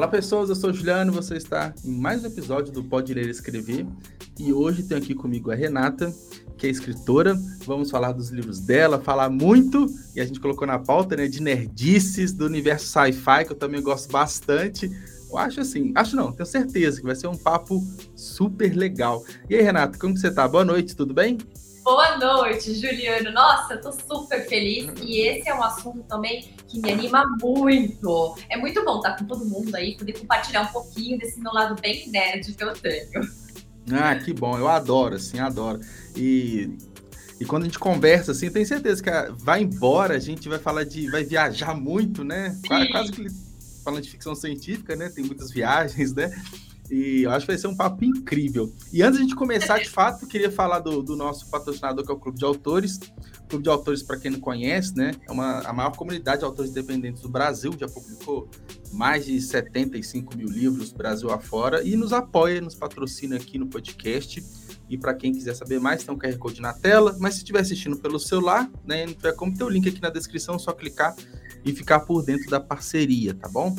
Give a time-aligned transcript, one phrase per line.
[0.00, 3.26] Olá pessoas, eu sou o Juliano, você está em mais um episódio do Pode Ler
[3.26, 3.86] e Escrever
[4.38, 6.10] e hoje tenho aqui comigo a Renata,
[6.56, 7.38] que é escritora.
[7.66, 9.84] Vamos falar dos livros dela, falar muito,
[10.16, 13.82] e a gente colocou na pauta, né, de nerdices, do universo sci-fi, que eu também
[13.82, 14.90] gosto bastante.
[15.30, 17.86] Eu acho assim, acho não, tenho certeza que vai ser um papo
[18.16, 19.22] super legal.
[19.50, 20.48] E aí, Renata, como você tá?
[20.48, 21.36] Boa noite, tudo bem?
[21.90, 23.32] Boa noite, Juliano.
[23.32, 28.36] Nossa, eu tô super feliz e esse é um assunto também que me anima muito.
[28.48, 31.74] É muito bom estar com todo mundo aí, poder compartilhar um pouquinho desse meu lado
[31.82, 33.28] bem nerd que eu tenho.
[33.92, 35.80] Ah, que bom, eu adoro, assim, adoro.
[36.14, 36.78] E,
[37.40, 39.10] e quando a gente conversa, assim, tenho certeza que
[39.42, 41.10] vai embora, a gente vai falar de.
[41.10, 42.56] vai viajar muito, né?
[42.68, 43.26] Quase, quase que
[43.84, 45.08] falando de ficção científica, né?
[45.08, 46.30] Tem muitas viagens, né?
[46.90, 48.72] E eu acho que vai ser um papo incrível.
[48.92, 52.10] E antes de a gente começar, de fato, queria falar do, do nosso patrocinador, que
[52.10, 52.98] é o Clube de Autores.
[53.44, 56.44] O Clube de Autores, para quem não conhece, né, é uma, a maior comunidade de
[56.44, 58.48] autores independentes do Brasil, já publicou
[58.92, 64.44] mais de 75 mil livros Brasil afora e nos apoia, nos patrocina aqui no podcast.
[64.88, 67.16] E para quem quiser saber mais, tem um QR Code na tela.
[67.20, 70.10] Mas se estiver assistindo pelo celular, né, não tiver como ter o link aqui na
[70.10, 71.14] descrição, é só clicar
[71.64, 73.76] e ficar por dentro da parceria, tá bom?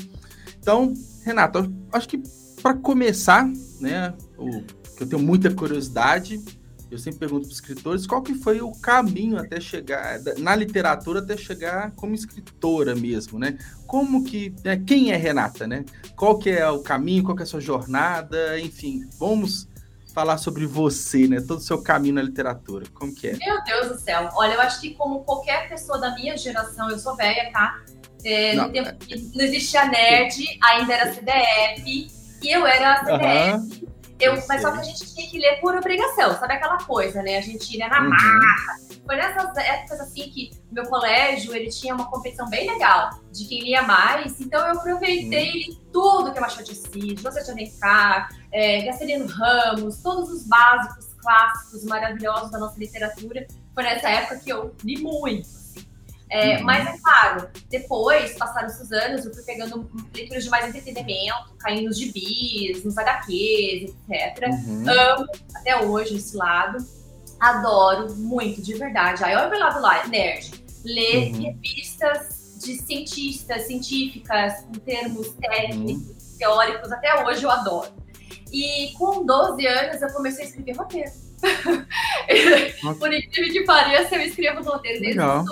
[0.58, 0.94] Então,
[1.26, 2.22] Renato, acho que
[2.62, 3.48] para começar,
[3.80, 4.62] né, o,
[4.96, 6.40] que eu tenho muita curiosidade,
[6.92, 11.20] eu sempre pergunto para os escritores qual que foi o caminho até chegar na literatura
[11.20, 13.58] até chegar como escritora mesmo, né?
[13.88, 15.86] Como que, né, quem é Renata, né?
[16.18, 19.70] Qual que é o caminho, qual que é a sua jornada, enfim, vamos
[20.14, 21.40] falar sobre você, né?
[21.40, 22.86] Todo o seu caminho na literatura.
[22.94, 23.38] Como que é?
[23.38, 24.30] Meu Deus do céu.
[24.34, 27.82] Olha, eu acho que como qualquer pessoa da minha geração, eu sou velha, tá?
[28.26, 33.86] É, não, no tempo que não existia nerd, ainda era CDF e eu era CDF.
[33.86, 33.92] Uhum.
[34.20, 37.40] Eu, mas só que a gente tinha que ler por obrigação, sabe aquela coisa, né?
[37.40, 38.10] A gente ia na uhum.
[38.10, 38.76] marra.
[39.04, 43.62] Foi nessas épocas assim que meu colégio ele tinha uma competição bem legal de quem
[43.62, 45.78] lia mais, então eu aproveitei uhum.
[45.92, 51.08] tudo que é Machado de Assis, José de Alencar, é, Graciliano Ramos, todos os básicos
[51.16, 53.48] clássicos maravilhosos da nossa literatura.
[53.74, 55.61] Foi nessa época que eu li muito.
[56.32, 56.64] É, uhum.
[56.64, 61.88] Mas é claro, depois, passaram-se os anos, eu fui pegando leituras de mais entretenimento, caindo
[61.88, 64.48] nos gibis, nos HQs, etc.
[64.48, 64.90] Uhum.
[64.90, 66.78] Amo até hoje esse lado.
[67.38, 69.22] Adoro muito, de verdade.
[69.26, 70.64] Aí olha o lado lá, nerd.
[70.86, 71.42] Ler uhum.
[71.42, 76.38] revistas de cientistas, científicas, com termos técnicos, uhum.
[76.38, 77.92] teóricos, até hoje eu adoro.
[78.54, 81.12] E com 12 anos eu comecei a escrever roteiro.
[83.00, 85.46] Por incrível que pareça, eu escrevo roteiro desde então,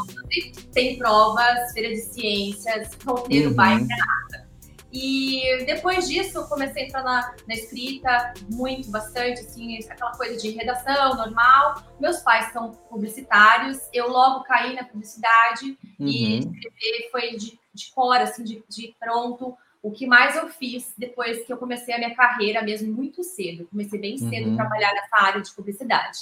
[0.73, 3.55] tem provas, feira de ciências, roteiro uhum.
[3.55, 4.49] vai nada.
[4.91, 10.35] E depois disso, eu comecei a entrar na, na, escrita muito, bastante, assim, aquela coisa
[10.37, 11.83] de redação normal.
[11.99, 16.07] Meus pais são publicitários, eu logo caí na publicidade uhum.
[16.07, 20.93] e escrever foi de, de cor, assim, de, de pronto o que mais eu fiz
[20.97, 23.67] depois que eu comecei a minha carreira mesmo muito cedo.
[23.67, 24.53] Comecei bem cedo uhum.
[24.53, 26.19] a trabalhar nessa área de publicidade.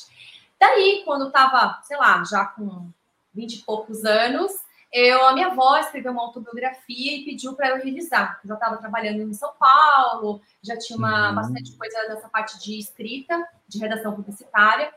[0.60, 2.90] Daí, quando estava, sei lá, já com
[3.34, 4.52] 20 e poucos anos,
[4.92, 8.40] eu, a minha avó escreveu uma autobiografia e pediu para eu revisar.
[8.44, 11.36] Eu já estava trabalhando em São Paulo, já tinha uma, uhum.
[11.36, 14.94] bastante coisa nessa parte de escrita, de redação publicitária.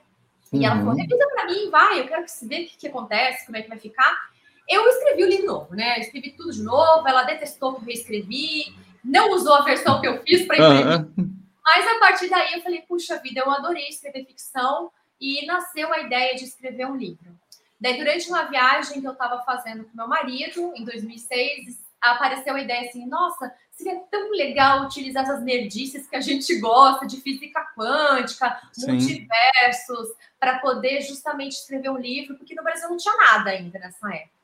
[0.52, 1.00] E ela falou: uhum.
[1.00, 3.78] revisa para mim, vai, eu quero que o que, que acontece, como é que vai
[3.78, 4.30] ficar.
[4.70, 5.98] Eu escrevi o livro novo, né?
[5.98, 8.72] escrevi tudo de novo, ela detestou que eu reescrevi,
[9.04, 11.00] não usou a versão que eu fiz para imprimir.
[11.18, 11.36] Uhum.
[11.64, 16.00] Mas a partir daí eu falei, puxa vida, eu adorei escrever ficção e nasceu a
[16.00, 17.36] ideia de escrever um livro.
[17.80, 22.60] Daí, durante uma viagem que eu estava fazendo com meu marido, em 2006, apareceu a
[22.60, 27.66] ideia assim, nossa, seria tão legal utilizar essas nerdices que a gente gosta, de física
[27.74, 28.92] quântica, Sim.
[28.92, 30.08] multiversos,
[30.38, 34.39] para poder justamente escrever um livro, porque no Brasil não tinha nada ainda nessa época.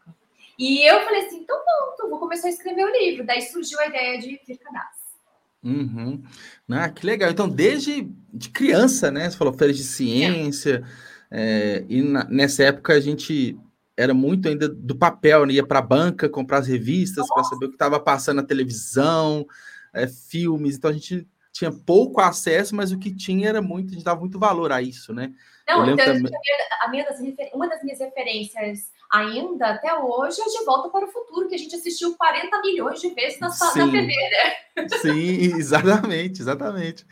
[0.58, 3.26] E eu falei assim, então pronto, vou começar a escrever o livro.
[3.26, 5.06] Daí surgiu a ideia de vir cadastro.
[5.62, 6.22] Uhum.
[6.70, 7.30] Ah, que legal.
[7.30, 9.28] Então, desde de criança, né?
[9.28, 10.84] Você falou férias de ciência.
[11.02, 11.16] É.
[11.30, 13.58] É, e na, nessa época a gente
[13.96, 15.54] era muito ainda do papel, né?
[15.54, 19.46] ia para a banca comprar as revistas para saber o que estava passando na televisão,
[19.92, 20.76] é, filmes.
[20.76, 24.20] Então a gente tinha pouco acesso, mas o que tinha era muito, a gente dava
[24.20, 25.32] muito valor a isso, né?
[25.66, 26.30] Não, então, também...
[26.82, 27.18] a minha das,
[27.52, 31.58] uma das minhas referências ainda até hoje é De Volta para o Futuro, que a
[31.58, 33.78] gente assistiu 40 milhões de vezes na, Sim.
[33.78, 34.88] na TV, né?
[35.00, 37.06] Sim, exatamente, exatamente.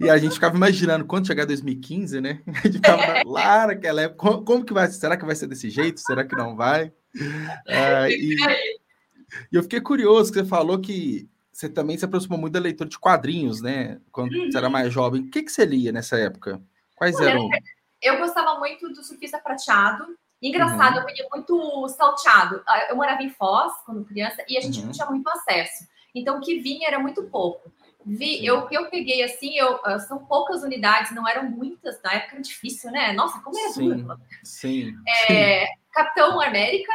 [0.00, 2.42] E a gente ficava imaginando quando chegar 2015, né?
[2.46, 3.22] A gente ficava é.
[3.24, 6.00] lá naquela época, como, que vai Será que vai ser desse jeito?
[6.00, 6.92] Será que não vai?
[7.68, 8.36] Ah, e,
[9.52, 12.88] e eu fiquei curioso que você falou que você também se aproximou muito da leitura
[12.88, 13.98] de quadrinhos, né?
[14.12, 14.50] Quando uhum.
[14.50, 15.22] você era mais jovem.
[15.22, 16.60] O que, que você lia nessa época?
[16.94, 17.48] Quais Olha, eram?
[18.02, 20.04] Eu gostava muito do Surfista Prateado,
[20.42, 21.00] Engraçado, uhum.
[21.00, 22.62] eu peguei muito salteado.
[22.66, 24.86] Ah, eu morava em Foz quando criança e a gente uhum.
[24.86, 25.86] não tinha muito acesso.
[26.14, 27.72] Então, o que vinha era muito pouco.
[28.04, 32.12] Vi, eu que eu peguei assim, eu, ah, são poucas unidades, não eram muitas, na
[32.12, 33.12] época era difícil, né?
[33.12, 34.16] Nossa, como era sim, dura.
[34.44, 34.94] Sim.
[35.28, 36.92] É, Capitão América,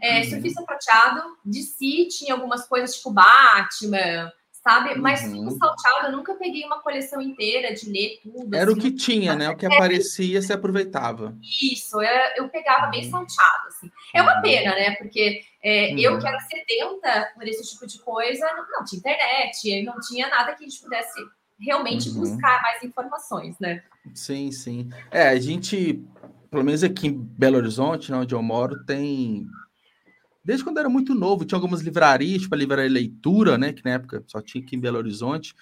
[0.00, 0.24] é, uhum.
[0.30, 4.32] Surfista Prateado, DC tinha algumas coisas tipo Batman,
[4.66, 4.96] sabe?
[4.96, 5.48] Mas uhum.
[5.50, 8.52] salteado, eu nunca peguei uma coleção inteira de ler tudo.
[8.52, 9.48] Era assim, o que tinha, né?
[9.48, 11.38] O que é, aparecia, se aproveitava.
[11.40, 12.90] Isso, eu, eu pegava uhum.
[12.90, 13.88] bem salteado, assim.
[14.12, 14.42] É uma uhum.
[14.42, 14.96] pena, né?
[14.96, 16.18] Porque é, eu uhum.
[16.18, 20.52] que era sedenta por esse tipo de coisa, não, não, tinha internet, não tinha nada
[20.56, 21.20] que a gente pudesse
[21.60, 22.20] realmente uhum.
[22.20, 23.84] buscar mais informações, né?
[24.14, 24.90] Sim, sim.
[25.12, 26.04] É, a gente,
[26.50, 29.46] pelo menos aqui em Belo Horizonte, né, onde eu moro, tem
[30.46, 33.72] desde quando era muito novo, tinha algumas livrarias, tipo a livraria leitura, né?
[33.72, 35.52] Que na época só tinha aqui em Belo Horizonte.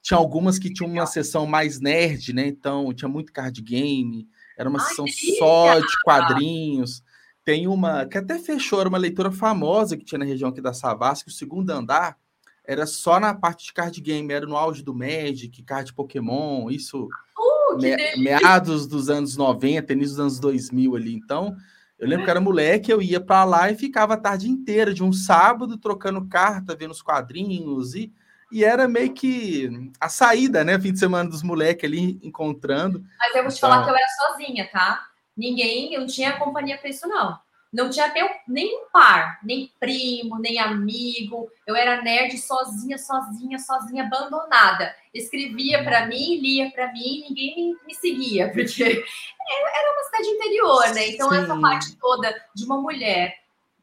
[0.00, 2.46] Tinha algumas que tinham uma sessão mais nerd, né?
[2.46, 4.26] Então tinha muito card game,
[4.56, 5.04] era uma Ai, sessão
[5.38, 7.04] só de quadrinhos.
[7.44, 10.72] Tem uma que até fechou, era uma leitura famosa que tinha na região aqui da
[10.72, 12.16] Savassi, que o segundo andar
[12.64, 17.04] era só na parte de card game, era no auge do Magic, card Pokémon, isso
[17.04, 21.14] uh, me, meados dos anos 90, início dos anos 2000 ali.
[21.14, 21.54] Então,
[22.00, 25.04] eu lembro que era moleque, eu ia para lá e ficava a tarde inteira, de
[25.04, 28.10] um sábado, trocando carta, vendo os quadrinhos, e,
[28.50, 30.80] e era meio que a saída, né?
[30.80, 33.04] Fim de semana dos moleques ali encontrando.
[33.18, 33.68] Mas eu vou te então...
[33.68, 35.06] falar que eu era sozinha, tá?
[35.36, 37.38] Ninguém, eu não tinha companhia para isso, não.
[37.72, 38.12] Não tinha
[38.48, 41.48] nem par, nem primo, nem amigo.
[41.64, 44.94] Eu era nerd sozinha, sozinha, sozinha, abandonada.
[45.14, 51.08] Escrevia para mim, lia para mim, ninguém me, seguia, porque era uma cidade interior, né?
[51.10, 51.36] Então, Sim.
[51.36, 53.38] essa parte toda de uma mulher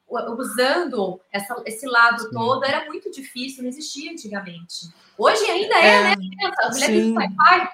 [0.09, 2.31] usando essa, esse lado Sim.
[2.31, 4.89] todo era muito difícil, não existia antigamente.
[5.17, 6.15] Hoje ainda é, é né?
[6.59, 7.13] As mulheres Sim.
[7.13, 7.69] pai,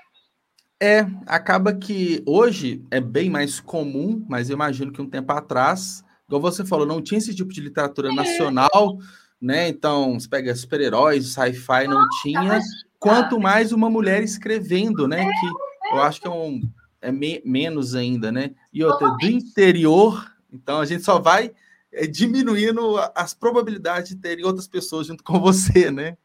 [0.82, 6.04] é, acaba que hoje é bem mais comum, mas eu imagino que um tempo atrás,
[6.28, 8.16] igual você falou, não tinha esse tipo de literatura é.
[8.16, 8.98] nacional,
[9.42, 9.68] né?
[9.68, 12.60] Então, você pega super-heróis, sci-fi, não tinha.
[13.00, 15.24] Quanto mais uma mulher escrevendo, né?
[15.24, 16.62] É, que eu acho que é um
[17.02, 18.52] é me, menos ainda, né?
[18.72, 21.52] E outra, do interior, então a gente só vai
[21.92, 26.18] é, diminuindo as probabilidades de terem outras pessoas junto com você, né?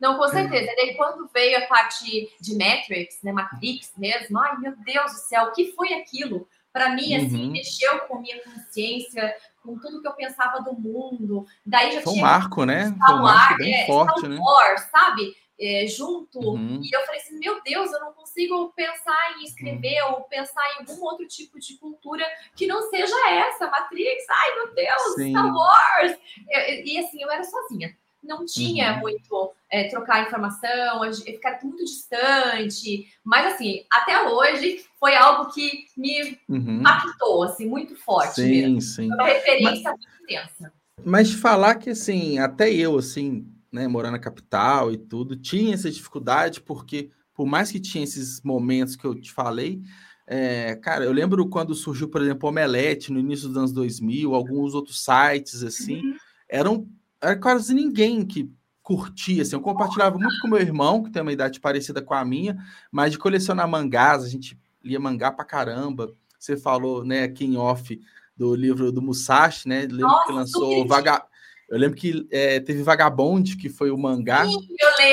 [0.00, 0.70] Não, com certeza.
[0.70, 5.18] E daí, quando veio a parte de Matrix, né, Matrix mesmo, ai meu Deus do
[5.18, 6.46] céu, o que foi aquilo?
[6.72, 7.52] Para mim, assim, uhum.
[7.52, 11.46] mexeu com minha consciência, com tudo que eu pensava do mundo.
[11.64, 12.24] Daí já foi tinha.
[12.24, 12.94] Um marco, né?
[13.06, 14.38] Foi um marco bem é, forte, Star né?
[14.38, 15.34] Wars, sabe?
[15.58, 16.38] É, junto.
[16.38, 16.82] Uhum.
[16.82, 20.12] E eu falei assim: meu Deus, eu não consigo pensar em escrever uhum.
[20.12, 24.26] ou pensar em algum outro tipo de cultura que não seja essa, Matrix.
[24.28, 25.30] Ai, meu Deus, Sim.
[25.30, 26.18] Star Wars.
[26.46, 27.96] E, e assim, eu era sozinha
[28.26, 29.00] não tinha uhum.
[29.00, 33.06] muito é, trocar informação, ficar muito distante.
[33.24, 36.80] Mas, assim, até hoje foi algo que me uhum.
[36.80, 38.36] impactou, assim, muito forte.
[38.36, 38.80] Sim, mesmo.
[38.80, 39.08] sim.
[39.08, 40.72] Foi uma referência mas, muito intensa.
[41.04, 45.90] Mas falar que, assim, até eu, assim, né, morar na capital e tudo, tinha essa
[45.90, 49.82] dificuldade, porque por mais que tinha esses momentos que eu te falei,
[50.26, 54.34] é, cara, eu lembro quando surgiu, por exemplo, o Omelete no início dos anos 2000,
[54.34, 56.16] alguns outros sites, assim, uhum.
[56.48, 56.88] eram
[57.20, 58.50] era quase ninguém que
[58.82, 62.24] curtia, assim, eu compartilhava muito com meu irmão, que tem uma idade parecida com a
[62.24, 62.56] minha,
[62.90, 66.12] mas de colecionar mangás, a gente lia mangá pra caramba.
[66.38, 68.00] Você falou, né, aqui em off,
[68.36, 69.80] do livro do Musashi, né?
[69.80, 71.24] Lembro Nossa, que lançou Vaga...
[71.68, 74.68] Eu lembro que é, teve Vagabond, que foi o mangá Sim,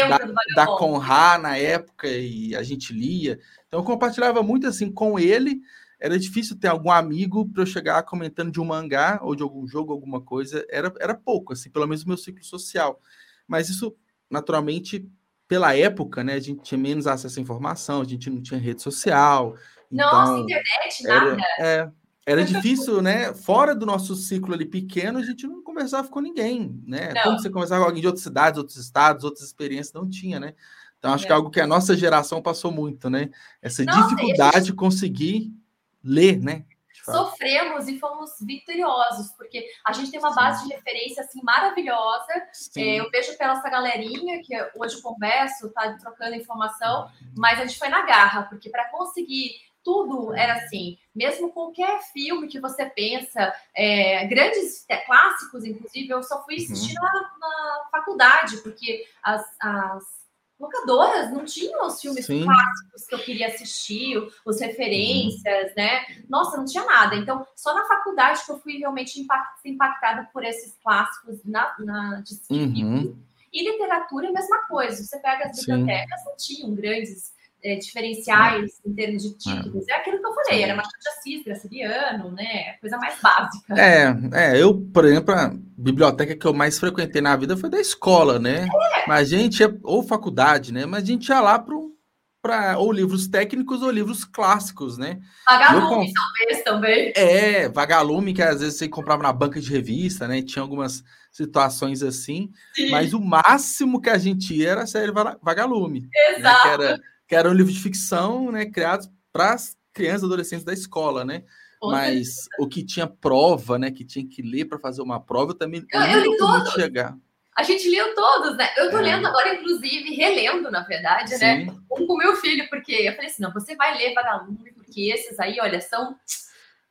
[0.08, 0.20] da,
[0.56, 3.40] da Conrad na época, e a gente lia.
[3.68, 5.62] Então eu compartilhava muito assim com ele,
[6.04, 9.66] era difícil ter algum amigo para eu chegar comentando de um mangá ou de algum
[9.66, 10.66] jogo, alguma coisa.
[10.70, 13.00] Era, era pouco, assim, pelo menos o meu ciclo social.
[13.48, 13.96] Mas isso,
[14.30, 15.10] naturalmente,
[15.48, 18.82] pela época, né, a gente tinha menos acesso à informação, a gente não tinha rede
[18.82, 19.56] social.
[19.90, 21.44] Nossa, então, internet, era, nada.
[21.58, 21.90] É,
[22.26, 23.34] era difícil, né?
[23.34, 27.14] Fora do nosso ciclo ali pequeno, a gente não conversava com ninguém, né?
[27.14, 27.24] Não.
[27.24, 30.54] Como você conversava com alguém de outras cidades, outros estados, outras experiências, não tinha, né?
[31.00, 31.28] Então, acho é.
[31.28, 33.30] que é algo que a nossa geração passou muito, né?
[33.62, 35.63] Essa nossa, dificuldade de conseguir
[36.04, 36.66] ler, né?
[37.04, 40.36] Sofremos e fomos vitoriosos, porque a gente tem uma Sim.
[40.36, 42.32] base de referência assim maravilhosa.
[42.78, 47.66] É, eu vejo pela essa galerinha que hoje eu converso, tá trocando informação, mas a
[47.66, 49.52] gente foi na garra, porque para conseguir
[49.84, 56.24] tudo era assim, mesmo qualquer filme que você pensa, é, grandes é, clássicos, inclusive, eu
[56.24, 57.04] só fui assistir uhum.
[57.04, 60.23] na, na, faculdade, porque as, as
[60.60, 62.44] locadoras não tinham os filmes Sim.
[62.44, 65.74] clássicos que eu queria assistir, os referências, uhum.
[65.76, 66.06] né?
[66.30, 67.16] Nossa, não tinha nada.
[67.16, 69.20] Então, só na faculdade que eu fui realmente
[69.66, 73.16] impactada por esses clássicos na, na de uhum.
[73.52, 75.04] E literatura é a mesma coisa.
[75.04, 76.26] Você pega as bibliotecas, Sim.
[76.26, 77.33] não tinham grandes
[77.64, 79.88] é, diferenciais em termos de títulos.
[79.88, 82.74] É, é aquilo que eu falei, era Machado de Assis, Graciliano, né?
[82.82, 83.74] Coisa mais básica.
[83.80, 85.34] É, é, eu, por exemplo,
[85.78, 88.68] biblioteca que eu mais frequentei na vida foi da escola, né?
[88.68, 89.08] É.
[89.08, 90.86] Mas a gente ia, ou faculdade, né?
[90.86, 95.22] Mas a gente ia lá para ou livros técnicos ou livros clássicos, né?
[95.46, 97.14] Vagalume, eu, talvez também.
[97.16, 100.42] É, vagalume, que às vezes você comprava na banca de revista, né?
[100.42, 101.02] Tinha algumas
[101.32, 102.92] situações assim, Sim.
[102.92, 106.10] mas o máximo que a gente ia era a série Vagalume.
[106.36, 106.44] Exato.
[106.44, 106.56] Né?
[106.62, 107.02] Que, era,
[107.34, 108.68] que era um livro de ficção, né?
[108.68, 111.44] Criado para as crianças e adolescentes da escola, né?
[111.82, 113.92] mas o que tinha prova, né?
[113.92, 116.74] Que tinha que ler para fazer uma prova, eu também eu, eu li todos.
[116.74, 117.18] chegar.
[117.58, 118.70] A gente leu todos, né?
[118.78, 119.02] Eu tô é.
[119.02, 121.38] lendo agora, inclusive, relendo, na verdade, né?
[121.38, 121.66] Sim.
[121.66, 121.76] né?
[121.92, 125.40] Um com meu filho, porque eu falei assim: não, você vai ler Vagalume, porque esses
[125.40, 126.16] aí, olha, são.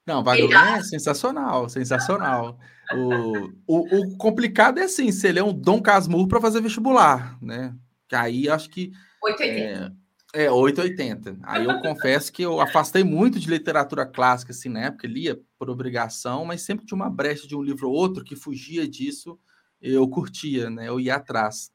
[0.05, 2.59] Não, Vagalume é sensacional, sensacional.
[2.93, 7.73] o, o, o, complicado é assim: você lê um Dom Casmurro para fazer vestibular, né?
[8.09, 8.93] Que aí acho que.
[9.23, 9.85] 880.
[9.87, 10.02] É,
[10.33, 11.39] é, 880.
[11.43, 15.69] Aí eu confesso que eu afastei muito de literatura clássica, assim, na época, lia por
[15.69, 19.39] obrigação, mas sempre tinha uma brecha de um livro ou outro que fugia disso,
[19.81, 20.89] eu curtia, né?
[20.89, 21.71] Eu ia atrás.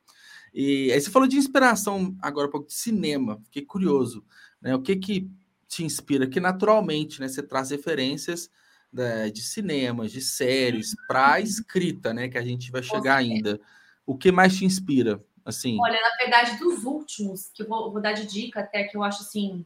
[0.53, 4.25] E aí você falou de inspiração agora um pouco de cinema, fiquei curioso,
[4.61, 4.73] né?
[4.75, 5.29] O que que
[5.67, 6.27] te inspira?
[6.27, 8.49] Que naturalmente, né, você traz referências
[8.91, 13.59] né, de cinemas, de séries para a escrita, né, que a gente vai chegar ainda.
[14.05, 15.21] O que mais te inspira?
[15.47, 15.77] Assim.
[15.79, 19.03] Olha, na verdade, dos últimos, que eu vou, vou dar de dica até que eu
[19.03, 19.65] acho assim.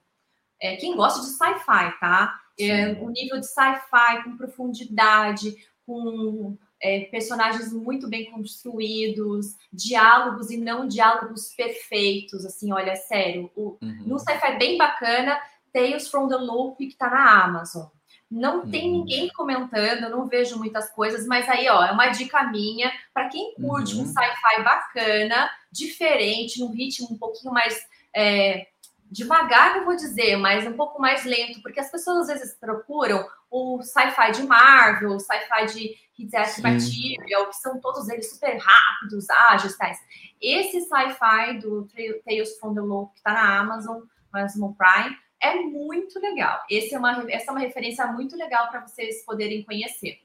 [0.62, 2.40] É, quem gosta de sci-fi, tá?
[2.60, 5.56] É, o nível de sci-fi com profundidade,
[5.88, 13.52] com é, personagens muito bem construídos, diálogos e não diálogos perfeitos, assim, olha, sério.
[13.56, 14.04] O, uhum.
[14.06, 15.42] No sci-fi bem bacana,
[15.74, 17.88] Tales from the Loop, que tá na Amazon.
[18.32, 19.00] Não tem uhum.
[19.00, 23.54] ninguém comentando, não vejo muitas coisas, mas aí, ó, é uma dica minha para quem
[23.56, 24.04] curte uhum.
[24.04, 27.78] um sci-fi bacana, diferente, num ritmo um pouquinho mais
[28.16, 28.68] é,
[29.12, 33.28] devagar, não vou dizer, mas um pouco mais lento, porque as pessoas às vezes procuram
[33.50, 39.30] o sci-fi de Marvel, o sci-fi de Hideo Material, que são todos eles super rápidos,
[39.30, 39.98] ágeis, tais.
[40.42, 41.86] Esse sci-fi do
[42.24, 46.62] Tales from the Loop, que está na Amazon, Amazon Prime, é muito legal.
[46.70, 50.20] É uma, essa é uma referência muito legal para vocês poderem conhecer.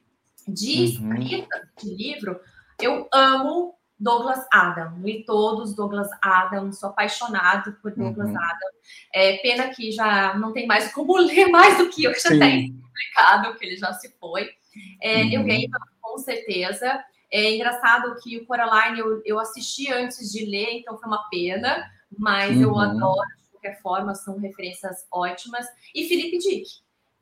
[0.47, 1.15] De uhum.
[1.15, 2.39] escrita de livro,
[2.81, 4.99] eu amo Douglas Adam.
[5.01, 8.39] Li todos Douglas Adam, sou apaixonado por Douglas uhum.
[8.39, 8.69] Adam.
[9.13, 12.31] É, pena que já não tem mais como ler mais do que eu, que já
[12.31, 14.51] tem publicado, que ele já se foi.
[15.03, 15.33] É, uhum.
[15.33, 15.69] Eu ganhei
[16.01, 17.03] com certeza.
[17.33, 21.91] É engraçado que o Coraline eu, eu assisti antes de ler, então foi uma pena,
[22.17, 22.63] mas uhum.
[22.63, 25.67] eu adoro qualquer forma, são referências ótimas.
[25.95, 26.67] E Felipe Dick.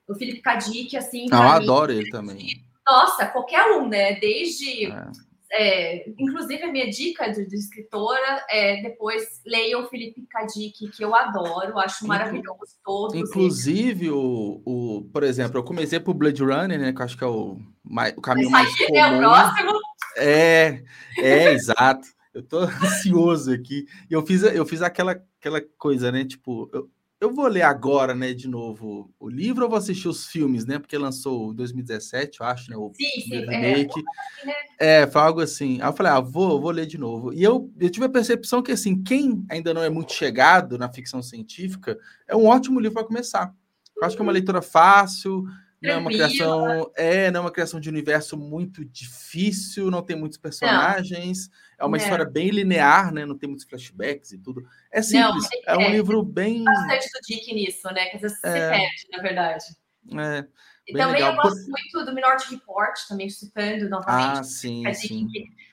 [0.09, 1.26] O Felipe Kadik, assim.
[1.33, 2.62] Ah, eu adoro ele também.
[2.87, 4.14] Nossa, qualquer um, né?
[4.14, 4.87] Desde.
[4.87, 5.35] É.
[5.57, 11.05] É, inclusive, a minha dica de, de escritora é depois leiam o Felipe Kadik, que
[11.05, 13.14] eu adoro, acho maravilhoso todos.
[13.14, 16.93] Inclusive, o, o, por exemplo, eu comecei por Blade Runner, né?
[16.93, 18.97] Que eu acho que é o, mais, o caminho mais comum.
[18.97, 19.73] É o próximo.
[20.17, 20.83] É,
[21.19, 22.09] é, exato.
[22.35, 23.87] Eu tô ansioso aqui.
[24.11, 26.25] E eu fiz, eu fiz aquela, aquela coisa, né?
[26.25, 30.26] Tipo, eu, eu vou ler agora, né, de novo o livro ou vou assistir os
[30.26, 30.79] filmes, né?
[30.79, 32.76] Porque lançou em 2017, eu acho, né?
[32.76, 34.03] O sim, sim, é, remake.
[34.79, 35.81] É, é, foi algo assim.
[35.81, 37.33] Aí eu falei, ah, vou, vou ler de novo.
[37.33, 40.93] E eu, eu tive a percepção que, assim, quem ainda não é muito chegado na
[40.93, 41.99] ficção científica,
[42.29, 43.55] é um ótimo livro para começar.
[43.97, 44.35] Eu acho que é uma uhum.
[44.35, 45.45] leitura fácil,
[45.85, 50.17] não é uma criação, é, não é uma criação de universo muito difícil, não tem
[50.17, 51.49] muitos personagens,
[51.79, 51.85] não.
[51.85, 52.00] é uma é.
[52.00, 53.26] história bem linear, né?
[53.26, 54.67] Não tem muitos flashbacks e tudo.
[54.91, 56.64] É simples, não, é, um é, livro bem.
[56.64, 58.07] bastante do Dick nisso, né?
[58.07, 58.53] Que às vezes é.
[58.53, 59.64] se perde, na verdade.
[60.19, 60.47] É.
[60.87, 61.35] E também legal.
[61.35, 64.38] eu gosto muito do Minority Report, também citando novamente.
[64.41, 65.29] Ah, sim, sim.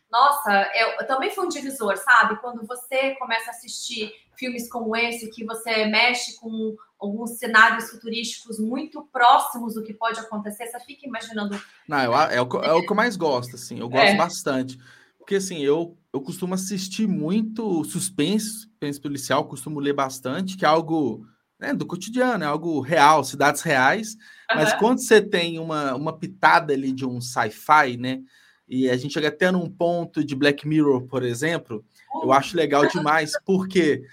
[0.10, 2.38] Nossa, eu, também foi um divisor, sabe?
[2.42, 8.60] Quando você começa a assistir filmes como esse, que você mexe com alguns cenários futurísticos
[8.60, 11.60] muito próximos do que pode acontecer, você fica imaginando.
[11.88, 14.16] Não, eu, é, o, é o que eu mais gosto, assim, eu gosto é.
[14.16, 14.78] bastante.
[15.18, 20.68] Porque, assim, eu, eu costumo assistir muito suspense, suspense policial, costumo ler bastante, que é
[20.68, 21.26] algo
[21.60, 24.14] né, do cotidiano, é algo real, cidades reais.
[24.52, 24.58] Uhum.
[24.58, 28.22] Mas quando você tem uma, uma pitada ali de um sci-fi, né?
[28.68, 31.84] E a gente chega até num ponto de Black Mirror, por exemplo,
[32.24, 34.04] eu acho legal demais, porque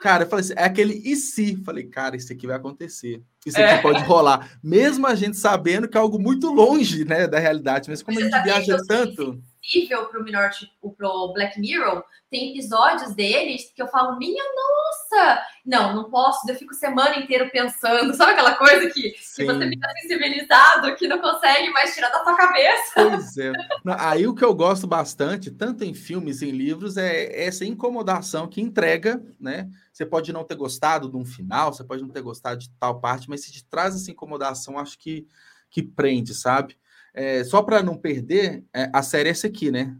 [0.00, 1.56] Cara, eu falei assim, é aquele e se?
[1.62, 3.22] Falei, cara, isso aqui vai acontecer.
[3.44, 3.82] Isso aqui é.
[3.82, 4.50] pode rolar.
[4.62, 7.90] Mesmo a gente sabendo que é algo muito longe, né, da realidade.
[7.90, 13.14] Mas como Você a gente viaja tanto sensível pro Minority, pro Black Mirror, tem episódios
[13.14, 15.42] deles que eu falo, minha nossa!
[15.66, 19.88] Não, não posso, eu fico semana inteira pensando, sabe aquela coisa que, que você fica
[20.00, 22.92] sensibilizado, que não consegue mais tirar da sua cabeça?
[22.94, 23.52] Pois é.
[23.98, 28.48] Aí o que eu gosto bastante, tanto em filmes e em livros, é essa incomodação
[28.48, 29.68] que entrega, né?
[29.92, 33.00] Você pode não ter gostado de um final, você pode não ter gostado de tal
[33.00, 35.26] parte, mas se te traz essa incomodação, acho que,
[35.68, 36.78] que prende, sabe?
[37.14, 39.96] É, só para não perder, é, a série é essa aqui, né?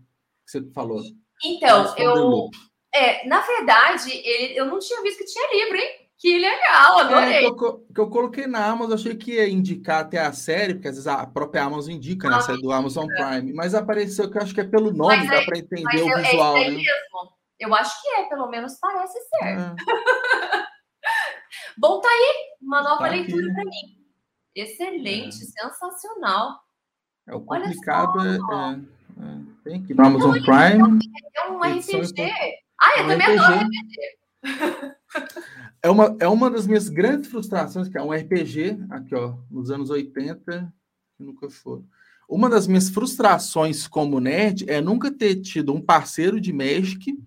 [0.47, 1.01] Que você falou.
[1.45, 2.51] Então, eu.
[2.93, 6.01] É, na verdade, ele, eu não tinha visto que tinha livro, hein?
[6.21, 7.47] Que legal, é, adorei.
[7.47, 10.75] É, que, eu, que eu coloquei na Amazon, achei que ia indicar até a série,
[10.75, 12.37] porque às vezes a própria Amazon indica, né?
[12.37, 13.55] Essa é do Amazon Prime.
[13.55, 16.17] Mas apareceu que eu acho que é pelo nome, mas dá é, para entender o
[16.23, 16.57] visual.
[16.59, 16.77] É, é né?
[16.77, 17.33] mesmo.
[17.59, 19.45] Eu acho que é, pelo menos parece ser.
[19.45, 19.75] É.
[21.79, 24.01] Bom, tá aí, uma nova tá leitura para mim.
[24.55, 25.69] Excelente, é.
[25.69, 26.61] sensacional.
[27.27, 28.81] É o complicado é, é,
[29.23, 31.01] é, tem aqui no Amazon Não, Prime.
[31.37, 32.33] É um RPG.
[32.81, 33.45] Ah, eu um também RPG.
[33.45, 34.95] adoro RPG.
[35.83, 39.71] É uma, é uma das minhas grandes frustrações, que é um RPG, aqui, ó, nos
[39.71, 40.71] anos 80,
[41.19, 41.81] nunca foi.
[42.29, 47.19] Uma das minhas frustrações como nerd é nunca ter tido um parceiro de Magic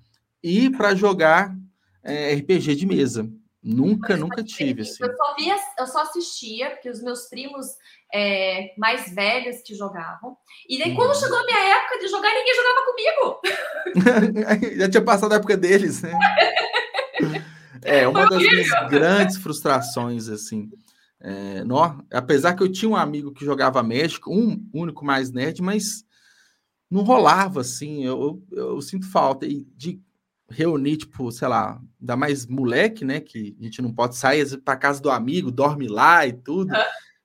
[0.41, 1.57] e para jogar
[2.03, 3.29] é, RPG de mesa.
[3.63, 4.81] Nunca, nunca tive.
[4.81, 5.01] Assim.
[5.01, 7.65] Eu só via, eu só assistia, porque os meus primos
[8.13, 10.35] é, mais velhos que jogavam.
[10.67, 11.19] E daí, quando uhum.
[11.19, 14.75] chegou a minha época de jogar, ninguém jogava comigo.
[14.77, 16.11] Já tinha passado a época deles, né?
[17.81, 20.69] é, uma das minhas grandes frustrações, assim.
[21.21, 21.63] É,
[22.11, 26.03] apesar que eu tinha um amigo que jogava México, um único mais nerd, mas
[26.91, 28.03] não rolava, assim.
[28.05, 29.45] Eu, eu, eu sinto falta.
[29.45, 30.01] E de
[30.49, 33.19] reunir, tipo, sei lá, ainda mais moleque, né?
[33.19, 36.73] Que a gente não pode sair para casa do amigo, dorme lá e tudo.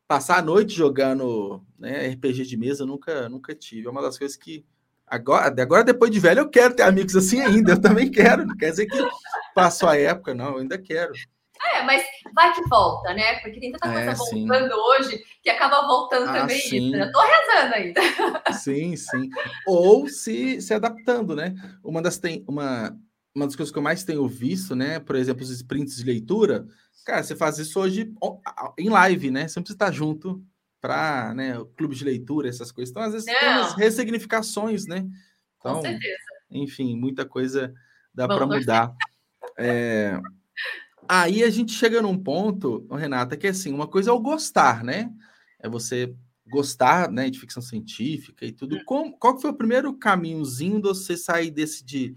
[0.06, 3.86] Passar a noite jogando né, RPG de mesa, nunca, nunca tive.
[3.86, 4.64] É uma das coisas que
[5.06, 7.72] agora, agora, depois de velho, eu quero ter amigos assim ainda.
[7.72, 8.46] Eu também quero.
[8.46, 8.98] Não quer dizer que
[9.54, 10.52] passou a época, não.
[10.52, 11.12] Eu ainda quero.
[11.74, 12.02] É, mas
[12.34, 13.40] vai que volta, né?
[13.40, 16.76] Porque tem tanta coisa é, voltando hoje que acaba voltando ah, também sim.
[16.76, 16.90] isso.
[16.90, 17.02] Né?
[17.02, 18.00] Eu tô rezando ainda.
[18.52, 19.28] Sim, sim.
[19.66, 21.54] Ou se, se adaptando, né?
[21.82, 22.96] Uma das tem uma
[23.38, 24.98] uma das coisas que eu mais tenho visto, né?
[24.98, 26.66] Por exemplo, os sprints de leitura.
[27.04, 28.12] Cara, você faz isso hoje
[28.76, 29.48] em live, né?
[29.48, 30.44] Você não precisa estar junto
[30.80, 32.90] para né, o clube de leitura, essas coisas.
[32.90, 33.34] Então, às vezes, não.
[33.34, 35.06] tem umas ressignificações, né?
[35.58, 36.18] Então, Com certeza.
[36.50, 37.72] Enfim, muita coisa
[38.12, 38.94] dá para mudar.
[39.56, 40.18] É...
[41.08, 44.84] Aí a gente chega num ponto, Renata, que é assim, uma coisa é o gostar,
[44.84, 45.10] né?
[45.58, 46.14] É você
[46.46, 48.76] gostar né, de ficção científica e tudo.
[48.76, 48.82] Hum.
[48.84, 52.16] Como, qual foi o primeiro caminhozinho de você sair desse de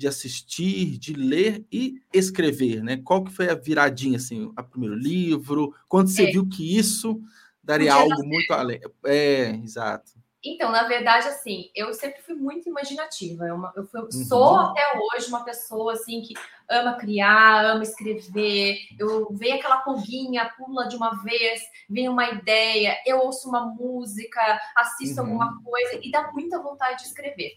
[0.00, 2.96] de assistir, de ler e escrever, né?
[3.04, 5.74] Qual que foi a viradinha, assim, o primeiro livro?
[5.86, 6.32] Quando você é.
[6.32, 7.20] viu que isso
[7.62, 8.80] daria algo muito além?
[9.04, 10.12] É, exato.
[10.42, 13.44] Então, na verdade, assim, eu sempre fui muito imaginativa.
[13.44, 14.10] Eu, eu fui, uhum.
[14.10, 16.32] sou até hoje uma pessoa assim que
[16.66, 18.78] ama criar, ama escrever.
[18.98, 21.60] Eu vejo aquela pulguinha, pula de uma vez,
[21.90, 24.40] vem uma ideia, eu ouço uma música,
[24.74, 25.26] assisto uhum.
[25.26, 27.52] alguma coisa e dá muita vontade de escrever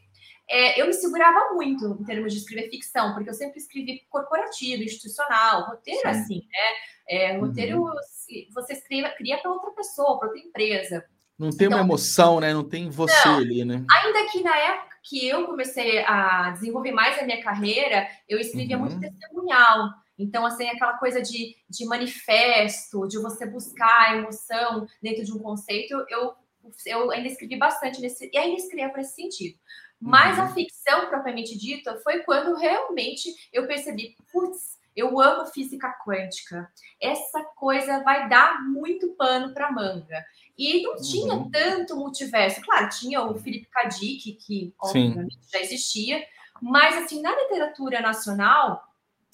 [0.50, 4.84] é, eu me segurava muito em termos de escrever ficção, porque eu sempre escrevi corporativo,
[4.84, 6.08] institucional, roteiro Sim.
[6.08, 6.70] assim, né?
[7.08, 7.94] É, roteiro uhum.
[8.54, 11.06] você cria para outra pessoa, para outra empresa.
[11.38, 12.54] Não tem então, uma emoção, né?
[12.54, 13.84] Não tem você não, ali, né?
[13.90, 18.78] Ainda que na época que eu comecei a desenvolver mais a minha carreira, eu escrevia
[18.78, 18.86] uhum.
[18.86, 19.90] muito testemunhal.
[20.18, 25.40] Então, assim, aquela coisa de, de manifesto, de você buscar a emoção dentro de um
[25.40, 26.34] conceito, eu,
[26.86, 29.58] eu ainda escrevi bastante nesse, e ainda escrevo nesse sentido.
[30.04, 30.44] Mas uhum.
[30.44, 36.70] a ficção propriamente dita foi quando realmente eu percebi, putz, eu amo física quântica.
[37.02, 40.24] Essa coisa vai dar muito pano para manga.
[40.58, 41.50] E não tinha uhum.
[41.50, 42.62] tanto multiverso.
[42.62, 45.50] Claro, tinha o Felipe Kadik, que obviamente Sim.
[45.52, 46.24] já existia,
[46.62, 48.84] mas assim, na literatura nacional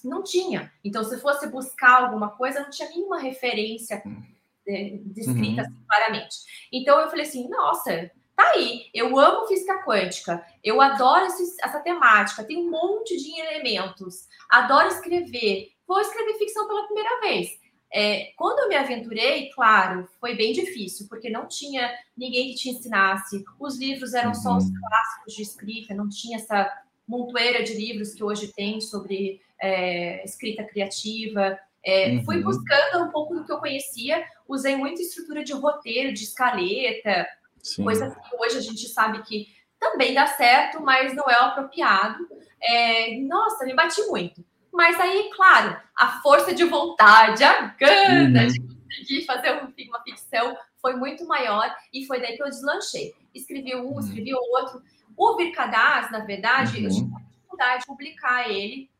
[0.04, 0.72] não tinha.
[0.84, 4.22] Então, se fosse buscar alguma coisa, não tinha nenhuma referência hum.
[4.66, 5.68] é, descrita uhum.
[5.68, 6.36] assim, claramente.
[6.72, 11.78] Então eu falei assim, nossa, Tá aí, eu amo física quântica, eu adoro esse, essa
[11.80, 17.50] temática, tem um monte de elementos, adoro escrever, vou escrever ficção pela primeira vez.
[17.92, 22.70] É, quando eu me aventurei, claro, foi bem difícil, porque não tinha ninguém que te
[22.70, 24.72] ensinasse, os livros eram só os uhum.
[24.72, 26.66] clássicos de escrita, não tinha essa
[27.06, 31.58] montoeira de livros que hoje tem sobre é, escrita criativa.
[31.84, 32.24] É, uhum.
[32.24, 37.26] Fui buscando um pouco do que eu conhecia, usei muita estrutura de roteiro, de escaleta,
[37.62, 37.84] Sim.
[37.84, 39.46] Coisa que hoje a gente sabe que
[39.78, 42.28] também dá certo, mas não é o apropriado.
[42.62, 44.44] É, nossa, me bati muito.
[44.72, 48.46] Mas aí, claro, a força de vontade, a gana uhum.
[48.46, 49.52] de conseguir fazer
[49.88, 53.12] uma ficção foi muito maior e foi daí que eu deslanchei.
[53.34, 54.00] Escrevi um, uhum.
[54.00, 54.82] escrevi outro.
[55.16, 56.84] O Vircadaz, na verdade, uhum.
[56.84, 58.90] eu tive dificuldade de publicar ele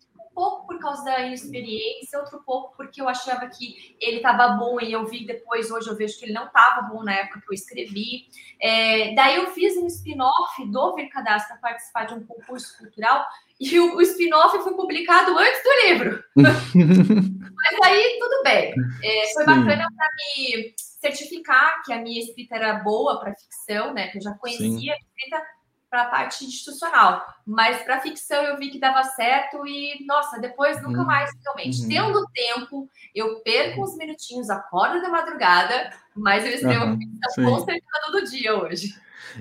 [0.41, 4.91] pouco por causa da inexperiência, outro pouco porque eu achava que ele estava bom e
[4.91, 7.53] eu vi depois, hoje eu vejo que ele não estava bom na época que eu
[7.53, 8.27] escrevi.
[8.59, 13.27] É, daí eu fiz um spin-off do Vir Cadastro para participar de um concurso cultural
[13.61, 16.25] e o, o spin-off foi publicado antes do livro.
[16.37, 18.73] Mas aí tudo bem.
[19.05, 19.51] É, foi Sim.
[19.51, 24.09] bacana para me certificar que a minha escrita era boa para ficção, né?
[24.09, 24.91] Que eu já conhecia Sim.
[24.91, 25.43] a escrita
[25.91, 27.27] para a parte institucional.
[27.45, 31.07] Mas para ficção eu vi que dava certo e, nossa, depois nunca uhum.
[31.07, 31.83] mais, realmente.
[31.83, 31.89] Uhum.
[31.89, 36.99] Tendo tempo, eu perco uns minutinhos, acordo de madrugada, mas eu escrevo uhum.
[36.99, 38.95] ficção com certeza todo dia hoje.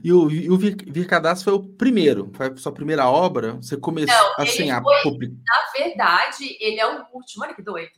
[0.03, 3.53] E o, e o Vir, Vir Cadastro foi o primeiro, foi a sua primeira obra?
[3.53, 5.35] Você começou Não, assim a publicar?
[5.45, 7.91] Na verdade, ele é o último, olha que doido.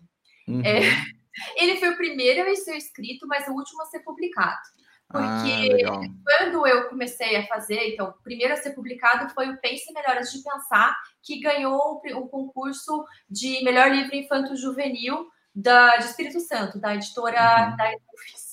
[0.47, 0.61] Uhum.
[0.63, 0.81] É,
[1.57, 4.59] ele foi o primeiro a ser escrito, mas o último a ser publicado.
[5.11, 9.57] Porque ah, quando eu comecei a fazer, então, o primeiro a ser publicado foi o
[9.59, 16.39] Pense Melhoras de Pensar, que ganhou o concurso de melhor livro infanto-juvenil da, de Espírito
[16.39, 17.77] Santo, da editora uhum.
[17.77, 18.51] da Edufis.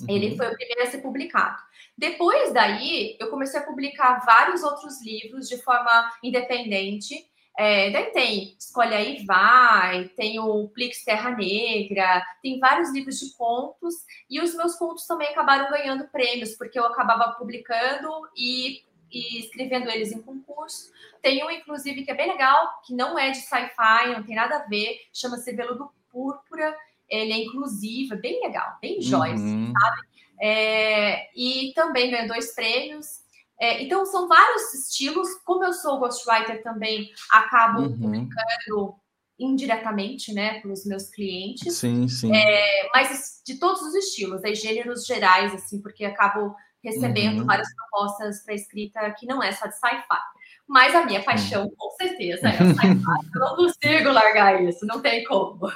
[0.00, 0.06] Uhum.
[0.08, 1.60] Ele foi o primeiro a ser publicado.
[1.96, 7.28] Depois daí, eu comecei a publicar vários outros livros de forma independente.
[7.58, 13.36] É, daí tem Escolha Aí Vai, tem o Plix Terra Negra, tem vários livros de
[13.36, 13.96] contos,
[14.30, 19.90] e os meus contos também acabaram ganhando prêmios, porque eu acabava publicando e, e escrevendo
[19.90, 20.92] eles em concurso.
[21.20, 24.58] Tem um, inclusive, que é bem legal, que não é de sci-fi, não tem nada
[24.58, 26.72] a ver, chama-se Veludo Púrpura,
[27.08, 29.00] ele é inclusivo, é bem legal, bem
[29.40, 29.72] uhum.
[29.72, 30.08] sabe?
[30.40, 33.26] É, e também ganhou dois prêmios.
[33.60, 35.28] É, então, são vários estilos.
[35.44, 37.98] Como eu sou ghostwriter também, acabo uhum.
[37.98, 38.94] publicando
[39.38, 41.76] indiretamente, né, para os meus clientes.
[41.76, 42.34] Sim, sim.
[42.34, 47.46] É, mas de todos os estilos, aí, gêneros gerais, assim, porque acabo recebendo uhum.
[47.46, 50.20] várias propostas para escrita que não é só de sci-fi.
[50.66, 51.74] Mas a minha paixão, uhum.
[51.76, 52.88] com certeza, é sci-fi.
[53.34, 55.70] eu não consigo largar isso, não tem como.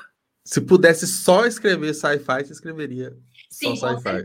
[0.45, 3.17] Se pudesse só escrever sci-fi, você escreveria
[3.49, 4.25] Sim, só sci-fi.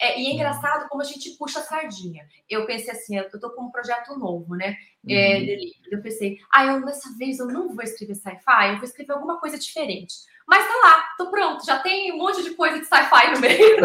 [0.00, 2.26] É, e é engraçado como a gente puxa a sardinha.
[2.48, 4.76] Eu pensei assim, eu tô com um projeto novo, né?
[5.08, 5.70] É, uhum.
[5.92, 9.38] Eu pensei, ah, eu, dessa vez eu não vou escrever sci-fi, eu vou escrever alguma
[9.38, 10.14] coisa diferente.
[10.48, 13.76] Mas tá lá, tô pronto, já tem um monte de coisa de sci-fi no meio.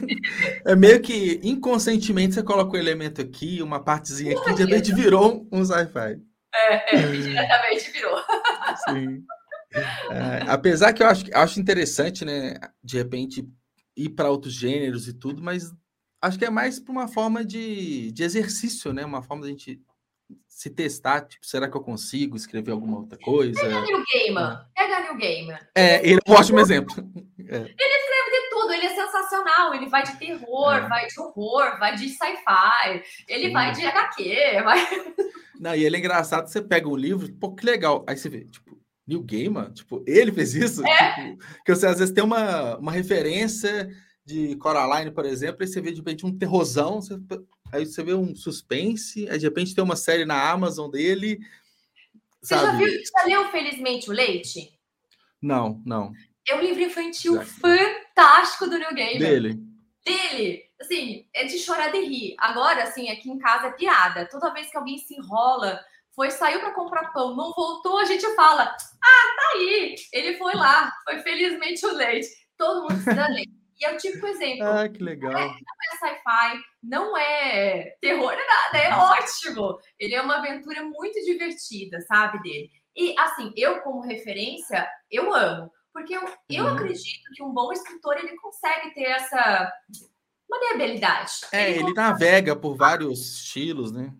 [0.64, 5.46] é meio que inconscientemente você coloca um elemento aqui, uma partezinha aqui, de repente virou
[5.52, 6.18] um sci-fi.
[6.54, 8.18] É, é, diretamente virou.
[8.88, 9.22] Sim.
[10.10, 12.54] É, apesar que eu acho, acho interessante, né?
[12.82, 13.46] De repente
[14.04, 15.72] ir para outros gêneros e tudo, mas
[16.22, 19.04] acho que é mais para uma forma de, de exercício, né?
[19.04, 19.80] Uma forma da gente
[20.46, 23.60] se testar, tipo, será que eu consigo escrever alguma outra coisa?
[23.60, 24.64] Pega New Gamer, é.
[24.74, 25.70] pega New Gamer.
[25.74, 26.94] É, ele é um ótimo exemplo.
[27.52, 27.56] É.
[27.56, 30.88] Ele escreve de tudo, ele é sensacional, ele vai de terror, é.
[30.88, 33.52] vai de horror, vai de sci-fi, ele Sim.
[33.52, 34.88] vai de HQ, vai...
[35.58, 38.44] Não, e ele é engraçado, você pega um livro, pô, que legal, aí você vê,
[38.44, 38.69] tipo,
[39.10, 40.86] Neil Gaiman, tipo, ele fez isso?
[40.86, 41.14] É.
[41.14, 43.90] Tipo, que você às vezes tem uma, uma referência
[44.24, 47.18] de Coraline, por exemplo, e você vê de repente um terrorzão, você,
[47.72, 51.40] aí você vê um suspense, aí de repente tem uma série na Amazon dele.
[52.40, 52.66] Você sabe?
[52.66, 54.78] já viu, já leu Felizmente o Leite?
[55.42, 56.12] Não, não.
[56.48, 57.44] É um livro infantil já.
[57.44, 59.18] fantástico do Neil Gaiman.
[59.18, 59.60] Dele.
[60.04, 60.64] Dele.
[60.80, 62.36] Assim, é de chorar de rir.
[62.38, 64.28] Agora, assim, aqui em casa é piada.
[64.30, 65.80] Toda vez que alguém se enrola
[66.14, 70.54] foi, saiu para comprar pão, não voltou, a gente fala: ah, tá aí, ele foi
[70.54, 72.28] lá, foi felizmente o leite.
[72.56, 73.46] Todo mundo precisa ler.
[73.80, 74.66] E é o típico exemplo.
[74.66, 75.32] Ah, que legal.
[75.32, 79.78] Não é, é sci-fi, não é terror, é nada, é ótimo.
[79.98, 82.70] Ele é uma aventura muito divertida, sabe, dele.
[82.94, 85.72] E, assim, eu como referência, eu amo.
[85.94, 86.74] Porque eu, eu uhum.
[86.74, 89.72] acredito que um bom escritor, ele consegue ter essa
[90.48, 91.32] maleabilidade.
[91.50, 94.12] É, ele, ele navega por vários estilos, né?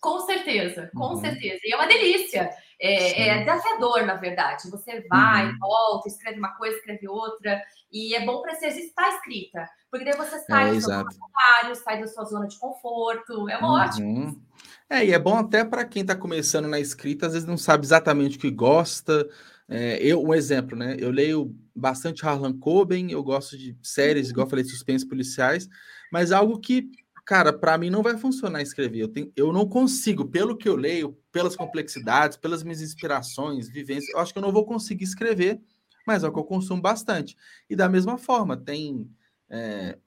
[0.00, 1.20] Com certeza, com uhum.
[1.20, 1.58] certeza.
[1.64, 2.50] E é uma delícia.
[2.80, 4.70] É, é, desafiador, na verdade.
[4.70, 5.58] Você vai, uhum.
[5.58, 7.60] volta, escreve uma coisa, escreve outra.
[7.90, 9.68] E é bom para você a escrita.
[9.90, 13.48] Porque daí você sai é, do seu trabalho, sai da sua zona de conforto.
[13.48, 13.64] É uhum.
[13.64, 14.42] ótimo.
[14.88, 17.84] É, e é bom até para quem está começando na escrita, às vezes não sabe
[17.84, 19.28] exatamente o que gosta.
[19.68, 20.96] É, eu, um exemplo, né?
[20.98, 25.68] Eu leio bastante Harlan Coben, eu gosto de séries, igual eu falei, suspense policiais,
[26.10, 26.90] mas algo que
[27.28, 29.00] cara, para mim não vai funcionar escrever.
[29.00, 34.08] Eu, tenho, eu não consigo, pelo que eu leio, pelas complexidades, pelas minhas inspirações, vivências,
[34.14, 35.60] eu acho que eu não vou conseguir escrever,
[36.06, 37.36] mas é o que eu consumo bastante.
[37.68, 39.10] E da mesma forma, tem,
[39.50, 39.98] é,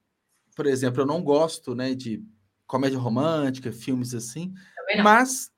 [0.56, 2.26] por exemplo, eu não gosto né, de
[2.66, 4.52] comédia romântica, filmes assim,
[5.04, 5.52] mas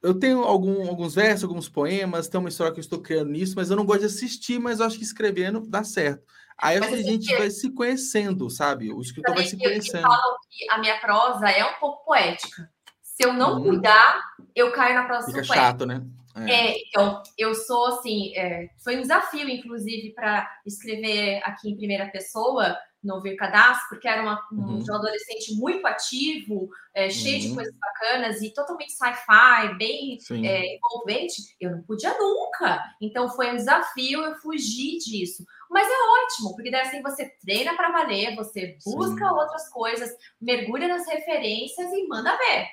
[0.00, 3.54] eu tenho algum, alguns versos, alguns poemas, tem uma história que eu estou criando nisso,
[3.56, 6.24] mas eu não gosto de assistir, mas eu acho que escrevendo dá certo.
[6.60, 8.92] Aí Mas, a assim, gente vai se conhecendo, sabe?
[8.92, 10.02] O escritor vai se conhecendo.
[10.02, 12.68] Falam que a minha prosa é um pouco poética.
[13.00, 13.62] Se eu não hum.
[13.62, 14.20] cuidar,
[14.54, 16.04] eu caio na prosa Fica chato, né?
[16.34, 16.50] É.
[16.50, 22.06] É, então, eu sou assim, é, foi um desafio, inclusive, para escrever aqui em primeira
[22.08, 22.76] pessoa
[23.08, 24.84] no Vir Cadastro, porque era uma, uhum.
[24.86, 27.48] um adolescente muito ativo, é, cheio uhum.
[27.48, 31.42] de coisas bacanas e totalmente sci-fi, bem é, envolvente.
[31.58, 32.84] Eu não podia nunca.
[33.00, 35.42] Então, foi um desafio eu fugir disso.
[35.70, 39.34] Mas é ótimo, porque daí assim você treina para valer, você busca Sim.
[39.34, 42.66] outras coisas, mergulha nas referências e manda ver.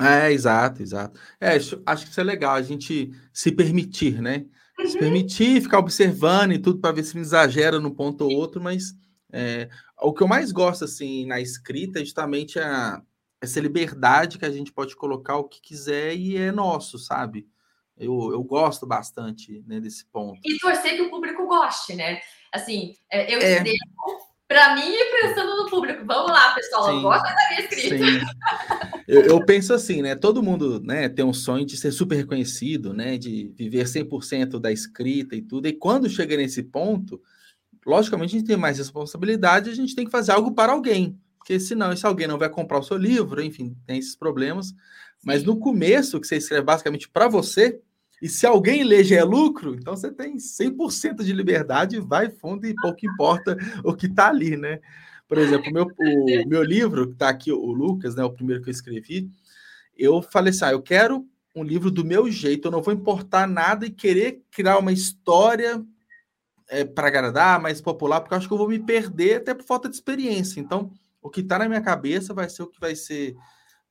[0.00, 1.20] É, exato, exato.
[1.38, 4.46] É, acho que isso é legal, a gente se permitir, né?
[4.78, 4.86] Uhum.
[4.86, 8.94] Se permitir, ficar observando e tudo para ver se exagera num ponto ou outro, mas
[9.32, 9.68] é,
[10.00, 13.02] o que eu mais gosto, assim, na escrita é justamente a,
[13.40, 17.46] essa liberdade que a gente pode colocar o que quiser e é nosso, sabe?
[17.96, 20.40] Eu, eu gosto bastante né, desse ponto.
[20.44, 22.20] E torcer que o público goste, né?
[22.52, 23.56] Assim, é, eu é.
[23.56, 26.04] escrevo para mim e pensando no público.
[26.04, 28.26] Vamos lá, pessoal, gosta da minha escrita.
[29.06, 30.16] Eu, eu, penso assim, né?
[30.16, 33.16] Todo mundo né, tem um sonho de ser super reconhecido, né?
[33.16, 35.68] De viver 100% da escrita e tudo.
[35.68, 37.20] E quando chega nesse ponto,
[37.86, 41.18] logicamente a gente tem mais responsabilidade, a gente tem que fazer algo para alguém.
[41.38, 44.74] Porque senão, se alguém não vai comprar o seu livro, enfim, tem esses problemas.
[45.24, 47.80] Mas no começo, que você escreve basicamente para você,
[48.22, 52.66] e se alguém lê já é lucro, então você tem 100% de liberdade, vai fundo
[52.66, 54.80] e pouco importa o que está ali, né?
[55.26, 55.86] Por exemplo, meu, o
[56.48, 59.30] meu livro, que está aqui, o Lucas, né, o primeiro que eu escrevi,
[59.96, 63.46] eu falei assim: ah, eu quero um livro do meu jeito, eu não vou importar
[63.46, 65.84] nada e querer criar uma história
[66.70, 69.64] é, para agradar, mais popular, porque eu acho que eu vou me perder até por
[69.64, 70.60] falta de experiência.
[70.60, 73.36] Então, o que está na minha cabeça vai ser o que vai ser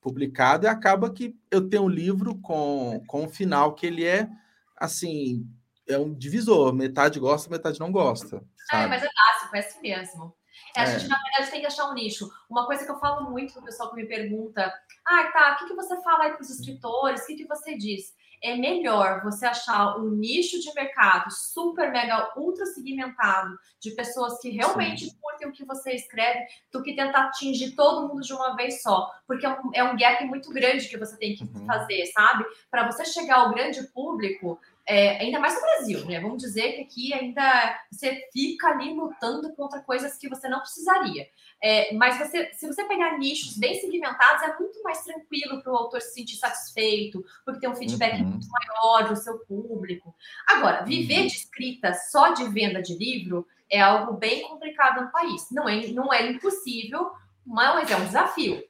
[0.01, 4.29] publicado e acaba que eu tenho um livro com, com um final que ele é
[4.77, 5.45] assim
[5.85, 10.33] é um divisor metade gosta metade não gosta ah, mas é básico é assim mesmo
[10.75, 10.99] é, a é.
[10.99, 12.29] gente, na verdade, tem que achar um nicho.
[12.49, 14.71] Uma coisa que eu falo muito para o pessoal que me pergunta:
[15.05, 17.23] ah, tá, o que, que você fala aí para os escritores?
[17.23, 18.13] O que, que você diz?
[18.41, 24.49] É melhor você achar um nicho de mercado super, mega, ultra segmentado de pessoas que
[24.49, 25.17] realmente Sim.
[25.21, 29.09] curtem o que você escreve do que tentar atingir todo mundo de uma vez só.
[29.27, 31.65] Porque é um, é um gap muito grande que você tem que uhum.
[31.65, 32.45] fazer, sabe?
[32.71, 36.19] Para você chegar ao grande público, é, ainda mais no Brasil, né?
[36.19, 41.27] Vamos dizer que aqui ainda você fica ali lutando contra coisas que você não precisaria.
[41.61, 45.75] É, mas você, se você pegar nichos bem segmentados, é muito mais tranquilo para o
[45.75, 48.29] autor se sentir satisfeito, porque tem um feedback uhum.
[48.29, 50.15] muito maior do seu público.
[50.47, 51.27] Agora, viver uhum.
[51.27, 55.45] de escrita só de venda de livro é algo bem complicado no país.
[55.51, 57.11] Não é, não é impossível,
[57.45, 58.63] mas é um desafio.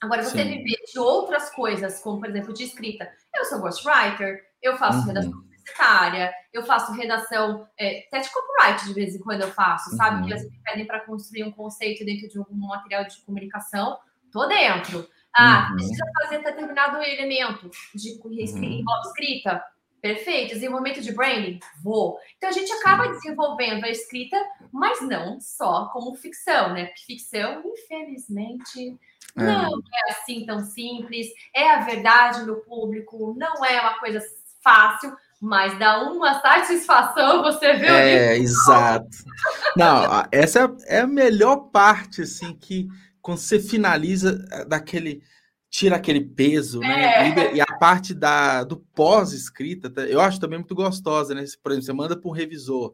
[0.00, 0.50] Agora, você Sim.
[0.50, 3.08] viver de outras coisas, como por exemplo de escrita.
[3.32, 5.04] Eu sou ghostwriter, eu faço uhum.
[5.04, 9.96] redação publicitária, eu faço redação, é, até de copyright de vez em quando eu faço,
[9.96, 10.16] sabe?
[10.16, 10.26] Uhum.
[10.26, 13.98] Que eles me pedem para construir um conceito dentro de um material de comunicação,
[14.30, 15.08] tô dentro.
[15.34, 15.76] Ah, uhum.
[15.76, 18.36] precisa fazer determinado elemento de uhum.
[19.04, 19.64] escrita.
[20.00, 20.54] Perfeito.
[20.54, 21.60] Desenvolvimento de branding?
[21.82, 22.18] Vou.
[22.38, 24.36] Então a gente acaba desenvolvendo a escrita,
[24.72, 26.86] mas não só como ficção, né?
[26.86, 28.98] Porque ficção, infelizmente,
[29.36, 29.42] é.
[29.42, 31.28] não é assim tão simples.
[31.54, 34.20] É a verdade no público, não é uma coisa
[34.62, 39.16] fácil, mas dá uma satisfação você ver é, o exato.
[39.74, 42.86] Não, essa é a melhor parte, assim, que
[43.22, 45.22] quando você finaliza é, daquele
[45.70, 47.28] tira aquele peso, né?
[47.30, 47.54] É.
[47.54, 51.44] E, a parte da, do pós-escrita, tá, eu acho também muito gostosa, né?
[51.62, 52.92] Por exemplo, você manda para um revisor,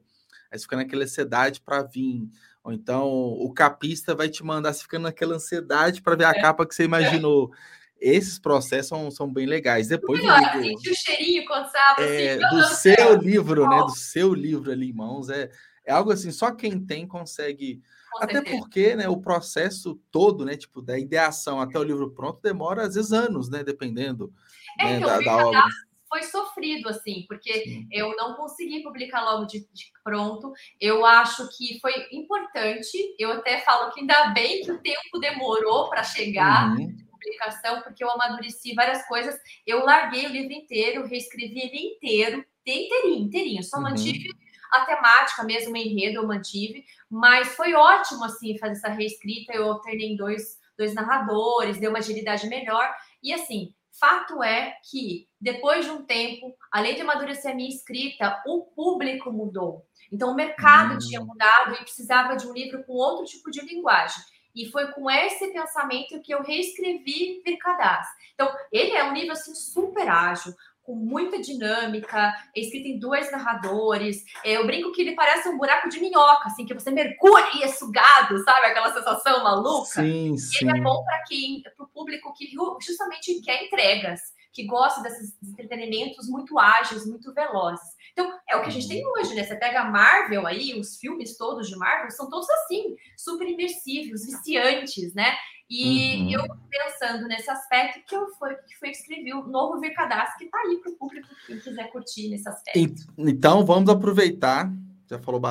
[0.53, 2.29] aí você fica naquela ansiedade para vir.
[2.63, 6.41] Ou então o capista vai te mandar, você fica naquela ansiedade para ver a é.
[6.41, 7.51] capa que você imaginou.
[7.53, 7.67] É
[8.01, 9.89] esses processos são, são bem legais.
[9.89, 13.17] Depois do livro, sentir o cheirinho quando você abre é, assim, do seu céu.
[13.17, 13.79] livro, né?
[13.79, 15.51] Do seu livro ali em mãos é,
[15.85, 16.31] é algo assim.
[16.31, 17.83] Só quem tem consegue.
[18.13, 18.59] Com até certeza.
[18.59, 19.09] porque, né?
[19.09, 20.57] O processo todo, né?
[20.57, 23.65] Tipo da ideação até o livro pronto demora às vezes anos, né?
[23.65, 24.33] Dependendo
[24.79, 25.65] é, né, então, da, da obra.
[26.09, 27.89] Foi sofrido, assim, porque Sim.
[27.91, 30.53] eu não consegui publicar logo de, de, pronto.
[30.81, 32.97] Eu acho que foi importante.
[33.19, 36.77] Eu até falo que ainda bem que o tempo demorou para chegar.
[36.77, 39.35] Uhum publicação, porque eu amadureci várias coisas.
[39.67, 43.63] Eu larguei o livro inteiro, reescrevi ele inteiro, inteirinho, inteirinho.
[43.63, 43.85] Só uhum.
[43.85, 44.31] mantive
[44.73, 49.53] a temática mesmo, o enredo eu mantive, mas foi ótimo, assim, fazer essa reescrita.
[49.53, 52.93] Eu alternei dois, dois narradores, deu uma agilidade melhor.
[53.23, 58.43] E, assim, fato é que, depois de um tempo, além de amadurecer a minha escrita,
[58.47, 59.87] o público mudou.
[60.13, 60.99] Então, o mercado uhum.
[60.99, 64.23] tinha mudado e precisava de um livro com outro tipo de linguagem.
[64.57, 68.07] E foi com esse pensamento que eu reescrevi Vircadaz.
[68.35, 73.31] Então, ele é um livro assim super ágil, com muita dinâmica, é escrito em dois
[73.31, 74.25] narradores.
[74.45, 77.65] É, eu brinco que ele parece um buraco de minhoca, assim, que você mergulha e
[77.65, 78.67] é sugado, sabe?
[78.67, 80.01] Aquela sensação maluca.
[80.03, 80.69] Sim, sim.
[80.69, 82.49] Ele é bom para quem, para o público que
[82.81, 84.21] justamente quer entregas
[84.57, 87.95] que gosta desses entretenimentos muito ágeis, muito velozes.
[88.17, 89.45] Então, é o que a gente tem hoje, né?
[89.45, 94.25] Você pega a Marvel aí, os filmes todos de Marvel são todos assim, super imersivos,
[94.25, 95.37] viciantes, né?
[95.69, 96.31] E uhum.
[96.31, 100.59] eu pensando nesse aspecto, que eu foi que foi escrevi o novo Vercadastro, que está
[100.61, 103.05] aí para o público que quiser curtir nesse aspecto.
[103.19, 104.73] Então, vamos aproveitar.
[105.11, 105.43] Já falou,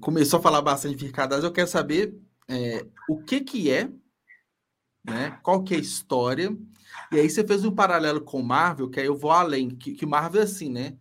[0.00, 3.90] começou a falar bastante de Vercadastro, eu quero saber é, o que que é,
[5.04, 5.38] né?
[5.42, 6.56] Qual que é a história?
[7.12, 10.06] E aí você fez um paralelo com Marvel, que aí eu vou além, que, que
[10.06, 10.96] Marvel é assim, né?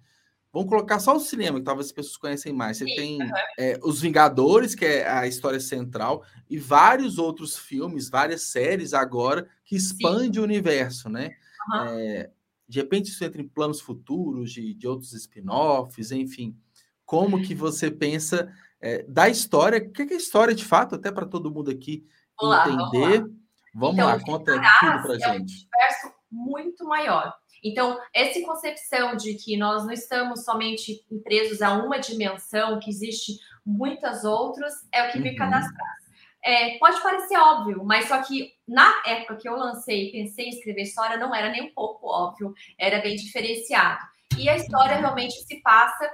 [0.53, 2.77] Vamos colocar só o cinema, que talvez as pessoas conhecem mais.
[2.77, 3.19] Você Sim, tem
[3.57, 9.49] é, Os Vingadores, que é a história central, e vários outros filmes, várias séries agora,
[9.65, 11.31] que expande o universo, né?
[11.69, 11.85] Uhum.
[11.87, 12.29] É,
[12.69, 16.55] de repente isso entra em planos futuros, de, de outros spin-offs, enfim.
[17.03, 19.79] Como que você pensa é, da história?
[19.79, 22.05] O que é história de fato, até para todo mundo aqui
[22.39, 23.21] vamos entender.
[23.21, 23.35] Lá, vamos lá,
[23.73, 25.23] vamos então, lá conta tudo para gente.
[25.23, 27.33] É um universo muito maior.
[27.63, 33.39] Então, essa concepção de que nós não estamos somente presos a uma dimensão, que existe
[33.65, 35.35] muitas outras, é o que me uhum.
[35.35, 36.03] cadastrar.
[36.45, 40.49] É, pode parecer óbvio, mas só que na época que eu lancei e pensei em
[40.49, 44.05] escrever história, não era nem um pouco óbvio, era bem diferenciado.
[44.37, 46.11] E a história realmente se passa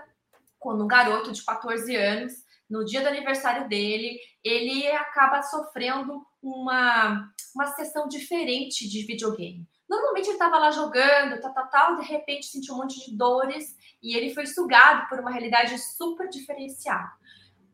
[0.60, 2.34] quando um garoto de 14 anos,
[2.70, 9.66] no dia do aniversário dele, ele acaba sofrendo uma, uma sessão diferente de videogame.
[9.90, 13.76] Normalmente ele estava lá jogando, tal, tal, tal, de repente sentiu um monte de dores
[14.02, 17.10] e ele foi sugado por uma realidade super diferenciada.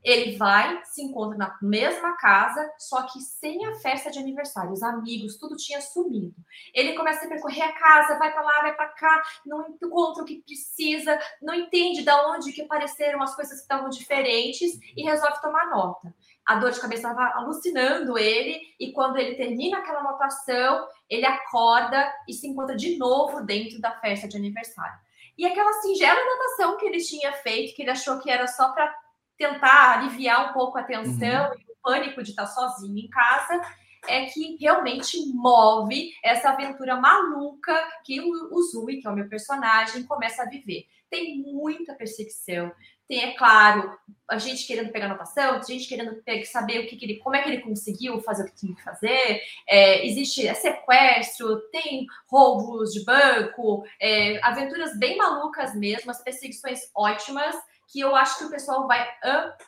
[0.02, 4.72] Ele vai, se encontra na mesma casa, só que sem a festa de aniversário.
[4.72, 6.36] Os amigos, tudo tinha sumido.
[6.76, 10.26] Ele começa a percorrer a casa, vai para lá, vai para cá, não encontra o
[10.26, 15.42] que precisa, não entende de onde que apareceram as coisas que estavam diferentes e resolve
[15.42, 16.14] tomar nota
[16.46, 22.14] a dor de cabeça estava alucinando ele, e quando ele termina aquela anotação, ele acorda
[22.28, 24.98] e se encontra de novo dentro da festa de aniversário.
[25.38, 28.94] E aquela singela anotação que ele tinha feito, que ele achou que era só para
[29.38, 31.60] tentar aliviar um pouco a tensão uhum.
[31.60, 33.62] e o pânico de estar sozinho em casa,
[34.08, 40.04] é que realmente move essa aventura maluca que o Zui, que é o meu personagem,
[40.04, 40.86] começa a viver.
[41.10, 42.72] Tem muita perseguição,
[43.08, 43.98] tem, é claro,
[44.30, 47.42] a gente querendo pegar anotação, a gente querendo saber o que, que, ele, como é
[47.42, 49.42] que ele conseguiu fazer o que tinha que fazer.
[49.68, 56.90] É, existe é sequestro, tem roubos de banco, é, aventuras bem malucas mesmo, as perseguições
[56.96, 57.56] ótimas,
[57.88, 59.08] que eu acho que o pessoal vai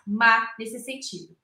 [0.06, 1.38] amar nesse sentido.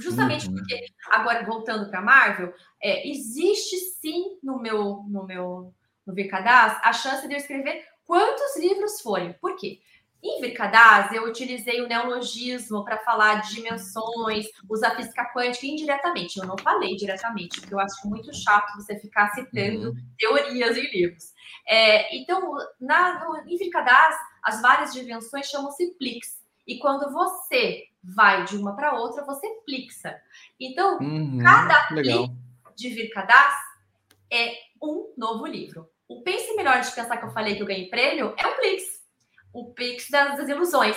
[0.00, 0.54] Justamente uhum.
[0.54, 5.74] porque, agora voltando para Marvel, é, existe sim no meu, no meu
[6.06, 9.34] no VKDAS a chance de eu escrever quantos livros forem.
[9.34, 9.80] Por quê?
[10.22, 16.38] Em Vircadaz, eu utilizei o neologismo para falar de dimensões, usar física quântica indiretamente.
[16.38, 19.96] Eu não falei diretamente, porque eu acho muito chato você ficar citando uhum.
[20.18, 21.32] teorias em livros.
[21.66, 26.38] É, então, na, no, em Vircadaz, as várias dimensões chamam-se plix.
[26.66, 30.20] E quando você vai de uma para outra, você plixa.
[30.58, 32.28] Então, uhum, cada legal.
[32.74, 33.54] de Vircadaz
[34.32, 34.52] é
[34.82, 35.88] um novo livro.
[36.08, 38.97] O Pense Melhor de Pensar que eu falei que eu ganhei prêmio é o Plix
[39.52, 40.96] o Plix das, Ilusões.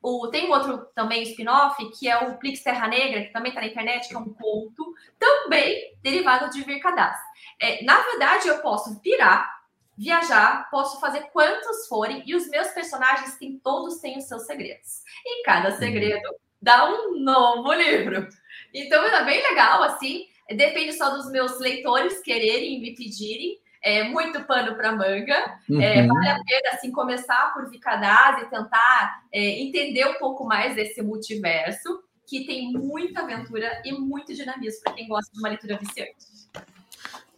[0.00, 3.66] O, tem outro também spin-off, que é o Plix Terra Negra, que também está na
[3.66, 7.26] internet, que é um conto, também derivado de Vir Cadastro.
[7.60, 9.58] É, na verdade, eu posso virar,
[9.96, 15.02] viajar, posso fazer quantos forem, e os meus personagens têm, todos têm os seus segredos.
[15.26, 16.28] E cada segredo
[16.62, 18.28] dá um novo livro.
[18.72, 20.26] Então é bem legal, assim.
[20.48, 25.34] Depende só dos meus leitores quererem me pedirem é, muito pano para manga.
[25.34, 25.80] É, uhum.
[25.80, 30.74] É, vale a pena assim, começar por Vicadaz e tentar é, entender um pouco mais
[30.74, 35.78] desse multiverso, que tem muita aventura e muito dinamismo para quem gosta de uma leitura
[35.78, 36.26] viciante.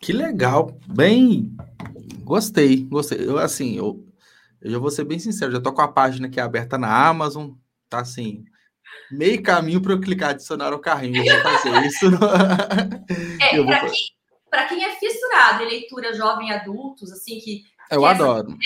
[0.00, 1.54] Que legal, bem,
[2.22, 3.28] gostei, gostei.
[3.28, 4.04] Eu, assim, eu,
[4.60, 7.06] eu já vou ser bem sincero, já tô com a página que é aberta na
[7.06, 7.50] Amazon,
[7.88, 8.44] tá assim,
[9.12, 12.10] meio caminho para eu clicar adicionar o carrinho, eu vou fazer isso.
[12.10, 12.18] No...
[13.40, 13.90] É, para vou...
[13.90, 14.20] quem
[14.68, 14.96] quem é
[15.30, 17.64] fissurado em leitura jovem adultos, assim, que.
[17.90, 18.56] Eu adoro.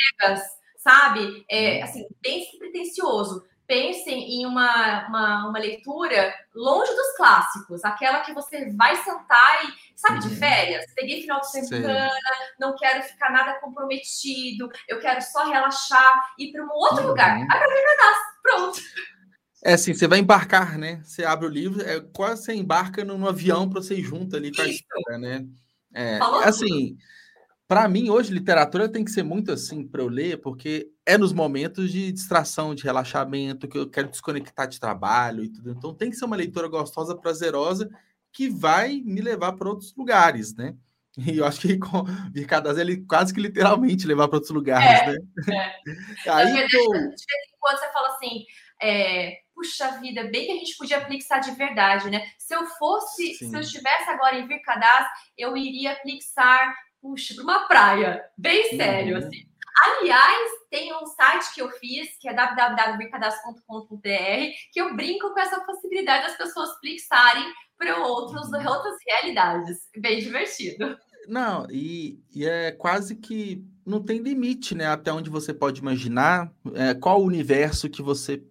[0.79, 1.45] sabe?
[1.49, 3.45] É, assim, bem pretencioso.
[3.67, 9.73] Pensem em uma, uma, uma, leitura longe dos clássicos, aquela que você vai sentar e,
[9.97, 10.37] sabe, de uhum.
[10.37, 10.85] férias.
[10.95, 12.17] Peguei final de semana, Sim.
[12.61, 17.09] não quero ficar nada comprometido, eu quero só relaxar, ir para um outro uhum.
[17.09, 17.39] lugar.
[17.39, 18.81] Vai para pronto.
[19.65, 21.01] É assim, você vai embarcar, né?
[21.03, 24.55] Você abre o livro, é quase você embarca no avião para você ir junto ali
[24.55, 25.47] com a história, né?
[25.95, 26.97] É, assim,
[27.69, 31.33] para mim hoje literatura tem que ser muito assim para eu ler, porque é nos
[31.33, 35.71] momentos de distração, de relaxamento, que eu quero desconectar de trabalho e tudo.
[35.71, 37.89] Então tem que ser uma leitura gostosa, prazerosa,
[38.33, 40.75] que vai me levar para outros lugares, né?
[41.17, 45.13] E eu acho que com Vircadaz ele quase que literalmente levar para outros lugares, é,
[45.13, 45.19] né?
[46.27, 46.27] É.
[46.29, 46.93] Aí, tô...
[46.93, 48.45] De vez em quando você fala assim,
[48.83, 52.27] é, puxa vida, bem que a gente podia aplicar de verdade, né?
[52.39, 53.49] Se eu fosse, Sim.
[53.49, 59.19] se eu estivesse agora em Vircadaz, eu iria aplicar, puxa, para uma praia, bem sério,
[59.19, 59.27] uhum.
[59.27, 59.49] assim.
[59.77, 63.99] Aliás, tem um site que eu fiz, que é www.vircadaz.com.br,
[64.71, 68.69] que eu brinco com essa possibilidade das pessoas flixarem para outros, uhum.
[68.69, 69.79] outras realidades.
[69.97, 70.97] Bem divertido.
[71.27, 74.87] Não, e, e, é quase que não tem limite, né?
[74.87, 78.43] Até onde você pode imaginar, é, qual o universo que você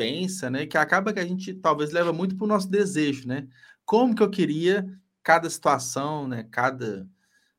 [0.00, 0.64] pensa, né?
[0.64, 3.46] Que acaba que a gente talvez leva muito para o nosso desejo, né?
[3.84, 4.88] Como que eu queria
[5.22, 6.48] cada situação, né?
[6.50, 7.06] Cada.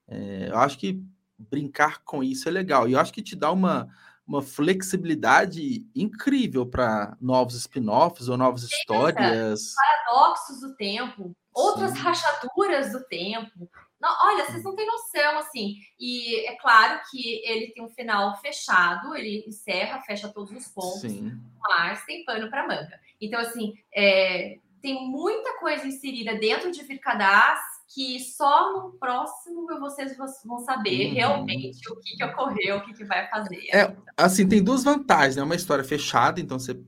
[0.07, 0.99] É, eu acho que
[1.37, 2.89] brincar com isso é legal.
[2.89, 3.87] E eu acho que te dá uma,
[4.25, 9.75] uma flexibilidade incrível para novos spin-offs ou novas histórias.
[9.75, 11.99] Paradoxos do tempo, outras Sim.
[11.99, 13.69] rachaduras do tempo.
[14.02, 15.76] Não, olha, vocês não têm noção, assim.
[15.99, 21.02] E é claro que ele tem um final fechado, ele encerra, fecha todos os pontos,
[21.02, 21.39] Sim.
[21.62, 22.99] mas tem pano para manga.
[23.22, 27.60] Então, assim, é, tem muita coisa inserida dentro de Vircadaz
[27.93, 31.14] que só no próximo vocês vão saber uhum.
[31.14, 33.68] realmente o que, que ocorreu, o que, que vai fazer.
[33.74, 35.43] É, assim, tem duas vantagens, né?
[35.43, 36.80] Uma história fechada, então você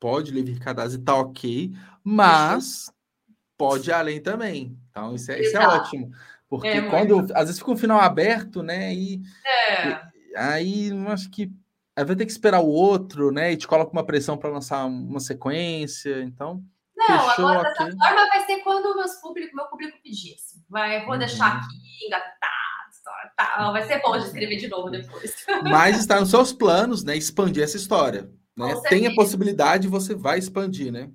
[0.00, 2.92] pode ler Vircadaz e tá ok, mas
[3.56, 4.76] pode ir além também.
[4.90, 6.10] Então, isso é, isso é ótimo.
[6.48, 7.26] Porque é, quando.
[7.34, 8.92] Às vezes fica um final aberto, né?
[8.94, 9.90] E, é.
[9.90, 11.50] e aí eu acho que
[11.94, 13.52] aí vai ter que esperar o outro, né?
[13.52, 16.22] E te coloca uma pressão para lançar uma sequência.
[16.22, 16.62] Então.
[16.96, 20.34] Não, agora dessa forma vai ser quando o meus público, meu público pedir.
[20.34, 20.64] Assim.
[20.68, 21.18] Vai, vou uhum.
[21.18, 22.48] deixar aqui engatado.
[23.36, 25.46] Tá, vai ser bom de escrever de novo depois.
[25.62, 27.16] Mas está nos seus planos, né?
[27.16, 28.30] Expandir essa história.
[28.56, 28.74] Né?
[28.88, 31.08] Tem a possibilidade, você vai expandir, né?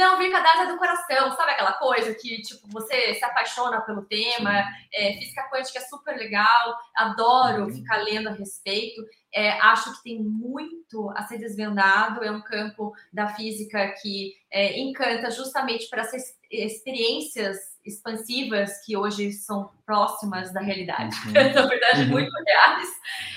[0.00, 4.64] Não, Vircadaz é do coração, sabe aquela coisa que, tipo, você se apaixona pelo tema,
[4.94, 7.74] é, física quântica é super legal, adoro uhum.
[7.74, 12.94] ficar lendo a respeito, é, acho que tem muito a ser desvendado, é um campo
[13.12, 20.62] da física que é, encanta justamente para essas experiências expansivas que hoje são próximas da
[20.62, 21.32] realidade, uhum.
[21.52, 22.08] na verdade, uhum.
[22.08, 22.88] muito reais,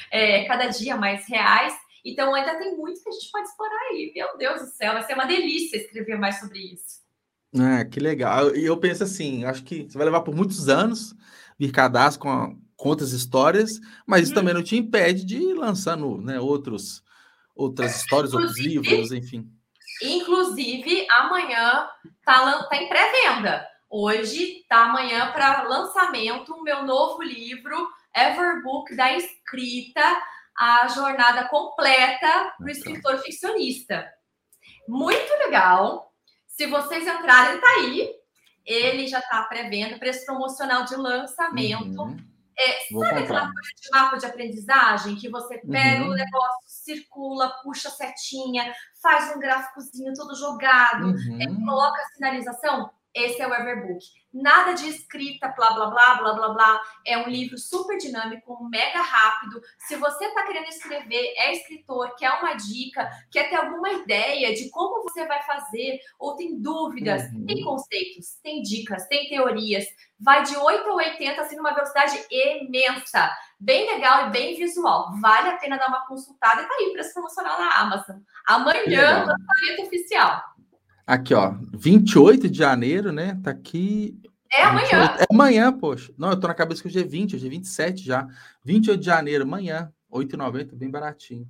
[0.10, 4.12] é, cada dia mais reais, então ainda tem muito que a gente pode explorar aí.
[4.14, 7.02] Meu Deus do céu, vai ser uma delícia escrever mais sobre isso.
[7.58, 8.56] Ah, que legal.
[8.56, 11.16] E eu penso assim, acho que você vai levar por muitos anos
[11.58, 14.36] vir cadastro com, a, com outras histórias, mas isso hum.
[14.36, 17.04] também não te impede de ir lançando né, outros,
[17.56, 19.48] outras histórias, outros livros, enfim.
[20.02, 21.88] Inclusive, amanhã
[22.26, 23.68] tá, tá em pré-venda.
[23.90, 27.78] Hoje tá amanhã para lançamento o meu novo livro,
[28.16, 30.02] Everbook da Escrita
[30.58, 34.12] a jornada completa do escritor ficcionista.
[34.88, 36.14] Muito legal.
[36.48, 38.14] Se vocês entrarem, tá aí.
[38.66, 42.02] Ele já está prevendo preço promocional de lançamento.
[42.02, 42.34] Uhum.
[42.58, 46.12] É, sabe aquela coisa de mapa de aprendizagem que você pega uhum.
[46.12, 51.42] o negócio, circula, puxa setinha, faz um gráficozinho todo jogado, uhum.
[51.42, 52.92] é, coloca a sinalização?
[53.14, 54.04] Esse é o Everbook.
[54.34, 56.82] Nada de escrita, blá, blá, blá, blá, blá, blá.
[57.06, 59.62] É um livro super dinâmico, mega rápido.
[59.78, 64.70] Se você está querendo escrever, é escritor, quer uma dica, quer ter alguma ideia de
[64.72, 67.46] como você vai fazer, ou tem dúvidas, uhum.
[67.46, 69.86] tem conceitos, tem dicas, tem teorias,
[70.20, 73.32] vai de 8 a 80, assim, numa velocidade imensa.
[73.60, 75.12] Bem legal e bem visual.
[75.22, 78.18] Vale a pena dar uma consultada e tá aí para se promocionar na Amazon.
[78.48, 80.42] Amanhã, lançamento oficial.
[81.06, 83.40] Aqui, ó, 28 de janeiro, né?
[83.44, 84.18] Tá aqui.
[84.52, 85.02] É amanhã.
[85.02, 86.14] 28, é amanhã, poxa.
[86.18, 88.28] Não, eu tô na cabeça que hoje é 20, hoje é 27 já.
[88.64, 91.48] 28 de janeiro, amanhã, 8,90, bem baratinho.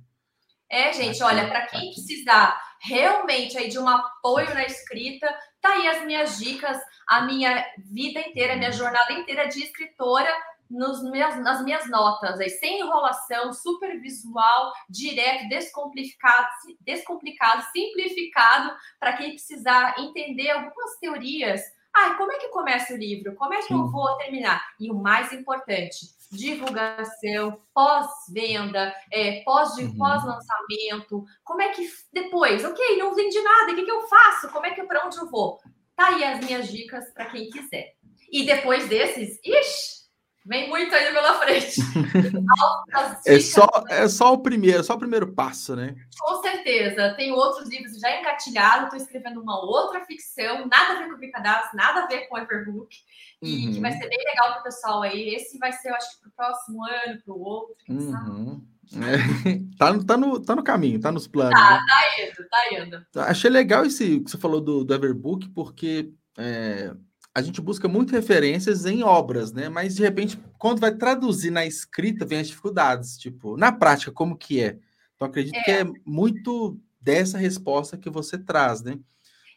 [0.68, 5.26] É, gente, olha, para quem precisar realmente aí de um apoio na escrita,
[5.60, 10.28] tá aí as minhas dicas, a minha vida inteira, a minha jornada inteira de escritora
[10.70, 16.48] nos meus, nas minhas notas, aí, sem enrolação, super visual, direto, descomplicado,
[16.80, 21.60] descomplicado simplificado, para quem precisar entender algumas teorias.
[21.96, 23.36] Ah, como é que começa o livro?
[23.36, 23.74] Como é que Sim.
[23.74, 24.60] eu vou terminar?
[24.80, 29.96] E o mais importante, divulgação, pós-venda, é, pós uhum.
[29.96, 31.24] pós-lançamento.
[31.44, 32.64] Como é que depois?
[32.64, 33.72] Ok, não vendi nada.
[33.72, 34.50] O que, que eu faço?
[34.50, 35.60] Como é que para onde eu vou?
[35.94, 37.94] Tá aí as minhas dicas para quem quiser.
[38.30, 40.03] E depois desses, ixi,
[40.46, 41.80] Vem muito ainda pela frente.
[43.26, 45.94] é, só, é só o primeiro, só o primeiro passo, né?
[46.20, 47.14] Com certeza.
[47.14, 51.18] Tem outros livros já engatilhados, estou escrevendo uma outra ficção, nada a ver com o
[51.18, 52.94] Bicadastro, nada a ver com o Everbook.
[53.40, 53.72] E uhum.
[53.72, 55.34] que vai ser bem legal para o pessoal aí.
[55.34, 58.62] Esse vai ser, eu acho que, para o próximo ano, para o outro, uhum.
[58.92, 59.16] É,
[59.78, 61.58] tá, tá, no, tá no caminho, tá nos planos.
[61.58, 61.86] Tá, né?
[61.88, 63.06] tá indo, tá indo.
[63.28, 66.94] Achei legal esse que você falou do, do Everbook, porque é,
[67.34, 69.68] a gente busca muito referências em obras, né?
[69.68, 73.18] Mas de repente, quando vai traduzir na escrita, vem as dificuldades.
[73.18, 74.78] Tipo, na prática, como que é?
[75.16, 75.62] Então, acredito é.
[75.62, 78.98] que é muito dessa resposta que você traz, né?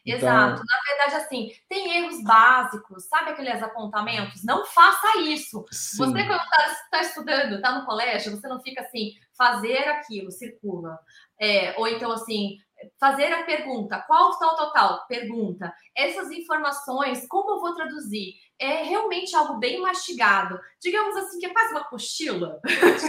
[0.04, 0.28] Então...
[0.28, 0.62] Exato.
[0.64, 4.42] Na verdade, assim, tem erros básicos, sabe aqueles apontamentos?
[4.42, 5.64] Não faça isso.
[5.70, 5.98] Sim.
[5.98, 10.98] Você, quando está tá estudando, está no colégio, você não fica assim, fazer aquilo, circula.
[11.38, 12.58] É, ou então, assim,
[12.98, 15.06] fazer a pergunta, qual tal, tal, tal?
[15.06, 15.72] Pergunta.
[15.96, 18.34] Essas informações, como eu vou traduzir?
[18.58, 20.58] É realmente algo bem mastigado.
[20.80, 22.60] Digamos assim, que é quase uma apostila.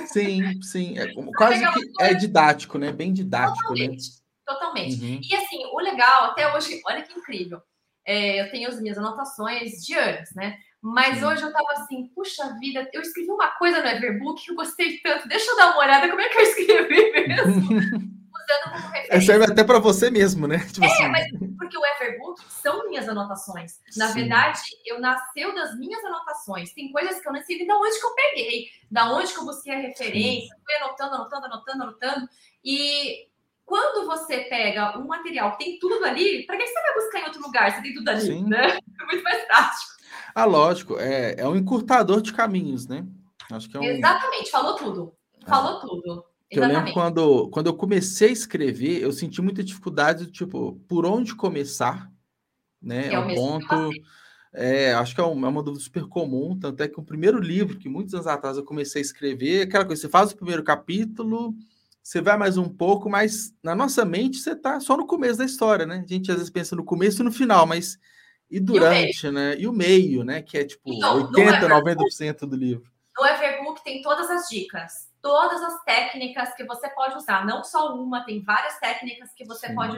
[0.08, 0.98] Sim, sim.
[0.98, 2.92] É quase que é didático, né?
[2.92, 4.10] Bem didático, Totalmente.
[4.10, 4.20] Né?
[4.46, 5.04] Totalmente.
[5.04, 5.22] Uhum.
[5.24, 7.62] E assim, o legal, até hoje, olha que incrível.
[8.06, 10.58] É, eu tenho as minhas anotações de anos, né?
[10.82, 11.26] Mas Sim.
[11.26, 14.98] hoje eu tava assim, puxa vida, eu escrevi uma coisa no Everbook que eu gostei
[15.00, 15.28] tanto.
[15.28, 18.19] Deixa eu dar uma olhada como é que eu escrevi mesmo.
[18.50, 19.22] usando como é, referência.
[19.22, 20.60] Serve até para você mesmo, né?
[20.72, 21.08] Tipo é, assim.
[21.10, 21.26] mas
[21.58, 23.80] porque o Everbook são minhas anotações.
[23.96, 24.22] Na Sim.
[24.22, 26.74] verdade, eu nasceu das minhas anotações.
[26.74, 29.46] Tem coisas que eu não sei de onde que eu peguei, da onde que eu
[29.46, 30.62] busquei a referência, Sim.
[30.66, 32.30] fui anotando, anotando, anotando, anotando.
[32.64, 33.28] E
[33.66, 37.26] quando você pega um material que tem tudo ali, para que você vai buscar em
[37.26, 38.44] outro lugar se tem tudo ali, Sim.
[38.46, 38.80] né?
[39.00, 40.00] É muito mais prático.
[40.34, 43.06] Ah, lógico, é, é um encurtador de caminhos, né?
[43.52, 43.84] Acho que é um...
[43.84, 45.14] Exatamente, falou tudo.
[45.48, 45.82] Falou é.
[45.82, 46.29] tudo.
[46.52, 51.36] Eu lembro quando, quando eu comecei a escrever, eu senti muita dificuldade, tipo, por onde
[51.36, 52.12] começar,
[52.82, 53.10] né?
[53.10, 53.92] É, é um ponto.
[54.52, 57.40] É, acho que é, um, é, uma dúvida super comum, tanto é que o primeiro
[57.40, 60.64] livro que muitos anos atrás eu comecei a escrever, aquela coisa, você faz o primeiro
[60.64, 61.54] capítulo,
[62.02, 65.46] você vai mais um pouco, mas na nossa mente você está só no começo da
[65.46, 66.04] história, né?
[66.04, 68.00] A gente às vezes pensa no começo e no final, mas
[68.50, 69.56] e durante, e né?
[69.60, 70.42] E o meio, né?
[70.42, 72.92] Que é tipo então, 80, 90% do livro.
[73.16, 73.24] No
[73.80, 78.26] Everbook tem todas as dicas, todas as técnicas que você pode usar, não só uma,
[78.26, 79.76] tem várias técnicas que você Sim.
[79.76, 79.98] pode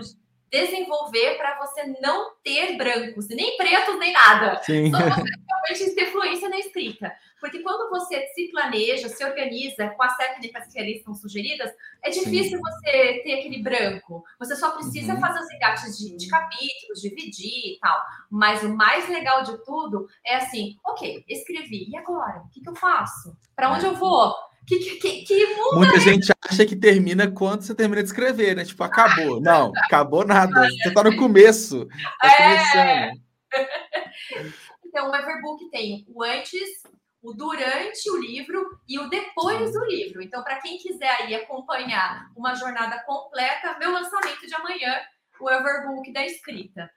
[0.50, 4.62] desenvolver para você não ter brancos, nem pretos, nem nada.
[4.64, 4.92] Sim.
[4.92, 7.14] Só você realmente ter fluência na escrita.
[7.42, 11.72] Porque quando você se planeja, se organiza com as técnicas que ali estão sugeridas,
[12.04, 12.62] é difícil Sim.
[12.62, 14.24] você ter aquele branco.
[14.38, 15.20] Você só precisa uhum.
[15.20, 18.00] fazer os engates de, de, capítulos, dividir e tal.
[18.30, 22.42] Mas o mais legal de tudo é assim: ok, escrevi, e agora?
[22.42, 23.36] O que, que eu faço?
[23.56, 24.36] Para onde eu vou?
[24.68, 28.64] Que, que, que Muita é gente acha que termina quando você termina de escrever, né?
[28.64, 29.42] Tipo, acabou.
[29.42, 30.70] Não, acabou nada.
[30.70, 31.88] Você tá no começo.
[32.22, 32.44] Tá
[32.76, 33.12] é...
[34.86, 36.84] Então, o Everbook tem o antes,
[37.22, 40.22] o durante o livro e o depois do livro.
[40.22, 44.96] Então, para quem quiser aí acompanhar uma jornada completa, meu lançamento de amanhã,
[45.40, 46.90] o Everbook da escrita.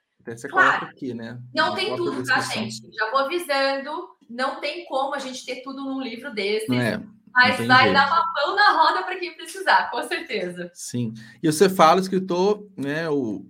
[0.49, 1.39] claro, aqui, né?
[1.53, 2.91] Não tem tudo, tá, gente?
[2.91, 6.73] Já vou avisando, não tem como a gente ter tudo num livro desse.
[6.75, 6.99] É.
[7.31, 7.93] Mas vai jeito.
[7.93, 10.71] dar uma mão na roda para quem precisar, com certeza.
[10.73, 11.13] Sim.
[11.43, 13.09] E você fala, escritor, né?
[13.09, 13.45] O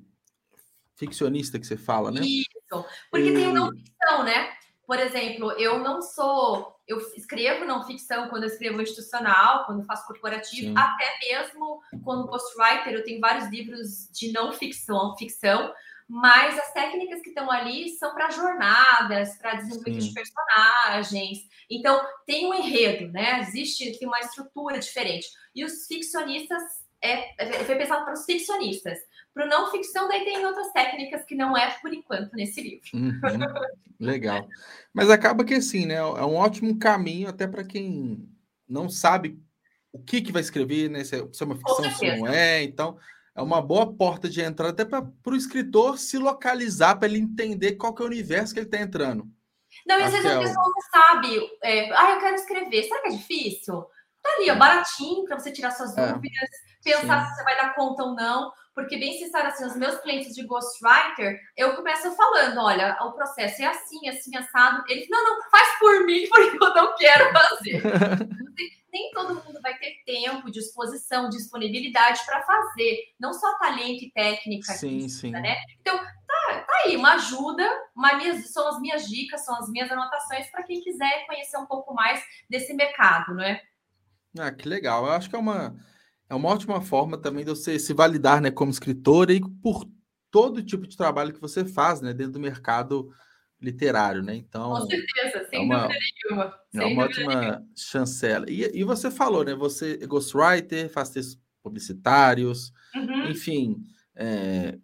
[0.96, 2.22] ficcionista que você fala, né?
[2.22, 2.86] Isso.
[3.12, 3.34] Porque e...
[3.34, 4.54] tem o não ficção, né?
[4.86, 6.76] Por exemplo, eu não sou.
[6.88, 10.78] Eu escrevo não ficção quando eu escrevo institucional, quando faço corporativo, Sim.
[10.78, 15.74] até mesmo quando ghostwriter, eu tenho vários livros de não ficção, ficção
[16.08, 20.10] mas as técnicas que estão ali são para jornadas, para desenvolvimento Sim.
[20.10, 21.40] de personagens.
[21.70, 23.40] Então, tem um enredo, né?
[23.42, 25.28] Existe tem uma estrutura diferente.
[25.56, 26.62] E os ficcionistas
[27.02, 29.00] é, é foi pensado para os ficcionistas.
[29.36, 32.88] Para o não ficção, daí tem outras técnicas que não é por enquanto nesse livro.
[32.94, 33.12] Uhum.
[34.00, 34.48] Legal.
[34.94, 35.96] Mas acaba que assim, né?
[35.96, 38.30] É um ótimo caminho até para quem
[38.68, 39.38] não sabe
[39.92, 41.04] o que, que vai escrever, né?
[41.04, 42.64] Se é, é uma ficção, se não é.
[42.64, 42.98] Então,
[43.36, 47.74] é uma boa porta de entrada até para o escritor se localizar, para ele entender
[47.74, 49.30] qual que é o universo que ele está entrando.
[49.86, 51.58] Não, e às vezes a é pessoa não sabe.
[51.62, 52.84] É, ah, eu quero escrever.
[52.84, 53.86] Será que é difícil?
[54.24, 56.14] Tá ali, ó, baratinho para você tirar suas é.
[56.14, 56.50] dúvidas,
[56.82, 57.30] pensar Sim.
[57.30, 58.54] se você vai dar conta ou não.
[58.76, 63.62] Porque, bem sincero, assim, os meus clientes de ghostwriter, eu começo falando: olha, o processo
[63.62, 64.84] é assim, assim, assado.
[64.90, 67.82] Ele não, não, faz por mim, porque eu não quero fazer.
[68.96, 74.72] nem todo mundo vai ter tempo, disposição, disponibilidade para fazer, não só talento e técnica,
[74.72, 75.32] sim, sim.
[75.32, 75.58] né?
[75.82, 79.92] Então, tá, tá aí, uma ajuda, uma minhas, são as minhas dicas, são as minhas
[79.92, 83.62] anotações para quem quiser conhecer um pouco mais desse mercado, não é?
[84.40, 85.06] Ah, que legal.
[85.06, 85.76] Eu acho que é uma,
[86.36, 89.86] é uma ótima forma também de você se validar né, como escritora e por
[90.30, 93.10] todo tipo de trabalho que você faz né, dentro do mercado
[93.62, 94.36] literário, né?
[94.36, 96.60] Então, com certeza, sem é uma, dúvida nenhuma.
[96.74, 97.68] É uma ótima nenhuma.
[97.76, 98.46] chancela.
[98.50, 99.56] E, e você falou, né?
[99.56, 103.30] Você é ghostwriter, faz textos publicitários, uhum.
[103.30, 103.78] enfim.
[104.14, 104.78] É,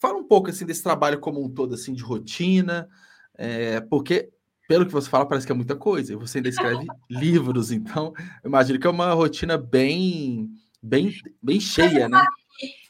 [0.00, 2.88] fala um pouco assim desse trabalho como um todo, assim, de rotina,
[3.36, 4.30] é, porque
[4.66, 6.12] pelo que você fala, parece que é muita coisa.
[6.12, 8.12] E você ainda escreve livros, então
[8.44, 10.48] imagino que é uma rotina bem,
[10.86, 11.12] bem,
[11.42, 12.24] bem cheia, né?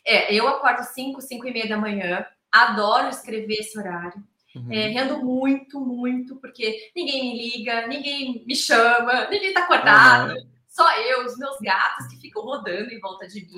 [0.04, 4.22] É, eu acordo 5, 5 e meia da manhã, adoro escrever esse horário.
[4.54, 4.72] Uhum.
[4.72, 10.32] É, rendo muito, muito, porque ninguém me liga, ninguém me chama, ninguém tá acordado.
[10.32, 10.48] Uhum.
[10.68, 13.56] Só eu, os meus gatos que ficam rodando em volta de mim.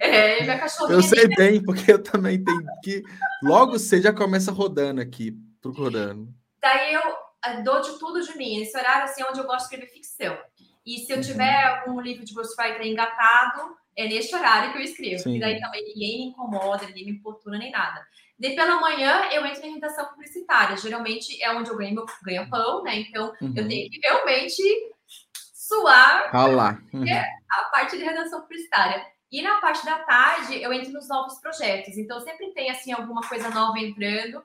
[0.00, 0.98] É, minha cachorrinha.
[0.98, 3.04] Eu sei bem, porque eu também tenho que.
[3.40, 5.32] Logo você já começa rodando aqui,
[5.62, 6.34] procurando.
[6.60, 7.02] Daí eu
[7.44, 8.60] eh, dou de tudo de mim.
[8.60, 10.36] Esse horário assim, é onde eu gosto de escrever ficção.
[10.86, 11.22] E se eu uhum.
[11.22, 15.22] tiver algum livro de ghostwriter engatado, é neste horário que eu escrevo.
[15.22, 15.36] Sim.
[15.36, 18.04] E daí também ninguém me incomoda, ninguém me importuna nem nada.
[18.38, 20.76] Daí pela manhã eu entro em redação publicitária.
[20.76, 22.96] Geralmente é onde eu ganho meu ganho pão, né?
[22.96, 23.54] Então uhum.
[23.56, 24.62] eu tenho que realmente
[25.32, 26.30] suar.
[26.92, 27.06] Uhum.
[27.06, 29.04] É a parte de redação publicitária.
[29.30, 31.96] E na parte da tarde eu entro nos novos projetos.
[31.96, 34.42] Então sempre tem assim alguma coisa nova entrando.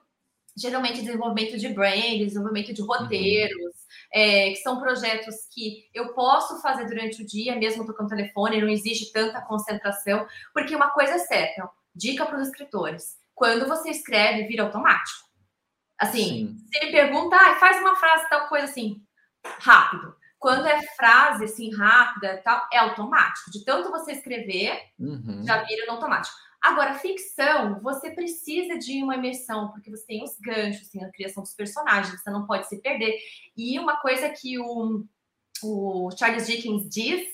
[0.58, 2.88] Geralmente desenvolvimento de brand, desenvolvimento de uhum.
[2.88, 3.79] roteiros, uhum.
[4.14, 8.70] É, que são projetos que eu posso fazer durante o dia, mesmo tocando telefone, não
[8.70, 14.48] exige tanta concentração, porque uma coisa é certa, dica para os escritores quando você escreve,
[14.48, 15.30] vira automático.
[15.98, 16.58] Assim, Sim.
[16.68, 19.02] você me pergunta, ah, faz uma frase tal coisa assim,
[19.62, 20.14] rápido.
[20.38, 23.50] Quando é frase assim, rápida, tal, é automático.
[23.50, 25.42] De tanto você escrever, uhum.
[25.46, 26.36] já vira no automático.
[26.62, 31.44] Agora, ficção, você precisa de uma imersão, porque você tem os ganchos, tem a criação
[31.44, 33.18] dos personagens, você não pode se perder.
[33.56, 35.06] E uma coisa que o,
[35.64, 37.26] o Charles Dickens diz,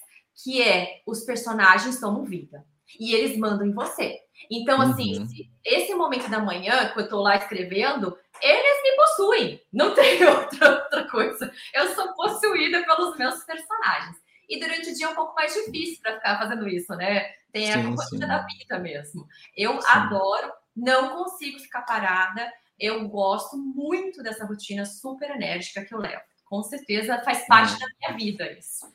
[0.44, 2.66] que é os personagens tomam vida.
[3.00, 4.20] E eles mandam em você.
[4.52, 5.28] Então, assim, uhum.
[5.64, 9.62] esse momento da manhã, que eu estou lá escrevendo, eles me possuem.
[9.74, 11.52] Não tem outra, outra coisa.
[11.74, 14.18] Eu sou possuída pelos meus personagens.
[14.50, 17.26] E durante o dia é um pouco mais difícil para ficar fazendo isso, né?
[17.52, 19.26] Tem a rotina da vida mesmo.
[19.56, 19.88] Eu sim.
[19.88, 22.52] adoro, não consigo ficar parada.
[22.80, 26.22] Eu gosto muito dessa rotina super enérgica que eu levo.
[26.46, 27.80] Com certeza faz parte é.
[27.80, 28.86] da minha vida isso.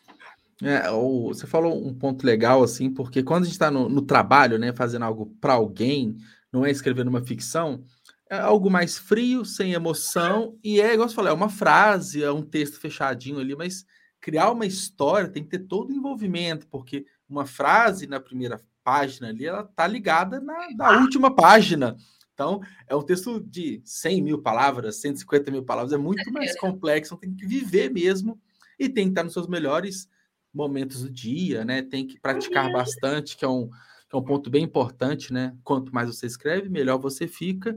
[0.63, 4.03] É, o, você falou um ponto legal, assim, porque quando a gente está no, no,
[4.03, 6.17] trabalho, né, fazendo algo para alguém,
[6.53, 7.83] não é escrevendo uma ficção,
[8.29, 12.31] é algo mais frio, sem emoção, e é, igual você falou, é uma frase, é
[12.31, 13.87] um texto fechadinho ali, mas
[14.21, 19.29] criar uma história tem que ter todo o envolvimento, porque uma frase na primeira página
[19.29, 21.97] ali, ela tá ligada na, na última página.
[22.35, 27.17] Então, é um texto de 100 mil palavras, 150 mil palavras, é muito mais complexo,
[27.17, 28.41] tem que viver mesmo
[28.79, 30.09] e tem que estar nos seus melhores
[30.53, 31.83] momentos do dia, né?
[31.83, 32.73] Tem que praticar uhum.
[32.73, 35.55] bastante, que é um, que é um ponto bem importante, né?
[35.63, 37.77] Quanto mais você escreve, melhor você fica.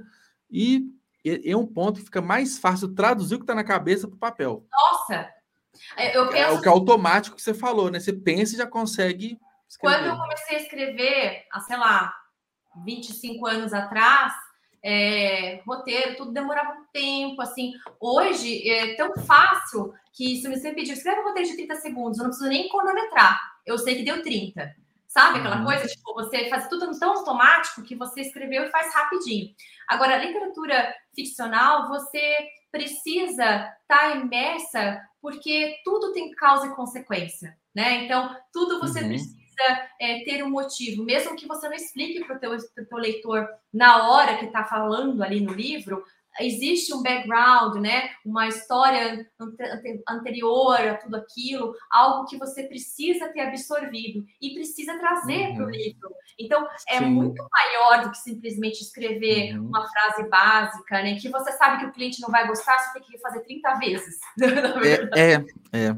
[0.49, 0.87] E
[1.25, 4.19] é um ponto que fica mais fácil traduzir o que está na cabeça para o
[4.19, 4.65] papel.
[4.71, 5.42] Nossa!
[6.13, 6.37] Eu penso...
[6.37, 7.99] É o que é automático que você falou, né?
[7.99, 9.39] Você pensa e já consegue.
[9.67, 9.97] Escrever.
[9.97, 12.13] Quando eu comecei a escrever, há, sei lá,
[12.85, 14.33] 25 anos atrás,
[14.83, 17.71] é, roteiro, tudo demorava um tempo, assim.
[17.99, 22.23] Hoje é tão fácil que se você pedir, escreve um roteiro de 30 segundos, eu
[22.23, 23.39] não preciso nem cronometrar.
[23.65, 24.75] Eu sei que deu 30.
[25.07, 25.65] Sabe aquela uhum.
[25.65, 25.87] coisa?
[25.87, 29.53] Tipo, você faz tudo tão automático que você escreveu e faz rapidinho.
[29.87, 32.35] Agora, a literatura ficcional, você
[32.73, 38.03] precisa estar tá imersa porque tudo tem causa e consequência, né?
[38.03, 39.09] Então, tudo você uhum.
[39.09, 43.47] precisa é, ter um motivo, mesmo que você não explique para o teu, teu leitor
[43.71, 46.03] na hora que está falando ali no livro,
[46.39, 48.09] existe um background, né?
[48.25, 49.25] Uma história
[50.09, 55.55] anterior a tudo aquilo, algo que você precisa ter absorvido e precisa trazer uhum.
[55.55, 56.09] para o livro.
[56.39, 57.05] Então, é Sim.
[57.05, 59.67] muito maior do que simplesmente escrever uhum.
[59.67, 61.15] uma frase básica, né?
[61.15, 64.19] Que você sabe que o cliente não vai gostar, você tem que fazer 30 vezes.
[65.13, 65.95] é, é, é.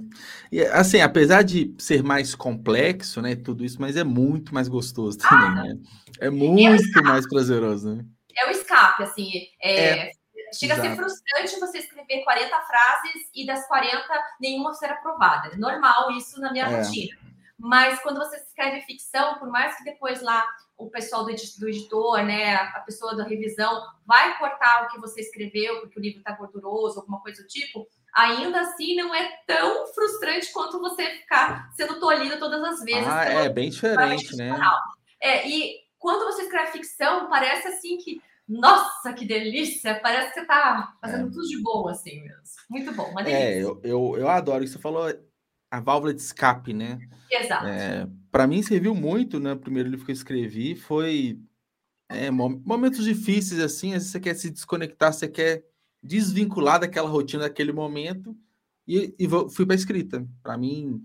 [0.52, 3.36] E, assim, apesar de ser mais complexo, né?
[3.36, 5.78] Tudo isso, mas é muito mais gostoso também, ah, né?
[6.20, 8.06] É muito mais prazeroso, né?
[8.38, 9.32] É o escape, assim.
[9.62, 10.12] é, é
[10.58, 10.88] Chega Exato.
[10.88, 14.04] a ser frustrante você escrever 40 frases e das 40
[14.40, 15.54] nenhuma ser aprovada.
[15.54, 16.78] É normal isso na minha é.
[16.78, 17.18] rotina.
[17.58, 20.46] Mas quando você escreve ficção, por mais que depois lá
[20.78, 25.80] o pessoal do editor, né, a pessoa da revisão vai cortar o que você escreveu
[25.80, 30.52] porque o livro está gorduroso, alguma coisa do tipo, ainda assim não é tão frustrante
[30.52, 33.08] quanto você ficar sendo tolhido todas as vezes.
[33.08, 34.60] Ah, é bem diferente, né?
[35.22, 40.00] É, e quando você escreve ficção, parece assim que nossa, que delícia!
[40.02, 41.32] Parece que você tá fazendo é.
[41.32, 42.42] tudo de bom, assim mesmo.
[42.70, 43.44] Muito bom, uma é, delícia.
[43.44, 44.74] É, eu, eu, eu adoro isso.
[44.74, 45.12] Você falou
[45.72, 47.00] a válvula de escape, né?
[47.32, 47.66] Exato.
[47.66, 49.54] É, para mim serviu muito, né?
[49.54, 51.40] O primeiro livro que eu escrevi foi
[52.08, 53.90] é, momentos difíceis, assim.
[53.90, 55.64] Às vezes você quer se desconectar, você quer
[56.02, 58.38] desvincular daquela rotina daquele momento
[58.88, 60.26] e, e fui para escrita.
[60.44, 61.02] Para mim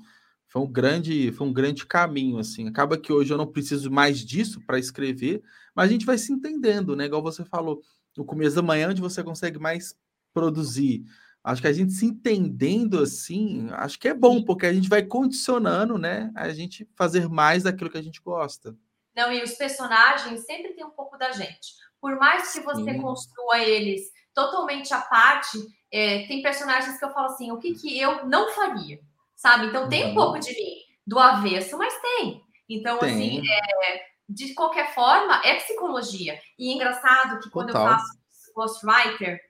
[0.46, 4.18] foi um grande foi um grande caminho assim acaba que hoje eu não preciso mais
[4.18, 5.42] disso para escrever
[5.74, 7.80] mas a gente vai se entendendo né igual você falou
[8.16, 9.94] no começo da manhã onde você consegue mais
[10.32, 11.04] produzir
[11.42, 15.02] acho que a gente se entendendo assim acho que é bom porque a gente vai
[15.02, 18.76] condicionando né a gente fazer mais daquilo que a gente gosta
[19.16, 23.00] não e os personagens sempre tem um pouco da gente por mais que você Sim.
[23.00, 25.58] construa eles totalmente à parte,
[25.92, 29.00] é, tem personagens que eu falo assim, o que, que eu não faria,
[29.36, 29.66] sabe?
[29.66, 30.14] Então tem um uhum.
[30.14, 32.42] pouco de mim do avesso, mas tem.
[32.68, 33.10] Então, tem.
[33.10, 36.38] assim, é, de qualquer forma, é psicologia.
[36.58, 37.84] E é engraçado que quando Total.
[37.84, 38.20] eu faço
[38.54, 39.40] ghostwriter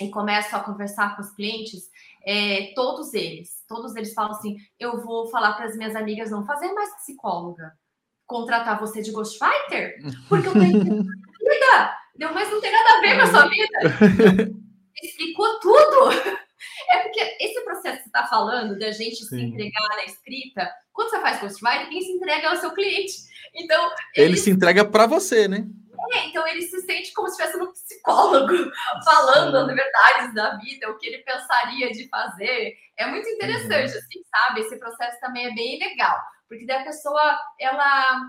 [0.00, 1.84] e começo a conversar com os clientes,
[2.26, 6.44] é, todos eles, todos eles falam assim: eu vou falar para as minhas amigas não
[6.44, 7.72] fazer mais psicóloga,
[8.26, 9.96] contratar você de ghostwriter,
[10.28, 11.96] porque eu tenho vida.
[12.16, 14.56] Deu, mas não tem nada a ver com a sua vida.
[15.02, 16.10] Explicou tudo.
[16.90, 19.26] É porque esse processo que você está falando, da gente Sim.
[19.26, 23.12] se entregar na escrita, quando você faz ghostwriter, quem se entrega é o seu cliente.
[23.54, 23.90] Então.
[24.14, 25.66] Ele, ele se entrega para você, né?
[26.12, 28.52] É, então ele se sente como se estivesse um psicólogo
[29.04, 32.76] falando as verdades da vida, o que ele pensaria de fazer.
[32.96, 33.98] É muito interessante, uhum.
[33.98, 34.60] assim, sabe?
[34.60, 36.18] Esse processo também é bem legal,
[36.48, 38.20] porque daí a pessoa ela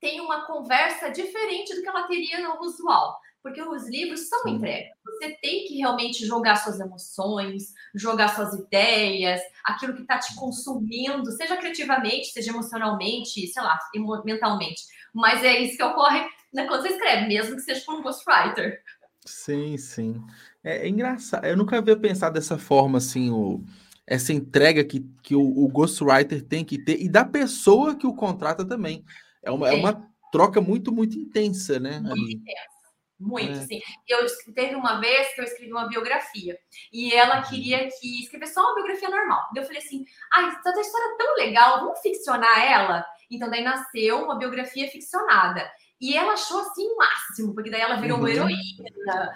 [0.00, 3.18] tem uma conversa diferente do que ela teria no usual
[3.48, 4.90] porque os livros são entregas.
[5.04, 11.30] Você tem que realmente jogar suas emoções, jogar suas ideias, aquilo que está te consumindo,
[11.32, 13.78] seja criativamente, seja emocionalmente, sei lá,
[14.24, 14.82] mentalmente.
[15.14, 16.20] Mas é isso que ocorre
[16.52, 18.82] né, quando você escreve, mesmo que seja por um ghostwriter.
[19.24, 20.22] Sim, sim.
[20.62, 21.44] É, é, engraçado.
[21.46, 23.64] Eu nunca havia pensado dessa forma, assim, o,
[24.06, 28.14] essa entrega que, que o, o ghostwriter tem que ter e da pessoa que o
[28.14, 29.04] contrata também.
[29.42, 32.00] É uma, é uma troca muito, muito intensa, né?
[32.00, 32.77] Muito intensa.
[33.18, 33.62] Muito, é.
[33.62, 33.80] sim.
[34.06, 36.56] Eu teve uma vez que eu escrevi uma biografia
[36.92, 37.42] e ela uhum.
[37.42, 39.42] queria que escrevesse só uma biografia normal.
[39.56, 43.62] Eu falei assim: "Ai, ah, essa história é tão legal, vamos ficcionar ela?" Então daí
[43.62, 45.68] nasceu uma biografia ficcionada.
[46.00, 48.34] E ela achou assim o máximo, porque daí ela virou uma uhum.
[48.34, 49.34] heroína,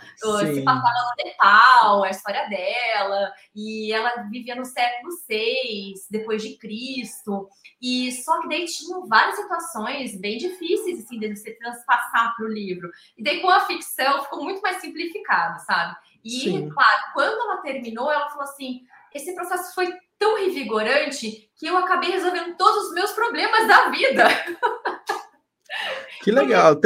[0.54, 6.56] se passava no Nepal, a história dela, e ela vivia no século VI, depois de
[6.56, 7.48] Cristo.
[7.80, 12.52] E só que daí tinham várias situações bem difíceis assim, de você transpassar para o
[12.52, 12.90] livro.
[13.18, 15.96] E daí com a ficção ficou muito mais simplificado, sabe?
[16.24, 16.68] E, Sim.
[16.68, 18.82] claro, quando ela terminou, ela falou assim:
[19.12, 24.24] esse processo foi tão revigorante que eu acabei resolvendo todos os meus problemas da vida.
[26.22, 26.78] Que legal.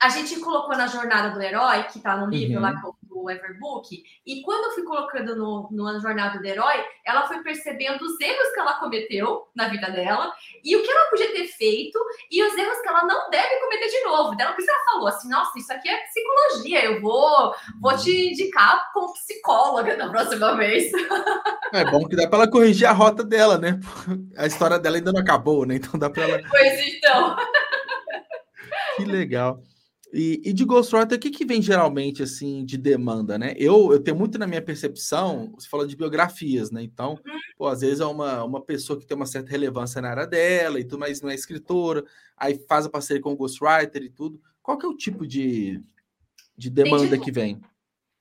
[0.00, 2.62] A gente colocou na jornada do herói, que está no livro uhum.
[2.62, 7.40] lá do Everbook, e quando eu fui colocando no, no jornada do herói, ela foi
[7.40, 10.32] percebendo os erros que ela cometeu na vida dela
[10.64, 11.98] e o que ela podia ter feito
[12.30, 14.34] e os erros que ela não deve cometer de novo.
[14.34, 18.30] Dela, por isso ela falou assim: nossa, isso aqui é psicologia, eu vou, vou te
[18.30, 20.90] indicar como psicóloga da próxima vez.
[21.72, 23.78] É bom que dá para ela corrigir a rota dela, né?
[24.36, 25.76] A história dela ainda não acabou, né?
[25.76, 26.42] Então dá para ela.
[26.50, 27.36] Pois então.
[28.96, 29.62] Que legal.
[30.12, 33.54] E, e de Ghostwriter, o que, que vem geralmente assim de demanda, né?
[33.56, 36.82] Eu, eu tenho muito na minha percepção, você fala de biografias, né?
[36.82, 37.38] Então, uhum.
[37.56, 40.78] pô, às vezes é uma, uma pessoa que tem uma certa relevância na área dela
[40.78, 42.04] e tudo, mas não é escritora,
[42.36, 44.38] aí faz a parceria com o Ghostwriter e tudo.
[44.62, 45.82] Qual que é o tipo de,
[46.56, 47.58] de demanda de que vem?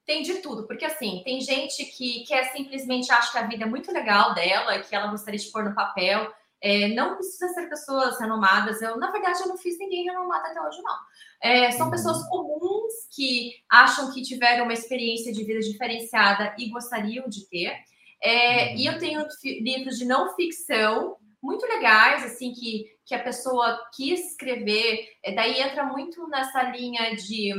[0.06, 3.68] Tem de tudo, porque assim, tem gente que quer simplesmente acha que a vida é
[3.68, 6.32] muito legal dela, que ela gostaria de pôr no papel,
[6.62, 8.82] é, não precisa ser pessoas renomadas.
[8.82, 10.96] Eu, na verdade, eu não fiz ninguém renomado até hoje, não.
[11.42, 11.92] É, são uhum.
[11.92, 17.76] pessoas comuns que acham que tiveram uma experiência de vida diferenciada e gostariam de ter.
[18.24, 23.82] É, e eu tenho livros de não ficção muito legais, assim, que, que a pessoa
[23.96, 25.08] quis escrever.
[25.24, 27.54] É, daí entra muito nessa linha de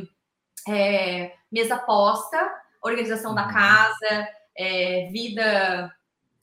[0.68, 2.38] é, mesa posta,
[2.80, 3.52] organização da uhum.
[3.52, 5.92] casa, é, vida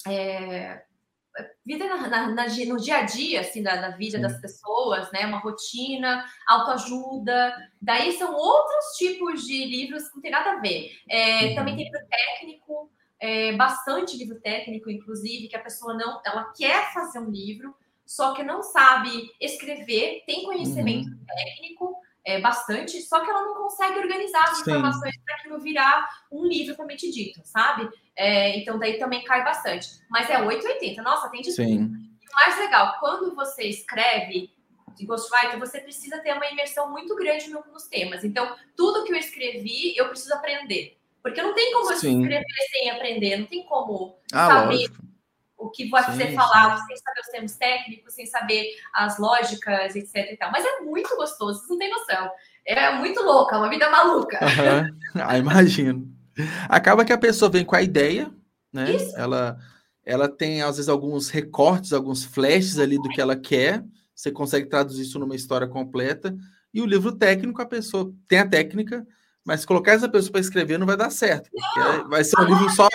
[0.06, 0.84] é,
[1.66, 4.22] vida na, na, na, no dia a dia, assim, da, da vida Sim.
[4.22, 5.26] das pessoas, né?
[5.26, 7.54] Uma rotina, autoajuda.
[7.82, 10.92] Daí são outros tipos de livros que não tem nada a ver.
[11.10, 11.56] É, uhum.
[11.56, 16.94] Também tem livro técnico, é, bastante livro técnico, inclusive, que a pessoa não, ela quer
[16.94, 17.76] fazer um livro,
[18.06, 21.26] só que não sabe escrever, tem conhecimento uhum.
[21.28, 24.62] técnico, é, bastante, só que ela não consegue organizar as Sim.
[24.62, 27.90] informações para aquilo virar um livro propriamente dito, sabe?
[28.20, 29.88] É, então daí também cai bastante.
[30.10, 31.88] Mas é 880, nossa, tem de Sim.
[31.88, 31.96] tudo.
[32.22, 34.50] E o mais legal, quando você escreve
[34.98, 38.26] de Ghostwriter, você precisa ter uma imersão muito grande nos temas.
[38.26, 40.98] Então, tudo que eu escrevi, eu preciso aprender.
[41.24, 45.10] Porque não tem como eu escrever sem aprender, não tem como ah, saber lógico
[45.58, 50.32] o que vai ser falado, sem saber os termos técnicos, sem saber as lógicas, etc.
[50.32, 50.52] E tal.
[50.52, 52.32] Mas é muito gostoso, vocês não têm noção.
[52.66, 54.40] É muito louca, uma vida maluca.
[54.42, 55.00] Uhum.
[55.22, 56.19] Ah, imagino.
[56.68, 58.32] Acaba que a pessoa vem com a ideia,
[58.72, 58.96] né?
[58.96, 59.16] Isso.
[59.18, 59.58] Ela,
[60.06, 63.84] ela tem, às vezes, alguns recortes, alguns flashes ali do que ela quer.
[64.14, 66.36] Você consegue traduzir isso numa história completa.
[66.74, 69.06] E o livro técnico, a pessoa tem a técnica,
[69.46, 71.50] mas colocar essa pessoa para escrever não vai dar certo.
[72.10, 72.88] Vai ser um livro só.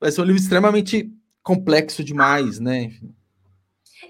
[0.00, 1.12] Vai ser um livro extremamente
[1.42, 2.92] complexo demais, né?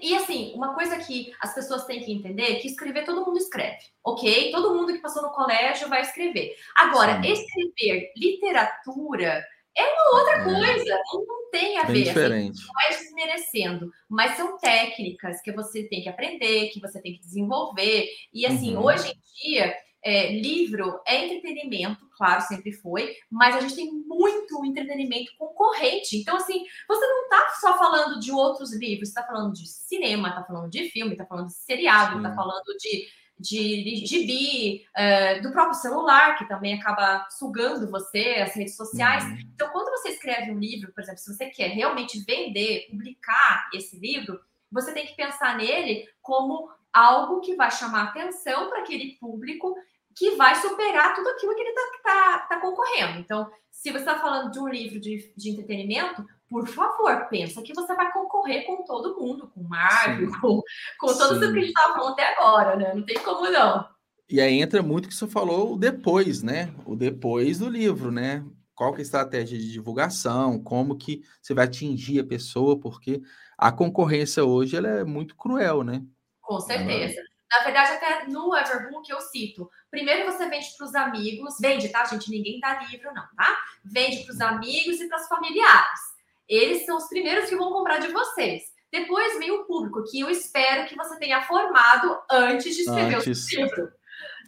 [0.01, 3.37] E assim, uma coisa que as pessoas têm que entender é que escrever todo mundo
[3.37, 4.51] escreve, ok?
[4.51, 6.55] Todo mundo que passou no colégio vai escrever.
[6.75, 7.31] Agora, Sim.
[7.31, 9.45] escrever literatura
[9.77, 10.43] é uma outra é.
[10.43, 12.01] coisa, não, tem a Bem ver.
[12.01, 12.59] Assim, diferente.
[12.59, 17.13] Assim, não é desmerecendo, mas são técnicas que você tem que aprender, que você tem
[17.13, 18.07] que desenvolver.
[18.33, 18.85] E assim, uhum.
[18.85, 19.75] hoje em dia,
[20.05, 26.17] é, livro é entretenimento, claro, sempre foi, mas a gente tem muito entretenimento concorrente.
[26.17, 30.29] Então, assim, você não está só falando de outros livros, você está falando de cinema,
[30.29, 33.07] está falando de filme, está falando de seriado, está falando de,
[33.39, 39.23] de gibi, uh, do próprio celular, que também acaba sugando você, as redes sociais.
[39.23, 39.39] Uhum.
[39.55, 43.97] Então, quando você escreve um livro, por exemplo, se você quer realmente vender, publicar esse
[43.99, 44.39] livro,
[44.71, 49.75] você tem que pensar nele como algo que vai chamar atenção para aquele público
[50.15, 53.19] que vai superar tudo aquilo que ele está tá, tá concorrendo.
[53.19, 57.73] Então, se você está falando de um livro de, de entretenimento, por favor, pensa que
[57.73, 60.61] você vai concorrer com todo mundo, com Marvel, com,
[60.99, 62.93] com todo o que a gente estava falando até agora, né?
[62.93, 63.85] Não tem como não.
[64.29, 66.73] E aí entra muito o que você falou o depois, né?
[66.85, 68.43] O depois do livro, né?
[68.73, 73.21] Qual que é a estratégia de divulgação, como que você vai atingir a pessoa, porque
[73.57, 76.03] a concorrência hoje ela é muito cruel, né?
[76.41, 77.21] Com certeza.
[77.51, 79.69] Na verdade, até no Everbook eu cito.
[79.91, 82.29] Primeiro você vende para os amigos, vende, tá, gente?
[82.29, 83.57] Ninguém dá livro, não, tá?
[83.83, 85.99] Vende para os amigos e para os familiares.
[86.47, 88.63] Eles são os primeiros que vão comprar de vocês.
[88.91, 93.45] Depois vem o público, que eu espero que você tenha formado antes de escrever antes.
[93.45, 93.91] o livro.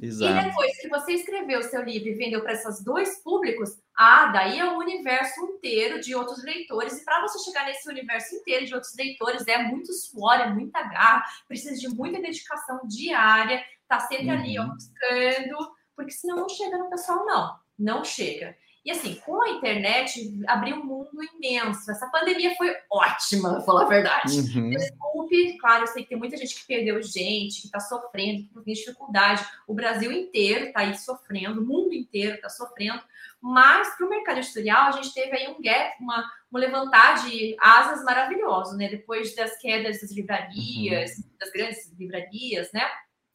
[0.01, 0.39] Exato.
[0.39, 4.27] E depois que você escreveu o seu livro e vendeu para esses dois públicos, ah,
[4.27, 6.99] daí é um universo inteiro de outros leitores.
[6.99, 10.83] E para você chegar nesse universo inteiro de outros leitores, é muito suor, é muita
[10.83, 14.33] garra, precisa de muita dedicação diária, tá sempre uhum.
[14.33, 17.59] ali ó, buscando, porque senão não chega no pessoal, não.
[17.77, 18.55] Não chega.
[18.87, 21.91] E assim, com a internet, abriu um mundo imenso.
[21.91, 24.39] Essa pandemia foi ótima, pra falar a verdade.
[24.39, 24.69] Uhum.
[24.69, 28.63] Desculpe, claro, eu sei que tem muita gente que perdeu gente, que está sofrendo, que
[28.63, 29.45] tem dificuldade.
[29.67, 33.03] O Brasil inteiro está aí sofrendo, o mundo inteiro está sofrendo.
[33.41, 37.57] Mas para o mercado editorial, a gente teve aí um gap, uma, um levantar de
[37.59, 38.87] asas maravilhoso, né?
[38.87, 41.23] Depois das quedas das livrarias, uhum.
[41.37, 42.89] das grandes livrarias, né?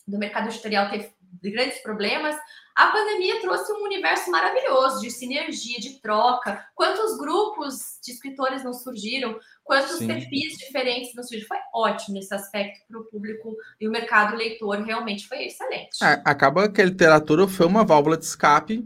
[0.08, 0.88] Do mercado editorial
[1.42, 2.36] teve grandes problemas,
[2.74, 6.64] a pandemia trouxe um universo maravilhoso de sinergia, de troca.
[6.74, 9.38] Quantos grupos de escritores não surgiram?
[9.62, 10.06] Quantos Sim.
[10.06, 11.48] perfis diferentes não surgiram?
[11.48, 16.02] Foi ótimo nesse aspecto para o público e o mercado leitor realmente foi excelente.
[16.02, 18.84] É, acaba que a literatura foi uma válvula de escape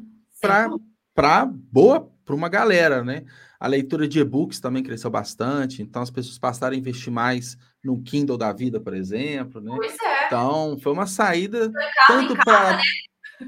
[1.14, 3.24] para boa para uma galera, né?
[3.58, 8.02] A leitura de e-books também cresceu bastante, então as pessoas passaram a investir mais no
[8.02, 9.72] Kindle da vida, por exemplo, né?
[9.76, 10.26] Pois é.
[10.26, 11.72] Então, foi uma saída
[12.06, 12.82] tanto para né?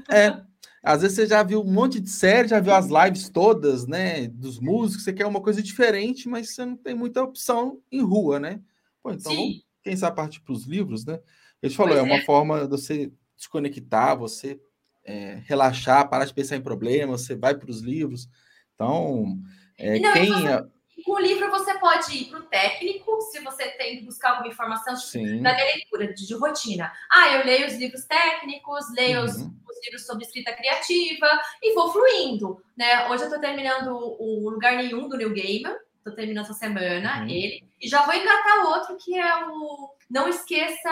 [0.09, 0.49] É.
[0.81, 4.27] Às vezes você já viu um monte de série, já viu as lives todas, né?
[4.29, 8.39] Dos músicos, você quer uma coisa diferente, mas você não tem muita opção em rua,
[8.39, 8.61] né?
[9.03, 11.19] Pô, então vamos, quem sabe partir para os livros, né?
[11.61, 12.25] Ele falou, é uma é.
[12.25, 14.59] forma de você desconectar, você
[15.03, 18.29] é, relaxar, parar de pensar em problemas, você vai para os livros.
[18.73, 19.37] Então,
[19.79, 20.31] é, não, quem.
[20.31, 20.69] Você,
[21.03, 24.49] com o livro você pode ir para o técnico, se você tem que buscar alguma
[24.49, 26.91] informação tipo, da leitura, de, de, rotina.
[27.11, 29.25] Ah, eu leio os livros técnicos, leio uhum.
[29.25, 31.27] os, os, livros sobre escrita criativa
[31.63, 32.61] e vou fluindo.
[32.77, 33.07] Né?
[33.07, 37.29] Hoje eu estou terminando o Lugar Nenhum do New Gaiman, estou terminando essa semana uhum.
[37.29, 40.89] ele, e já vou engatar outro que é o Não Esqueça.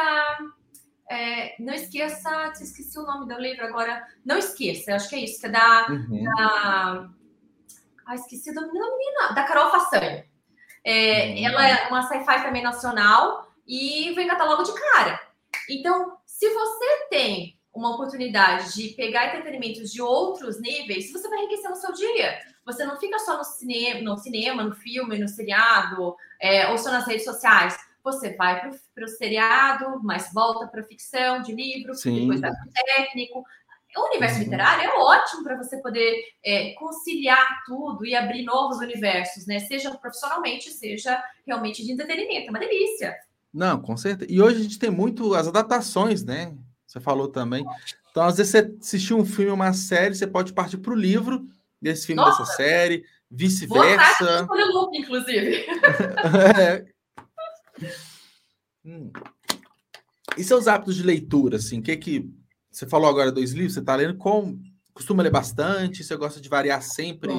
[1.10, 4.06] É, não esqueça, esqueci o nome do livro agora.
[4.26, 6.24] Não esqueça, acho que é isso, que é da, uhum.
[6.26, 7.10] da
[8.08, 10.26] ah, esqueci do nome da menina, da Carol Façanha.
[10.84, 11.46] É, hum.
[11.46, 15.20] Ela é uma sci-fi também nacional e vem catálogo de cara.
[15.70, 21.70] Então, se você tem uma oportunidade de pegar entretenimentos de outros níveis, você vai enriquecer
[21.70, 22.40] no seu dia.
[22.66, 26.92] Você não fica só no cinema, no, cinema, no filme, no seriado, é, ou só
[26.92, 27.78] nas redes sociais.
[28.04, 32.22] Você vai para o seriado, mas volta para ficção de livro, Sim.
[32.22, 33.44] depois vai para o técnico.
[33.98, 34.44] O universo uhum.
[34.44, 39.60] literário é ótimo para você poder é, conciliar tudo e abrir novos universos, né?
[39.60, 42.48] Seja profissionalmente, seja realmente de entretenimento.
[42.48, 43.16] É uma delícia.
[43.54, 44.32] Não, com certeza.
[44.32, 46.56] E hoje a gente tem muito as adaptações, né?
[46.86, 47.66] Você falou também.
[48.12, 51.48] Então, às vezes, você assistiu um filme, uma série, você pode partir para o livro
[51.82, 52.44] desse filme, Nossa.
[52.44, 54.48] dessa série, vice-versa.
[54.94, 55.66] inclusive.
[56.60, 56.86] é.
[58.86, 59.12] hum.
[60.38, 62.32] E seus hábitos de leitura, assim, o que que
[62.78, 64.60] você falou agora dois livros, você está lendo com.
[64.94, 66.04] Costuma ler bastante?
[66.04, 67.32] Você gosta de variar sempre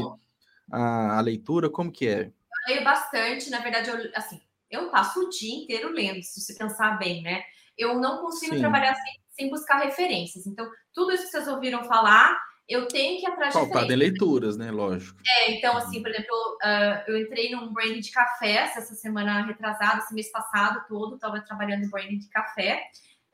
[0.70, 1.70] a, a, leitura?
[1.70, 2.22] Como que é?
[2.22, 6.54] Eu leio bastante, na verdade, eu, assim, eu passo o dia inteiro lendo, se você
[6.54, 7.42] pensar bem, né?
[7.76, 8.60] Eu não consigo Sim.
[8.60, 10.44] trabalhar sem, sem buscar referências.
[10.46, 12.36] Então, tudo isso que vocês ouviram falar,
[12.68, 14.72] eu tenho que atrás de em leituras, né?
[14.72, 15.20] Lógico.
[15.24, 19.98] É, então, assim, por exemplo, uh, eu entrei num branding de café essa semana retrasada,
[19.98, 22.82] esse mês passado todo, estava trabalhando em branding de café.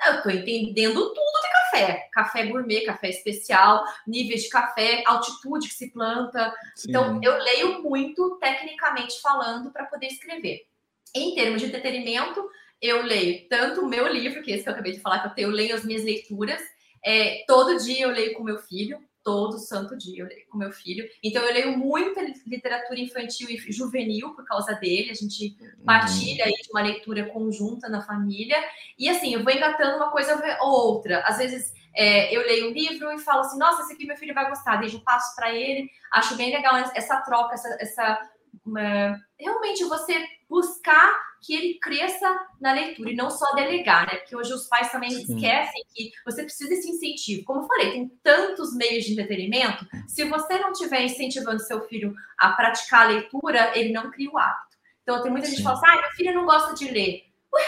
[0.06, 2.08] Eu estou entendendo tudo de café.
[2.12, 6.54] Café gourmet, café especial, níveis de café, altitude que se planta.
[6.74, 6.90] Sim.
[6.90, 10.66] Então, eu leio muito, tecnicamente falando, para poder escrever.
[11.14, 12.44] Em termos de entretenimento,
[12.80, 15.28] eu leio tanto o meu livro, que é esse que eu acabei de falar, que
[15.28, 16.60] eu, tenho, eu leio as minhas leituras.
[17.04, 20.70] É, todo dia eu leio com meu filho, todo santo dia eu leio com meu
[20.70, 21.08] filho.
[21.22, 25.10] Então eu leio muita literatura infantil e juvenil por causa dele.
[25.10, 25.84] A gente uhum.
[25.84, 28.56] partilha aí de uma leitura conjunta na família.
[28.98, 31.20] E assim, eu vou engatando uma coisa ou outra.
[31.20, 34.34] Às vezes é, eu leio um livro e falo assim, nossa, esse aqui meu filho
[34.34, 34.76] vai gostar.
[34.76, 35.90] Daí eu passo para ele.
[36.12, 38.30] Acho bem legal essa troca, essa, essa
[38.64, 39.18] uma...
[39.38, 42.26] realmente você buscar que ele cresça
[42.58, 44.16] na leitura e não só delegar, né?
[44.18, 45.20] Porque hoje os pais também Sim.
[45.20, 47.44] esquecem que você precisa desse incentivo.
[47.44, 49.86] Como eu falei, tem tantos meios de entretenimento.
[50.08, 54.38] Se você não estiver incentivando seu filho a praticar a leitura, ele não cria o
[54.38, 54.74] hábito.
[55.02, 55.52] Então tem muita Sim.
[55.52, 57.24] gente que fala assim: ah, meu filho não gosta de ler.
[57.52, 57.62] Ué,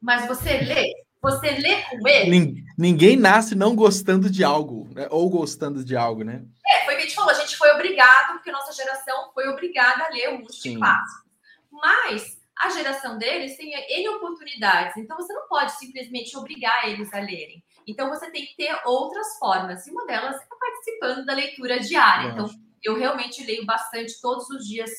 [0.00, 0.92] mas você lê?
[1.20, 2.64] Você lê com ele?
[2.78, 5.08] Ninguém nasce não gostando de algo, né?
[5.10, 6.44] ou gostando de algo, né?
[6.64, 9.48] É, foi o que a gente falou, a gente foi obrigado, porque nossa geração foi
[9.48, 11.26] obrigada a ler um monte de clássicos.
[11.72, 17.20] Mas a geração deles tem N oportunidades, então você não pode simplesmente obrigar eles a
[17.20, 17.62] lerem.
[17.86, 22.30] Então você tem que ter outras formas, e uma delas é participando da leitura diária.
[22.30, 22.48] Então,
[22.82, 24.90] eu realmente leio bastante todos os dias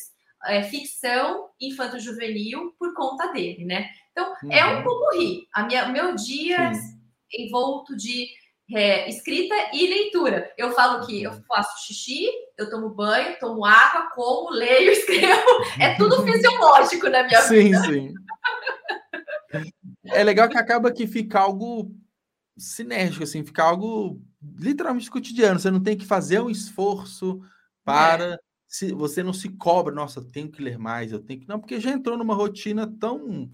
[0.46, 3.90] é, ficção infanto-juvenil por conta dele, né?
[4.12, 4.52] Então, uhum.
[4.52, 5.48] é um pouco rir.
[5.54, 7.00] A minha, meu dia Sim.
[7.34, 8.28] envolto de
[8.74, 10.52] é, escrita e leitura.
[10.58, 15.42] Eu falo que eu faço xixi, eu tomo banho, tomo água, como, leio, escrevo.
[15.80, 17.84] É tudo fisiológico na minha sim, vida.
[17.84, 18.14] Sim, sim.
[20.06, 21.92] É legal que acaba que fica algo
[22.58, 24.22] sinérgico, assim, fica algo
[24.60, 25.60] literalmente cotidiano.
[25.60, 27.42] Você não tem que fazer um esforço
[27.84, 28.34] para.
[28.34, 28.38] É.
[28.70, 31.48] Se, você não se cobra, nossa, eu tenho que ler mais, eu tenho que.
[31.48, 33.50] Não, porque já entrou numa rotina tão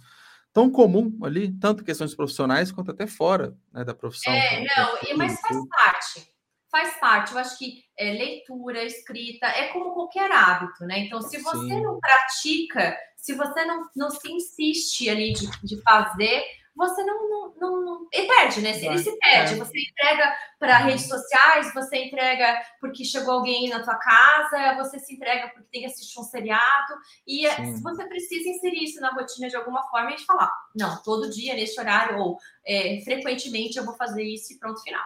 [0.53, 4.31] tão comum ali, tanto questões profissionais quanto até fora né, da profissão.
[4.31, 6.33] É, não, e, mas faz parte.
[6.71, 10.99] Faz parte, eu acho que é, leitura, escrita, é como qualquer hábito, né?
[10.99, 11.81] Então, se você Sim.
[11.81, 16.43] não pratica, se você não, não se insiste ali de, de fazer,
[16.75, 18.07] você não, não, não, não...
[18.11, 18.71] E perde, né?
[18.71, 19.53] Ele se perde.
[19.53, 19.57] É.
[19.57, 25.13] Você entrega para redes sociais, você entrega porque chegou alguém na tua casa, você se
[25.13, 26.93] entrega porque tem que assistir um seriado.
[27.27, 27.81] E é, Sim.
[27.81, 31.79] você precisa inserir isso na rotina de alguma forma e falar: não, todo dia, nesse
[31.79, 35.03] horário, ou é, frequentemente eu vou fazer isso e pronto, final.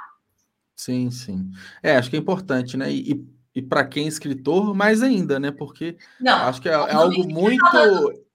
[0.75, 1.51] Sim, sim.
[1.83, 2.89] É, acho que é importante, né?
[2.91, 5.51] E, e, e para quem é escritor, mais ainda, né?
[5.51, 8.26] Porque não, acho que é, é algo muito.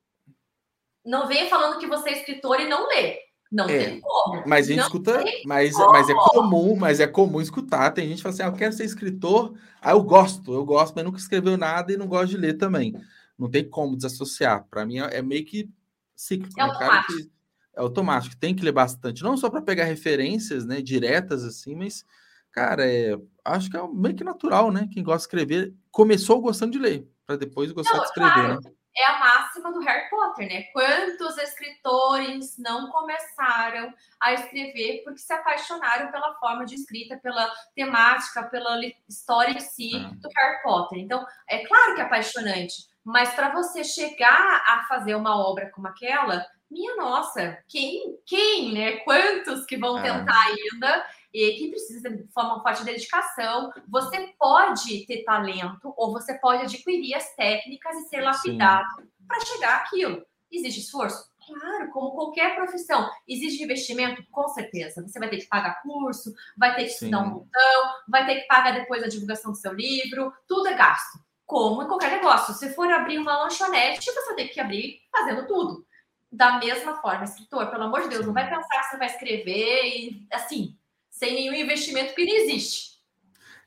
[1.05, 3.18] Não venha falando que você é escritor e não lê.
[3.50, 4.42] Não é, tem como.
[4.46, 7.90] Mas a gente não escuta, mas, mas é comum, mas é comum escutar.
[7.90, 10.94] Tem gente que fala assim: ah, eu quero ser escritor, ah, eu gosto, eu gosto,
[10.94, 12.94] mas nunca escreveu nada e não gosto de ler também.
[13.38, 14.66] Não tem como desassociar.
[14.70, 15.68] Para mim é, é meio que
[16.16, 16.59] cíclico.
[16.59, 16.70] É né?
[16.70, 17.18] automático.
[17.18, 17.32] Que
[17.74, 22.05] é automático, tem que ler bastante, não só para pegar referências, né, diretas assim, mas
[22.50, 24.86] cara, é, acho que é meio que natural, né?
[24.92, 28.61] Quem gosta de escrever começou gostando de ler, para depois gostar não, de escrever, claro.
[28.62, 28.70] né?
[28.97, 30.62] É a máxima do Harry Potter, né?
[30.72, 38.43] Quantos escritores não começaram a escrever porque se apaixonaram pela forma de escrita, pela temática,
[38.45, 38.78] pela
[39.09, 40.99] história em si do Harry Potter.
[40.99, 45.88] Então, é claro que é apaixonante, mas para você chegar a fazer uma obra como
[45.88, 48.97] aquela, minha nossa, quem, quem, né?
[48.99, 50.03] Quantos que vão é.
[50.03, 51.07] tentar ainda?
[51.33, 53.72] E que precisa de uma forte dedicação.
[53.89, 59.76] Você pode ter talento ou você pode adquirir as técnicas e ser lapidado para chegar
[59.76, 60.24] àquilo.
[60.51, 61.33] Existe esforço?
[61.47, 63.11] Claro, como qualquer profissão.
[63.26, 64.22] Existe investimento?
[64.30, 65.03] Com certeza.
[65.03, 67.07] Você vai ter que pagar curso, vai ter que Sim.
[67.07, 70.74] estudar um montão, vai ter que pagar depois a divulgação do seu livro, tudo é
[70.74, 71.18] gasto.
[71.47, 72.55] Como em qualquer negócio.
[72.55, 75.85] Se for abrir uma lanchonete, você vai ter que abrir fazendo tudo.
[76.30, 79.85] Da mesma forma, escritor, pelo amor de Deus, não vai pensar que você vai escrever
[79.85, 80.78] e assim,
[81.13, 82.93] sem nenhum investimento que não existe.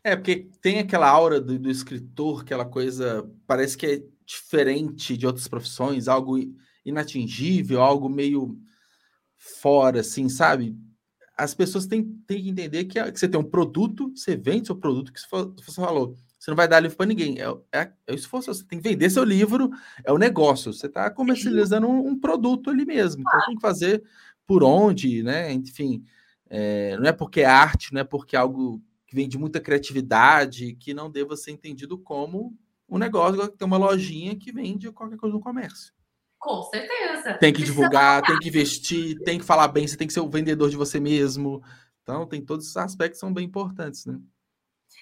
[0.04, 5.26] É, porque tem aquela aura do, do, escritor, aquela coisa, parece que é diferente de
[5.26, 6.38] outras profissões, algo
[6.84, 8.60] inatingível, algo meio
[9.38, 10.76] fora, assim, sabe?
[11.38, 14.76] As pessoas têm, têm que entender que, que você tem um produto, você vende seu
[14.76, 15.28] produto, que você
[15.72, 17.38] falou, você não vai dar livro para ninguém.
[17.40, 19.70] É, é, é isso fosse, você tem que vender seu livro,
[20.04, 20.72] é o negócio.
[20.72, 23.22] Você está comercializando um, um, produto ali mesmo.
[23.22, 24.04] Então tem que fazer
[24.46, 25.52] por onde, né?
[25.52, 26.04] Enfim,
[26.50, 29.60] é, não é porque é arte, não é porque é algo que vem de muita
[29.60, 34.92] criatividade que não deva ser entendido como um negócio que tem uma lojinha que vende
[34.92, 35.94] qualquer coisa no comércio.
[36.38, 37.34] Com certeza.
[37.36, 40.30] Tem que divulgar, tem que investir, tem que falar bem, você tem que ser o
[40.30, 41.64] vendedor de você mesmo.
[42.04, 44.20] Então, tem todos esses aspectos que são bem importantes, né?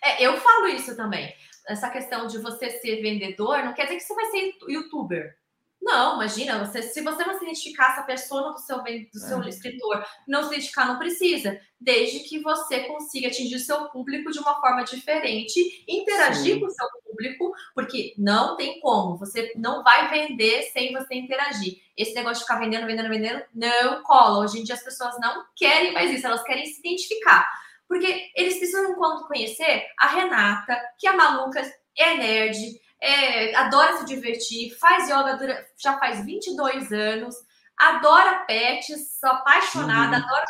[0.02, 1.34] É, eu falo isso também.
[1.68, 5.38] Essa questão de você ser vendedor não quer dizer que você vai ser youtuber.
[5.84, 9.50] Não, imagina, você, se você não se identificar essa pessoa do seu, do seu é.
[9.50, 14.62] escritor, não se identificar, não precisa, desde que você consiga atingir seu público de uma
[14.62, 16.60] forma diferente, interagir Sim.
[16.62, 21.82] com o seu público, porque não tem como, você não vai vender sem você interagir.
[21.98, 24.40] Esse negócio de ficar vendendo, vendendo, vendendo, não cola.
[24.40, 27.46] Hoje em dia as pessoas não querem mais isso, elas querem se identificar.
[27.90, 31.62] Porque eles precisam, quando conhecer a Renata, que é maluca,
[31.98, 32.58] é nerd,
[33.04, 37.36] é, adora se divertir, faz yoga dura, já faz 22 anos,
[37.78, 40.24] adora pets, sou apaixonada, uhum.
[40.24, 40.46] adora.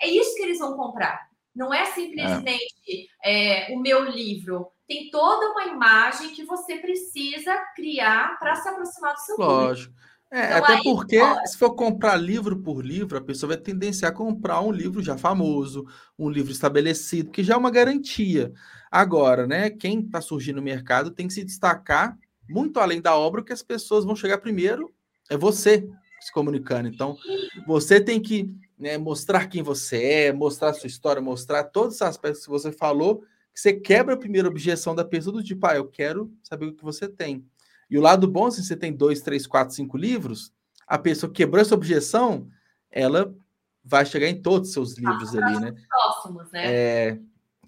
[0.00, 1.28] É isso que eles vão comprar.
[1.54, 3.70] Não é simplesmente é.
[3.70, 4.68] É, o meu livro.
[4.88, 9.94] Tem toda uma imagem que você precisa criar para se aproximar do seu Lógico.
[9.94, 10.11] Público.
[10.34, 14.14] É, então, até porque, se for comprar livro por livro, a pessoa vai tendenciar a
[14.14, 15.86] comprar um livro já famoso,
[16.18, 18.50] um livro estabelecido, que já é uma garantia.
[18.90, 22.18] Agora, né, quem está surgindo no mercado tem que se destacar
[22.48, 24.90] muito além da obra, que as pessoas vão chegar primeiro,
[25.28, 25.86] é você
[26.18, 26.88] se comunicando.
[26.88, 27.14] Então,
[27.66, 32.02] você tem que né, mostrar quem você é, mostrar a sua história, mostrar todos os
[32.02, 33.20] aspectos que você falou,
[33.52, 36.74] que você quebra a primeira objeção da pessoa do tipo, ah, eu quero saber o
[36.74, 37.44] que você tem.
[37.92, 40.50] E o lado bom, se você tem dois, três, quatro, cinco livros,
[40.86, 42.48] a pessoa quebrou essa objeção,
[42.90, 43.30] ela
[43.84, 45.74] vai chegar em todos os seus livros ali, né?
[45.90, 46.74] Próximos, né?
[46.74, 47.18] É,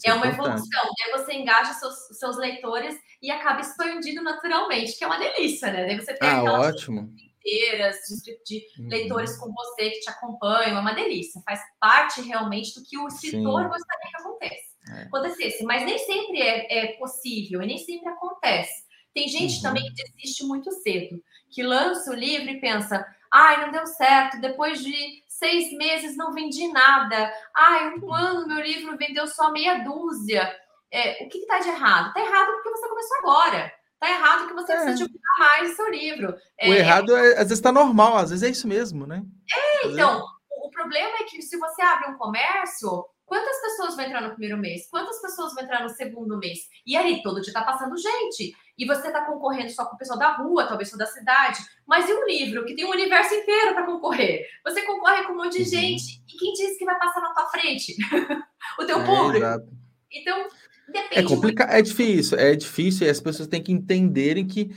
[0.02, 0.82] é uma evolução.
[0.98, 5.84] Daí você engaja seus, seus leitores e acaba expandindo naturalmente, que é uma delícia, né?
[5.84, 7.12] Daí você tem ah, ótimo.
[7.42, 8.88] inteiras de, de uhum.
[8.88, 11.42] leitores com você que te acompanham, é uma delícia.
[11.44, 13.68] Faz parte realmente do que o escritor Sim.
[13.68, 14.74] gostaria que acontecesse.
[14.90, 15.02] É.
[15.02, 15.64] acontecesse.
[15.64, 18.83] Mas nem sempre é, é possível e nem sempre acontece.
[19.14, 19.62] Tem gente uhum.
[19.62, 24.40] também que desiste muito cedo, que lança o livro e pensa: ai, não deu certo,
[24.40, 29.84] depois de seis meses não vendi nada, ai, um ano meu livro vendeu só meia
[29.84, 30.52] dúzia.
[30.90, 32.08] É, o que está de errado?
[32.08, 33.72] Está errado porque você começou agora.
[33.94, 34.76] Está errado porque você é.
[34.76, 36.36] precisa divulgar mais o seu livro.
[36.58, 39.22] É, o errado, é, às vezes, está normal, às vezes é isso mesmo, né?
[39.52, 40.24] É, então,
[40.62, 44.58] o problema é que se você abre um comércio, Quantas pessoas vão entrar no primeiro
[44.58, 44.86] mês?
[44.90, 46.68] Quantas pessoas vão entrar no segundo mês?
[46.86, 48.54] E aí, todo dia tá passando gente.
[48.76, 51.58] E você tá concorrendo só com o pessoal da rua, talvez só da cidade.
[51.86, 54.46] Mas e um livro que tem um universo inteiro para concorrer?
[54.64, 55.80] Você concorre com um monte de uhum.
[55.80, 56.22] gente.
[56.28, 57.96] E quem disse que vai passar na tua frente?
[58.78, 59.44] o teu é, público.
[59.44, 59.68] Exato.
[60.12, 60.48] Então,
[60.88, 61.20] depende.
[61.20, 63.06] É complicado, é difícil, é difícil.
[63.06, 64.74] E as pessoas têm que entenderem que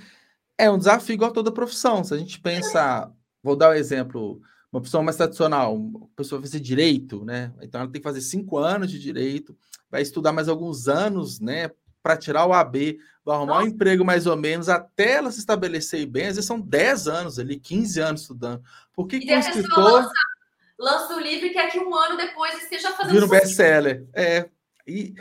[0.58, 2.04] é um desafio igual a toda profissão.
[2.04, 3.12] Se a gente pensar,
[3.44, 4.42] vou dar o um exemplo
[4.72, 7.54] uma pessoa mais tradicional, uma pessoa vai fazer direito, né?
[7.62, 9.58] Então ela tem que fazer cinco anos de direito,
[9.90, 11.72] vai estudar mais alguns anos, né?
[12.04, 13.66] Para tirar o AB, vai arrumar Nossa.
[13.66, 17.40] um emprego mais ou menos, até ela se estabelecer bem, às vezes são 10 anos
[17.40, 18.62] ali, 15 anos estudando.
[18.94, 19.84] Por que, que o escritor.
[19.84, 20.12] Lança,
[20.78, 23.14] lança o livro e quer que um ano depois esteja fazendo.
[23.14, 24.08] Vira um best-seller.
[24.14, 24.50] É.
[24.86, 25.14] E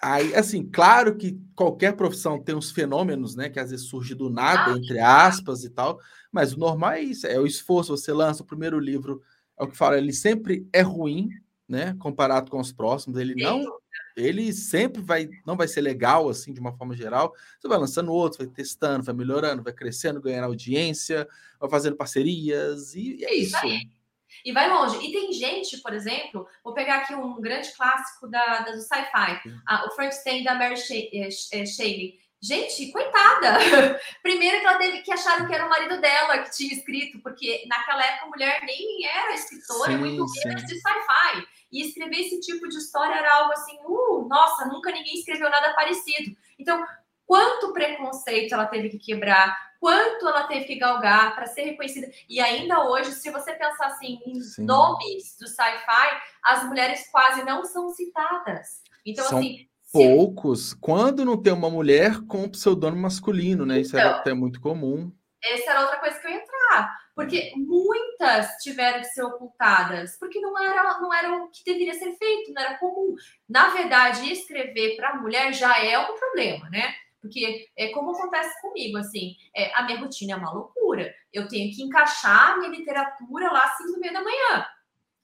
[0.00, 3.48] aí, assim, claro que qualquer profissão tem uns fenômenos, né?
[3.48, 6.00] Que às vezes surge do nada, ah, entre aspas e tal.
[6.32, 7.96] Mas o normal é isso, é o esforço.
[7.96, 9.22] Você lança o primeiro livro,
[9.58, 11.30] é o que fala, ele sempre é ruim,
[11.68, 11.94] né?
[11.98, 13.64] Comparado com os próximos, ele não,
[14.16, 17.32] ele sempre vai, não vai ser legal assim de uma forma geral.
[17.58, 21.28] Você vai lançando outros, vai testando, vai melhorando, vai crescendo, ganhando audiência,
[21.60, 23.56] vai fazendo parcerias e é isso.
[24.44, 24.96] E vai longe.
[25.04, 29.40] E tem gente, por exemplo, vou pegar aqui um grande clássico da, da do sci-fi,
[29.86, 32.18] o Frankenstein da Mary Shelley.
[32.42, 33.58] Gente, coitada!
[34.22, 37.66] Primeiro que ela teve que acharam que era o marido dela que tinha escrito, porque
[37.68, 41.46] naquela época a mulher nem era escritora, sim, muito menos de sci-fi.
[41.70, 45.74] E escrever esse tipo de história era algo assim, uh, nossa, nunca ninguém escreveu nada
[45.74, 46.34] parecido.
[46.58, 46.82] Então,
[47.30, 52.10] quanto preconceito ela teve que quebrar, quanto ela teve que galgar para ser reconhecida.
[52.28, 54.64] E ainda hoje, se você pensar assim em sim.
[54.64, 58.82] nomes do sci-fi, as mulheres quase não são citadas.
[59.06, 59.38] Então, são...
[59.38, 63.78] assim, poucos, quando não tem uma mulher com pseudônimo masculino, né?
[63.78, 65.12] Isso então, é até muito comum.
[65.40, 70.40] Essa era outra coisa que eu ia entrar, porque muitas tiveram que ser ocultadas, porque
[70.40, 73.14] não era, não era o que deveria ser feito, não era comum.
[73.48, 76.92] Na verdade, escrever para mulher já é um problema, né?
[77.20, 81.12] Porque é como acontece comigo, assim, é, a minha rotina é uma loucura.
[81.32, 84.66] Eu tenho que encaixar a minha literatura lá às 5 da meia da manhã.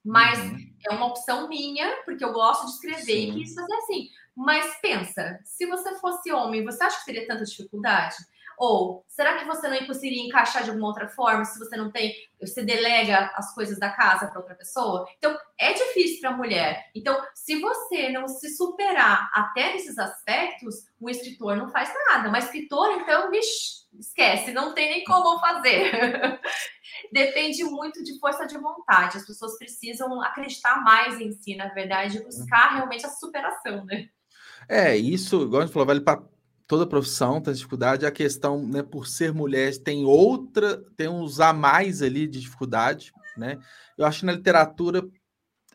[0.05, 0.75] Mas uhum.
[0.89, 3.31] é uma opção minha, porque eu gosto de escrever Sim.
[3.31, 4.09] e quis fazer assim.
[4.37, 8.17] Mas pensa, se você fosse homem, você acha que teria tanta dificuldade?
[8.59, 12.15] Ou será que você não conseguiria encaixar de alguma outra forma se você não tem,
[12.41, 15.07] você delega as coisas da casa para outra pessoa?
[15.19, 16.91] Então, é difícil para a mulher.
[16.95, 22.31] Então, se você não se superar até nesses aspectos, o escritor não faz nada.
[22.31, 25.93] Mas escritor, então, vixi, esquece, não tem nem como fazer.
[27.13, 29.19] Depende muito de força de vontade.
[29.19, 34.09] As pessoas precisam acreditar mais em si, na verdade, buscar realmente a superação, né?
[34.69, 36.23] É, isso, igual a gente falou, vale para
[36.67, 38.07] toda profissão, tem dificuldade.
[38.07, 43.13] A questão, né, por ser mulher, tem outra, tem uns a mais ali de dificuldade,
[43.37, 43.59] né?
[43.97, 45.07] Eu acho que na literatura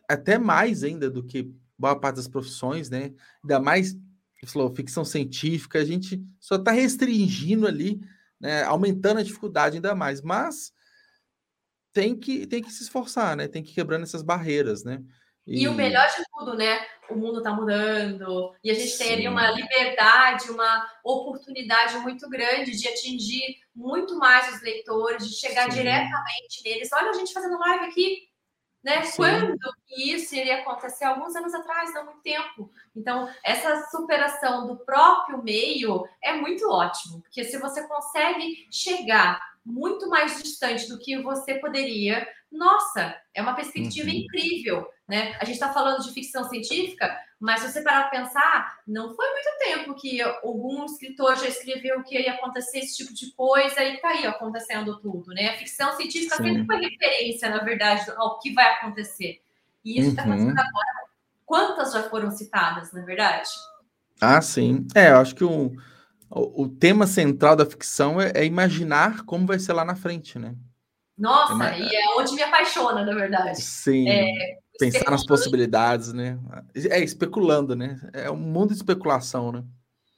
[0.08, 3.12] até mais ainda do que boa parte das profissões, né?
[3.42, 3.96] Ainda mais,
[4.46, 8.00] falou, ficção científica, a gente só está restringindo ali,
[8.38, 8.62] né?
[8.64, 10.72] Aumentando a dificuldade ainda mais, mas
[11.92, 13.48] tem que, tem que se esforçar, né?
[13.48, 15.02] Tem que ir quebrando essas barreiras, né?
[15.46, 15.62] E...
[15.62, 16.78] e o melhor de tudo, né?
[17.12, 19.04] O mundo está mudando e a gente Sim.
[19.04, 25.34] tem ali uma liberdade, uma oportunidade muito grande de atingir muito mais os leitores, de
[25.34, 25.78] chegar Sim.
[25.78, 26.90] diretamente neles.
[26.92, 28.28] Olha a gente fazendo live aqui,
[28.82, 29.02] né?
[29.04, 29.16] Sim.
[29.16, 29.56] Quando
[29.96, 31.04] isso iria acontecer?
[31.04, 32.70] Alguns anos atrás, não muito tempo.
[32.94, 40.08] Então, essa superação do próprio meio é muito ótimo, porque se você consegue chegar muito
[40.08, 44.16] mais distante do que você poderia, nossa, é uma perspectiva uhum.
[44.16, 45.36] incrível, né?
[45.38, 49.26] A gente está falando de ficção científica, mas se você parar para pensar, não foi
[49.30, 53.98] muito tempo que algum escritor já escreveu que ia acontecer esse tipo de coisa e
[53.98, 55.50] tá aí acontecendo tudo, né?
[55.50, 56.44] A ficção científica Sim.
[56.44, 59.42] sempre foi referência, na verdade, ao que vai acontecer.
[59.84, 60.32] E isso está uhum.
[60.32, 61.02] acontecendo agora.
[61.44, 63.50] Quantas já foram citadas, na é verdade?
[64.18, 64.86] Ah, sim.
[64.94, 65.76] É, eu acho que o,
[66.30, 70.38] o, o tema central da ficção é, é imaginar como vai ser lá na frente,
[70.38, 70.54] né?
[71.18, 73.60] Nossa, é, e é onde me apaixona, na verdade.
[73.60, 74.08] Sim.
[74.08, 76.38] É, pensar nas possibilidades, né?
[76.74, 78.00] É especulando, né?
[78.12, 79.64] É um mundo de especulação, né?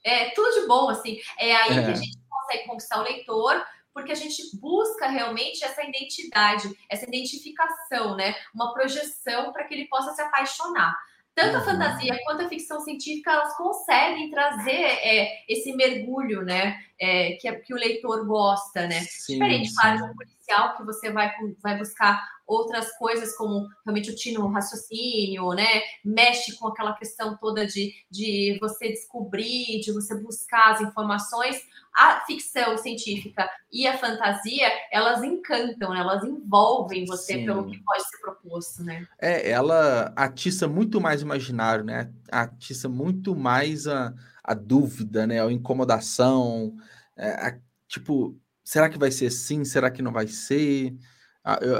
[0.03, 1.19] É tudo de bom, assim.
[1.39, 1.83] É aí é.
[1.83, 3.63] que a gente consegue conquistar o leitor,
[3.93, 8.35] porque a gente busca realmente essa identidade, essa identificação, né?
[8.53, 10.95] Uma projeção para que ele possa se apaixonar.
[11.35, 11.65] Tanto a uhum.
[11.65, 16.79] fantasia quanto a ficção científica, elas conseguem trazer é, esse mergulho, né?
[16.97, 19.01] É, que, que o leitor gosta, né?
[19.01, 21.29] Sim, Diferente, claro, de um policial que você vai,
[21.61, 25.81] vai buscar outras coisas, como realmente o tino raciocínio, né?
[26.05, 31.61] Mexe com aquela questão toda de, de você descobrir, de você buscar as informações.
[31.95, 35.99] A ficção científica e a fantasia, elas encantam, né?
[35.99, 37.45] elas envolvem você Sim.
[37.45, 39.07] pelo que pode ser proposto, né?
[39.19, 42.11] É, ela atiça muito mais o imaginário, né?
[42.31, 44.13] Atiça muito mais a,
[44.43, 45.41] a dúvida, né?
[45.41, 46.75] A incomodação,
[47.15, 47.57] é, a,
[47.87, 49.63] tipo, será que vai ser assim?
[49.63, 50.93] Será que não vai ser?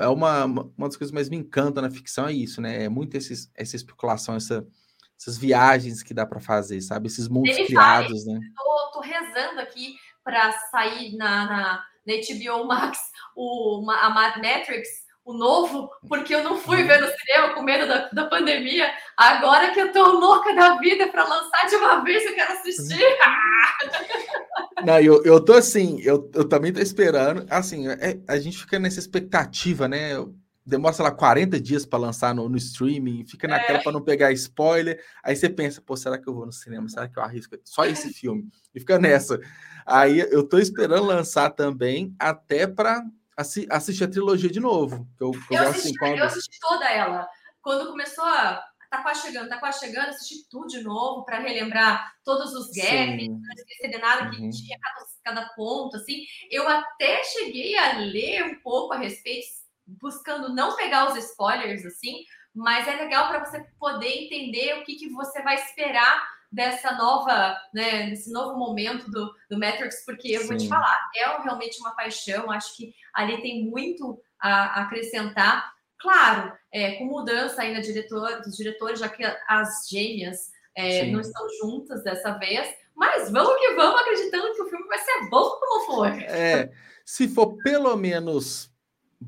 [0.02, 2.84] é uma, uma das coisas que mais me encanta na ficção é isso, né?
[2.84, 4.66] É muito esses, essa especulação, essa,
[5.20, 7.08] essas viagens que dá para fazer, sabe?
[7.08, 8.48] Esses mundos Ele criados, fala, né?
[8.56, 9.96] Tô, tô, rezando aqui
[10.26, 12.98] para sair na, na, na HBO Max
[13.36, 18.10] o, a Matrix o novo, porque eu não fui ver no cinema com medo da,
[18.10, 18.88] da pandemia.
[19.18, 23.00] Agora que eu tô louca da vida para lançar de uma vez, eu quero assistir.
[24.86, 27.44] Não, eu, eu tô assim, eu, eu também tô esperando.
[27.50, 30.12] Assim, é, a gente fica nessa expectativa, né?
[30.66, 33.84] Demora, sei lá, 40 dias para lançar no, no, streaming, fica naquela é.
[33.84, 35.00] para não pegar spoiler.
[35.24, 36.90] Aí você pensa, pô, será que eu vou no cinema?
[36.90, 38.50] Será que eu arrisco só esse filme?
[38.74, 39.40] E fica nessa.
[39.86, 43.06] Aí eu tô esperando lançar também, até para
[43.38, 45.08] assi assistir a trilogia de novo.
[45.20, 46.18] eu, eu, eu, assisti, quando...
[46.18, 47.28] eu assisti toda ela.
[47.62, 48.64] Quando começou a.
[48.90, 53.28] Tá quase chegando, tá quase chegando, assisti tudo de novo para relembrar todos os gaps,
[53.28, 54.50] não esquecer de nada que uhum.
[54.50, 56.24] tinha cada, cada ponto, assim.
[56.50, 59.48] Eu até cheguei a ler um pouco a respeito,
[59.86, 64.96] buscando não pegar os spoilers, assim, mas é legal para você poder entender o que,
[64.96, 70.42] que você vai esperar dessa nova, né, desse novo momento do, do Matrix, porque eu
[70.42, 70.48] Sim.
[70.48, 75.74] vou te falar, é realmente uma paixão, acho que ali tem muito a, acrescentar.
[76.00, 81.20] Claro, é, com mudança aí na diretor, dos diretores, já que as gêmeas é, não
[81.20, 85.50] estão juntas dessa vez, mas vamos que vamos, acreditando que o filme vai ser bom
[85.60, 86.08] como for.
[86.08, 86.72] É,
[87.04, 88.72] se for pelo menos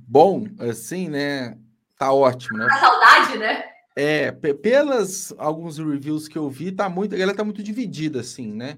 [0.07, 1.57] bom, assim, né?
[1.97, 2.67] Tá ótimo, né?
[2.69, 3.63] A saudade, né?
[3.95, 8.77] É, pelas alguns reviews que eu vi, tá muito, ela tá muito dividida, assim, né?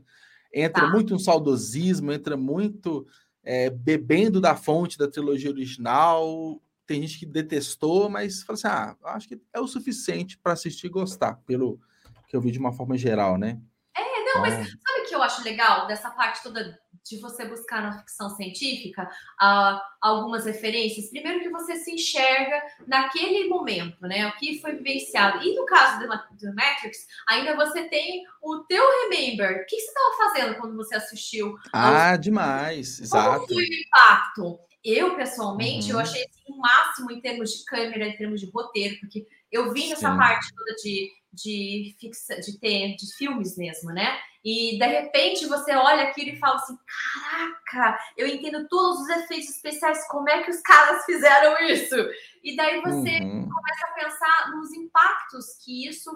[0.54, 0.90] Entra tá.
[0.90, 3.06] muito um saudosismo, entra muito
[3.44, 6.62] é, bebendo da fonte da trilogia original.
[6.88, 10.88] Tem gente que detestou, mas fala assim: ah, acho que é o suficiente para assistir
[10.88, 11.80] e gostar, pelo
[12.28, 13.60] que eu vi de uma forma geral, né?
[13.98, 17.46] É, não, mas então sabe o que eu acho legal dessa parte toda de você
[17.46, 19.04] buscar na ficção científica
[19.42, 21.10] uh, algumas referências.
[21.10, 24.28] Primeiro que você se enxerga naquele momento, né?
[24.28, 25.44] O que foi vivenciado.
[25.44, 29.62] E no caso do, Matrix, ainda você tem o teu remember.
[29.62, 31.56] O que você estava fazendo quando você assistiu?
[31.74, 32.22] Ah, aos...
[32.22, 33.00] demais.
[33.00, 33.42] Exato.
[33.42, 34.60] Como foi o impacto?
[34.84, 35.98] Eu, pessoalmente, uhum.
[35.98, 39.74] eu achei assim, o máximo em termos de câmera, em termos de roteiro, porque eu
[39.74, 40.18] vi nessa Sim.
[40.18, 44.18] parte toda de, de, fixa, de, ter, de filmes mesmo, né?
[44.44, 46.78] E de repente você olha aquilo e fala assim:
[47.22, 51.96] caraca, eu entendo todos os efeitos especiais, como é que os caras fizeram isso?
[52.44, 53.50] E daí você uhum.
[53.50, 56.12] começa a pensar nos impactos que isso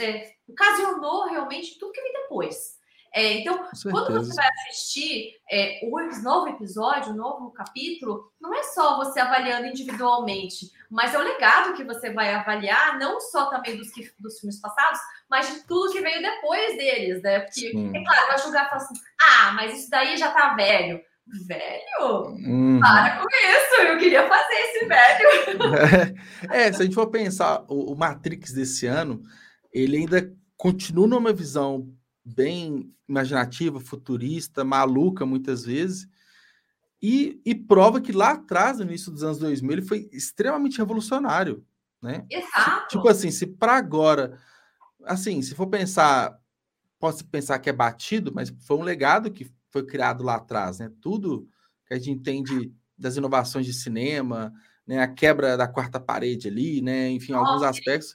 [0.00, 2.81] é, ocasionou realmente tudo que vem depois.
[3.14, 8.62] É, então, quando você vai assistir é, o novo episódio, o novo capítulo, não é
[8.62, 13.76] só você avaliando individualmente, mas é o legado que você vai avaliar, não só também
[13.76, 14.98] dos, que, dos filmes passados,
[15.28, 17.40] mas de tudo que veio depois deles, né?
[17.40, 17.94] Porque, Sim.
[17.94, 20.98] é claro, vai julgar e falar assim: ah, mas isso daí já tá velho.
[21.46, 22.28] Velho?
[22.30, 22.80] Hum.
[22.80, 26.16] Para com isso, eu queria fazer esse velho.
[26.50, 29.22] É, se a gente for pensar, o, o Matrix desse ano,
[29.72, 31.88] ele ainda continua numa visão
[32.24, 36.08] bem imaginativa, futurista, maluca muitas vezes,
[37.02, 41.66] e, e, prova que lá atrás, no início dos anos 2000, ele foi extremamente revolucionário,
[42.00, 42.24] né?
[42.30, 42.86] Exato.
[42.88, 44.38] Tipo assim, se para agora,
[45.04, 46.38] assim, se for pensar,
[47.00, 50.92] posso pensar que é batido, mas foi um legado que foi criado lá atrás, né?
[51.00, 51.48] Tudo
[51.86, 54.52] que a gente entende das inovações de cinema,
[54.86, 55.00] né?
[55.00, 57.10] A quebra da quarta parede ali, né?
[57.10, 58.12] Enfim, alguns aspectos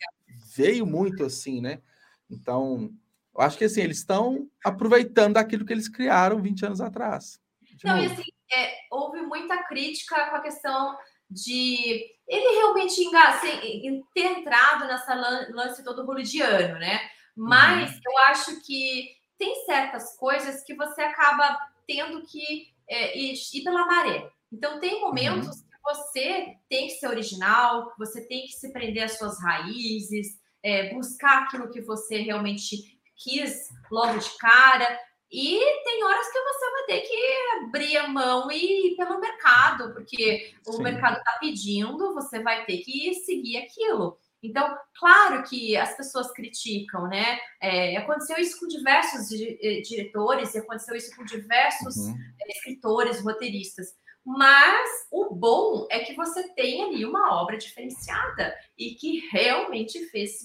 [0.56, 1.82] veio muito assim, né?
[2.30, 2.90] Então,
[3.38, 7.39] eu acho que assim, eles estão aproveitando daquilo que eles criaram 20 anos atrás.
[7.84, 10.97] Não, e assim, é, houve muita crítica com a questão
[11.30, 15.14] de ele realmente assim, ter entrado nessa
[15.51, 16.99] lance todo bolidiano, né?
[17.35, 17.99] Mas uhum.
[18.05, 23.85] eu acho que tem certas coisas que você acaba tendo que é, ir, ir, pela
[23.85, 24.30] maré.
[24.51, 25.64] Então, tem momentos uhum.
[25.64, 30.93] que você tem que ser original, você tem que se prender às suas raízes, é,
[30.93, 34.99] buscar aquilo que você realmente quis logo de cara.
[35.30, 39.94] E tem horas que você vai ter que abrir a mão e ir pelo mercado,
[39.94, 40.77] porque Sim.
[40.77, 44.18] o mercado está pedindo, você vai ter que seguir aquilo.
[44.41, 47.39] Então, claro que as pessoas criticam, né?
[47.61, 52.15] É, aconteceu isso com diversos eh, diretores, e aconteceu isso com diversos uhum.
[52.39, 53.88] Eh, escritores, roteiristas.
[54.23, 60.41] Mas o bom é que você tem ali uma obra diferenciada e que realmente fez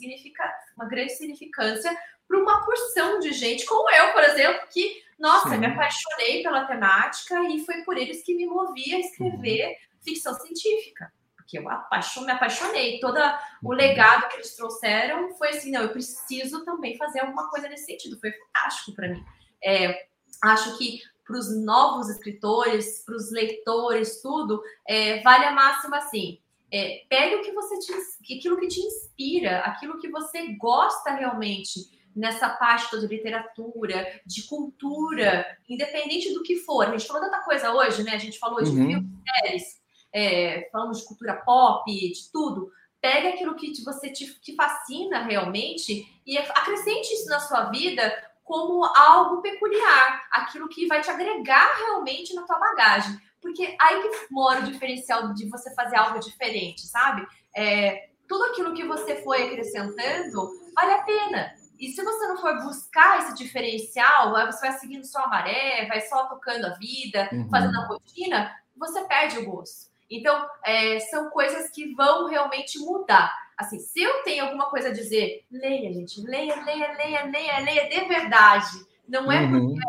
[0.77, 1.93] uma grande significância
[2.33, 5.59] para uma porção de gente, como eu, por exemplo, que, nossa, Sim.
[5.59, 9.75] me apaixonei pela temática e foi por eles que me movi a escrever uhum.
[10.03, 11.13] ficção científica.
[11.37, 12.99] Porque eu apaixon, me apaixonei.
[13.01, 13.73] Todo o uhum.
[13.75, 18.19] legado que eles trouxeram foi assim: não, eu preciso também fazer alguma coisa nesse sentido.
[18.19, 19.23] Foi fantástico para mim.
[19.63, 20.07] É,
[20.43, 26.39] acho que para os novos escritores, para os leitores, tudo, é, vale a máxima assim.
[26.73, 27.93] É, pegue o que você te,
[28.35, 35.47] aquilo que te inspira, aquilo que você gosta realmente nessa parte de literatura, de cultura,
[35.69, 36.87] independente do que for.
[36.87, 38.13] A gente falou tanta coisa hoje, né?
[38.15, 38.87] A gente falou de uhum.
[38.87, 39.11] filmes,
[39.43, 39.65] séries,
[40.13, 42.71] é, falamos de cultura pop, de tudo.
[43.01, 48.13] Pega aquilo que você te que fascina realmente e acrescente isso na sua vida
[48.45, 53.17] como algo peculiar, aquilo que vai te agregar realmente na tua bagagem.
[53.41, 57.27] Porque aí que mora o diferencial de você fazer algo diferente, sabe?
[57.57, 61.55] É, tudo aquilo que você foi acrescentando vale a pena.
[61.83, 66.29] E se você não for buscar esse diferencial, você vai seguindo sua maré, vai só
[66.29, 67.49] tocando a vida, uhum.
[67.51, 69.91] fazendo a rotina, você perde o gosto.
[70.09, 73.37] Então, é, são coisas que vão realmente mudar.
[73.59, 77.89] Assim, se eu tenho alguma coisa a dizer, leia, gente, leia, leia, leia, leia, leia
[77.89, 78.87] de verdade.
[79.09, 79.51] Não é uhum.
[79.51, 79.81] porque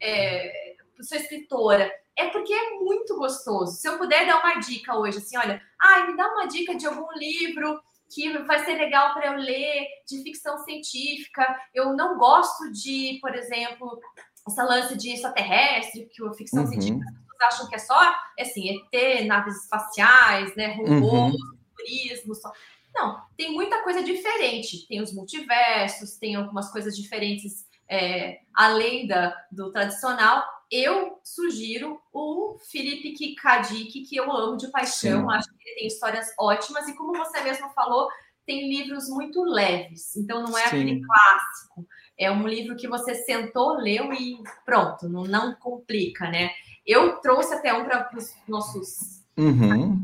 [0.00, 3.76] é, é, sou escritora, é porque é muito gostoso.
[3.76, 6.86] Se eu puder dar uma dica hoje, assim, olha, ai, me dá uma dica de
[6.86, 7.78] algum livro
[8.12, 11.44] que vai ser legal para eu ler de ficção científica.
[11.74, 13.98] Eu não gosto de, por exemplo,
[14.46, 16.68] essa lance de extraterrestre, que a ficção uhum.
[16.68, 21.56] científica as pessoas acham que é só assim, ET, naves espaciais, né, robôs, uhum.
[21.76, 22.52] turismo, só.
[22.94, 24.86] Não, tem muita coisa diferente.
[24.86, 32.56] Tem os multiversos, tem algumas coisas diferentes é, além da, do tradicional eu sugiro o
[32.70, 35.28] Felipe Kikadik, que eu amo de paixão.
[35.28, 35.36] Sim.
[35.36, 38.08] Acho que ele tem histórias ótimas e, como você mesmo falou,
[38.46, 40.16] tem livros muito leves.
[40.16, 40.80] Então, não é Sim.
[40.80, 41.86] aquele clássico.
[42.18, 46.50] É um livro que você sentou, leu e pronto, não, não complica, né?
[46.86, 49.22] Eu trouxe até um para os nossos.
[49.36, 50.02] Uhum.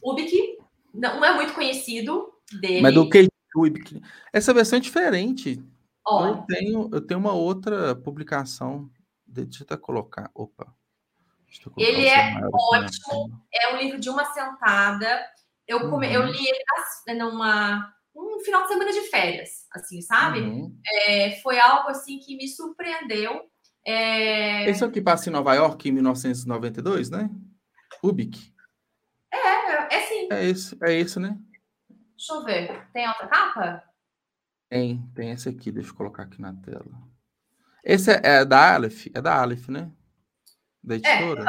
[0.00, 0.58] Ubik,
[0.94, 2.80] não, é muito conhecido dele.
[2.80, 4.00] Mas do que Ubik?
[4.32, 5.60] Essa versão é diferente.
[6.06, 6.30] Olha.
[6.30, 8.90] Eu tenho, eu tenho uma outra publicação
[9.26, 10.30] Deixa eu até colocar.
[10.34, 10.72] Opa.
[11.62, 12.34] Colocar ele é
[12.72, 13.42] ótimo.
[13.52, 15.26] É um livro de uma sentada.
[15.66, 16.12] Eu, come, uhum.
[16.12, 20.40] eu li ele numa um final de semana de férias, assim, sabe?
[20.40, 20.78] Uhum.
[20.86, 23.42] É, foi algo assim que me surpreendeu.
[23.84, 24.68] É...
[24.70, 27.28] Esse é o que passa em Nova York em 1992, né?
[28.02, 28.52] Ubik.
[29.32, 30.28] É, é, é sim.
[30.30, 31.36] É isso, é isso, né?
[32.16, 32.88] Deixa eu ver.
[32.92, 33.84] Tem outra capa?
[34.68, 36.86] Tem, tem esse aqui, deixa eu colocar aqui na tela.
[37.84, 39.06] Esse é, é da Aleph?
[39.14, 39.90] É da Aleph, né?
[40.82, 41.44] Da editora?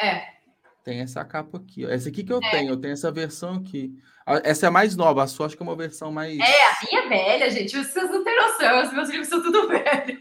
[0.00, 0.06] É.
[0.06, 0.34] é.
[0.82, 1.84] Tem essa capa aqui.
[1.84, 1.88] Ó.
[1.88, 2.50] Essa aqui que eu é.
[2.50, 3.94] tenho, eu tenho essa versão aqui.
[4.42, 6.38] Essa é a mais nova, a sua acho que é uma versão mais.
[6.38, 7.76] É, a minha é velha, gente.
[7.76, 10.18] Vocês não têm noção, os meus livros são tudo velho.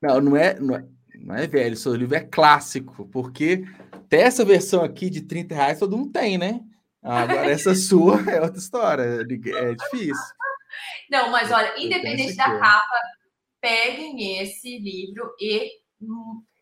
[0.00, 0.84] Não, não é, não é,
[1.18, 5.78] não é velho, seu livro é clássico, porque até essa versão aqui de 30 reais
[5.80, 6.60] todo mundo tem, né?
[7.02, 10.14] Agora essa sua é outra história, é difícil.
[11.10, 13.00] Não, mas olha, independente da capa,
[13.60, 15.70] peguem esse livro e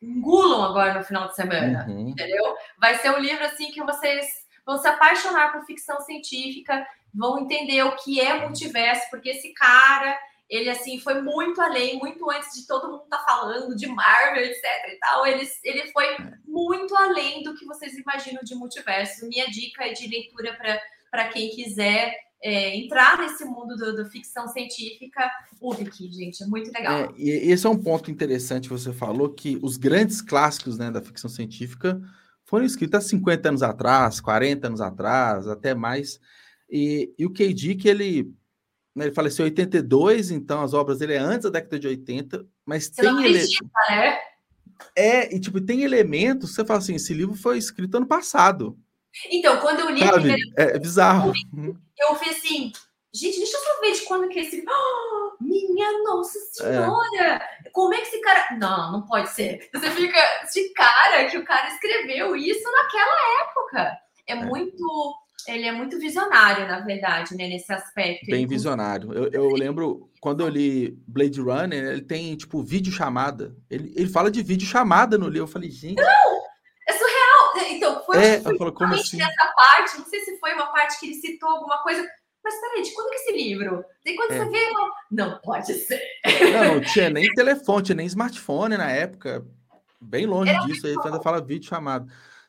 [0.01, 2.09] engulam agora no final de semana, uhum.
[2.09, 2.55] entendeu?
[2.79, 4.27] Vai ser um livro assim que vocês
[4.65, 10.19] vão se apaixonar por ficção científica, vão entender o que é multiverso, porque esse cara,
[10.49, 14.45] ele assim foi muito além, muito antes de todo mundo estar tá falando de Marvel,
[14.45, 15.27] etc e tal.
[15.27, 19.29] Ele, ele foi muito além do que vocês imaginam de multiverso.
[19.29, 20.57] Minha dica é de leitura
[21.11, 22.15] para quem quiser
[22.47, 25.29] é, entrar nesse mundo do, do, ficção científica,
[25.61, 27.07] Wiki, gente, é muito legal.
[27.07, 31.03] É, e esse é um ponto interessante, você falou que os grandes clássicos né, da
[31.03, 32.01] ficção científica
[32.45, 36.21] foram escritos há 50 anos atrás, 40 anos atrás, até mais.
[36.71, 37.75] E, e o K.D.
[37.75, 38.33] que ele,
[38.95, 42.47] né, ele faleceu em 82, então as obras dele é antes da década de 80,
[42.65, 43.45] mas você tem ele...
[43.91, 44.19] né?
[44.95, 48.79] É, e tipo, tem elementos, você fala assim, esse livro foi escrito ano passado.
[49.31, 50.11] Então, quando eu li Sabe?
[50.11, 50.43] a primeira...
[50.57, 51.33] É, é bizarro.
[51.99, 52.73] Eu vi assim,
[53.15, 54.65] gente, deixa eu só ver de quando que esse.
[54.69, 57.43] Oh, minha Nossa Senhora!
[57.65, 57.71] É.
[57.73, 58.57] Como é que esse cara.
[58.59, 59.69] Não, não pode ser.
[59.73, 60.19] Você fica
[60.53, 63.99] de cara que o cara escreveu isso naquela época.
[64.27, 64.35] É, é.
[64.35, 65.15] muito.
[65.47, 68.27] Ele é muito visionário, na verdade, né, nesse aspecto.
[68.27, 68.47] Bem ele...
[68.47, 69.13] visionário.
[69.13, 73.55] Eu, eu lembro, quando eu li Blade Runner, ele tem, tipo, vídeo chamada.
[73.71, 75.45] Ele, ele fala de vídeo chamada no livro.
[75.45, 76.03] Eu falei, gente.
[76.03, 76.43] Não!
[76.89, 77.71] É surreal!
[77.71, 79.21] Então, foi é, eu falo, como assim?
[79.21, 82.07] essa parte, não sei se foi uma parte que ele citou alguma coisa,
[82.47, 83.85] mas peraí, de quando que é esse livro?
[84.05, 84.39] Tem quando é.
[84.39, 84.71] você vê.
[85.11, 86.01] Não, pode ser.
[86.53, 89.45] Não, não tinha nem telefone, tinha nem smartphone na época.
[90.01, 90.87] Bem longe Era disso.
[90.87, 92.09] Aí quando fala vídeo chamado.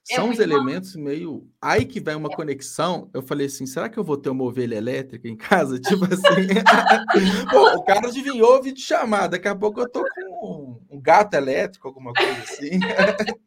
[0.09, 1.01] É São os elementos bom.
[1.01, 1.49] meio.
[1.61, 2.35] Aí que vem uma é.
[2.35, 3.09] conexão.
[3.13, 5.79] Eu falei assim: será que eu vou ter uma ovelha elétrica em casa?
[5.81, 6.47] Tipo assim.
[7.49, 9.31] Pô, o cara adivinhou vídeo chamado.
[9.31, 12.79] Daqui a pouco eu tô com um gato elétrico, alguma coisa assim.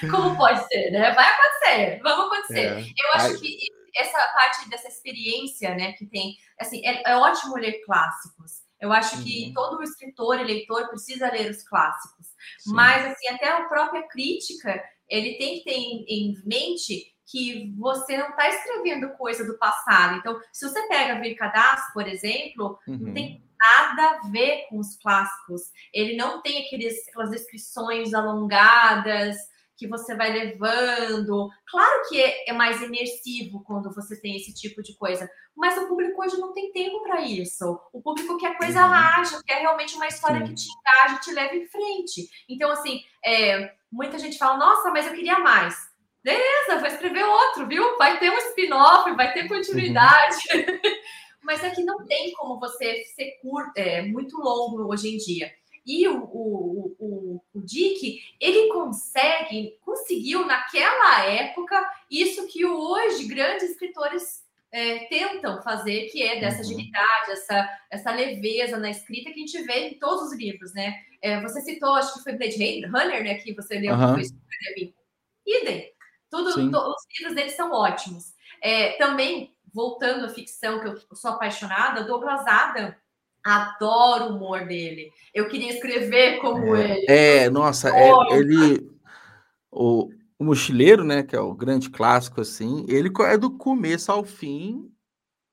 [0.10, 1.12] Como pode ser, né?
[1.12, 2.66] Vai acontecer, vamos acontecer.
[2.66, 2.80] É.
[2.80, 3.36] Eu acho Ai.
[3.36, 3.58] que
[3.96, 8.62] essa parte dessa experiência, né, que tem, assim, é, é ótimo ler clássicos.
[8.80, 9.54] Eu acho que uhum.
[9.54, 12.26] todo escritor e leitor precisa ler os clássicos.
[12.58, 12.72] Sim.
[12.72, 18.16] Mas, assim, até a própria crítica, ele tem que ter em, em mente que você
[18.16, 20.18] não está escrevendo coisa do passado.
[20.18, 22.98] Então, se você pega Virkadas, por exemplo, uhum.
[22.98, 25.62] não tem nada a ver com os clássicos.
[25.94, 29.36] Ele não tem aqueles, aquelas descrições alongadas,
[29.76, 31.48] que você vai levando.
[31.68, 35.88] Claro que é, é, mais imersivo quando você tem esse tipo de coisa, mas o
[35.88, 37.80] público hoje não tem tempo para isso.
[37.92, 39.42] O público quer coisa uhum.
[39.46, 40.46] quer realmente uma história Sim.
[40.46, 42.28] que te engaje, te leve em frente.
[42.48, 45.74] Então, assim, é, muita gente fala: nossa, mas eu queria mais.
[46.22, 47.98] Beleza, vou escrever outro, viu?
[47.98, 50.36] Vai ter um spin-off, vai ter continuidade.
[50.54, 50.92] Uhum.
[51.42, 55.52] mas é que não tem como você ser curto, é, muito longo hoje em dia.
[55.84, 63.70] E o, o, o, o Dick, ele consegue, conseguiu naquela época isso que hoje grandes
[63.70, 66.62] escritores é, tentam fazer, que é dessa uhum.
[66.62, 70.94] agilidade, essa, essa leveza na escrita que a gente vê em todos os livros, né?
[71.20, 73.34] É, você citou, acho que foi Blade Runner, né?
[73.34, 74.16] Que você leu uhum.
[75.44, 75.92] Idem.
[76.30, 78.32] Tudo, os livros deles são ótimos.
[78.62, 82.94] É, também, voltando à ficção, que eu sou apaixonada, Douglas Adam
[83.44, 85.10] Adoro o humor dele.
[85.34, 87.06] Eu queria escrever como é, ele.
[87.08, 88.88] É, nossa, é, ele.
[89.70, 90.08] O,
[90.38, 94.90] o Mochileiro, né, que é o grande clássico, assim, ele é do começo ao fim.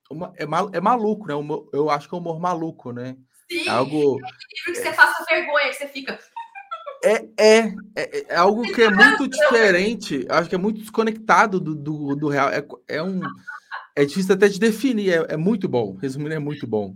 [0.10, 1.34] Uma, é, mal, é maluco, né?
[1.72, 3.16] Eu acho que é um humor maluco, né?
[3.50, 3.98] Sim, é algo.
[3.98, 6.20] É livro que você passa vergonha, que você fica.
[7.04, 11.74] É, é, é, é, algo que é muito diferente, acho que é muito desconectado do,
[11.74, 12.50] do, do real.
[12.50, 13.22] É, é um.
[13.96, 15.96] É difícil até de definir, é, é muito bom.
[15.96, 16.96] Resumindo, é muito bom.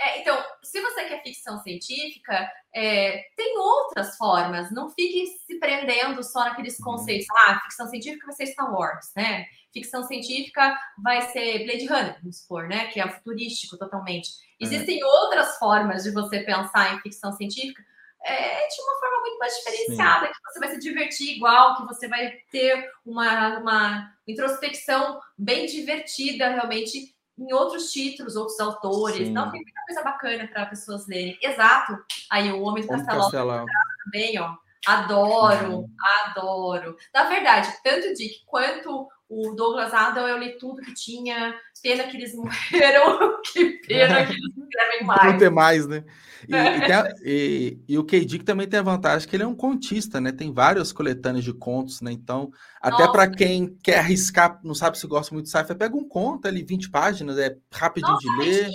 [0.00, 4.72] É, então, se você quer ficção científica, é, tem outras formas.
[4.72, 6.86] Não fique se prendendo só naqueles uhum.
[6.86, 7.26] conceitos.
[7.30, 9.44] Ah, ficção científica vai ser Star Wars, né?
[9.72, 12.86] Ficção científica vai ser Blade Runner, vamos supor, né?
[12.86, 14.30] Que é futurístico totalmente.
[14.58, 14.64] É.
[14.64, 17.84] Existem outras formas de você pensar em ficção científica
[18.24, 20.32] é, de uma forma muito mais diferenciada, Sim.
[20.32, 26.48] que você vai se divertir igual, que você vai ter uma, uma introspecção bem divertida,
[26.48, 29.28] realmente, em outros títulos, outros autores.
[29.28, 29.32] Sim.
[29.32, 31.38] Não tem muita coisa bacana para pessoas lerem.
[31.42, 31.98] Exato.
[32.30, 33.66] Aí o Homem do Castelo
[34.04, 34.54] também, ó.
[34.86, 35.94] Adoro, uhum.
[36.24, 36.96] adoro.
[37.12, 41.54] Na verdade, tanto o Dick quanto o Douglas Adam, eu li tudo que tinha.
[41.80, 43.40] Pena que eles morreram.
[43.46, 44.54] que pena que eles
[45.06, 46.04] Não ter mais, né?
[46.48, 48.26] E, e, a, e, e o K.
[48.44, 50.32] também tem a vantagem que ele é um contista, né?
[50.32, 52.10] Tem vários coletâneos de contos, né?
[52.10, 52.50] Então,
[52.82, 56.48] até para quem quer arriscar, não sabe se gosta muito de sci-fi, pega um conto
[56.48, 58.70] ali, 20 páginas, é rapidinho Nossa, de ler.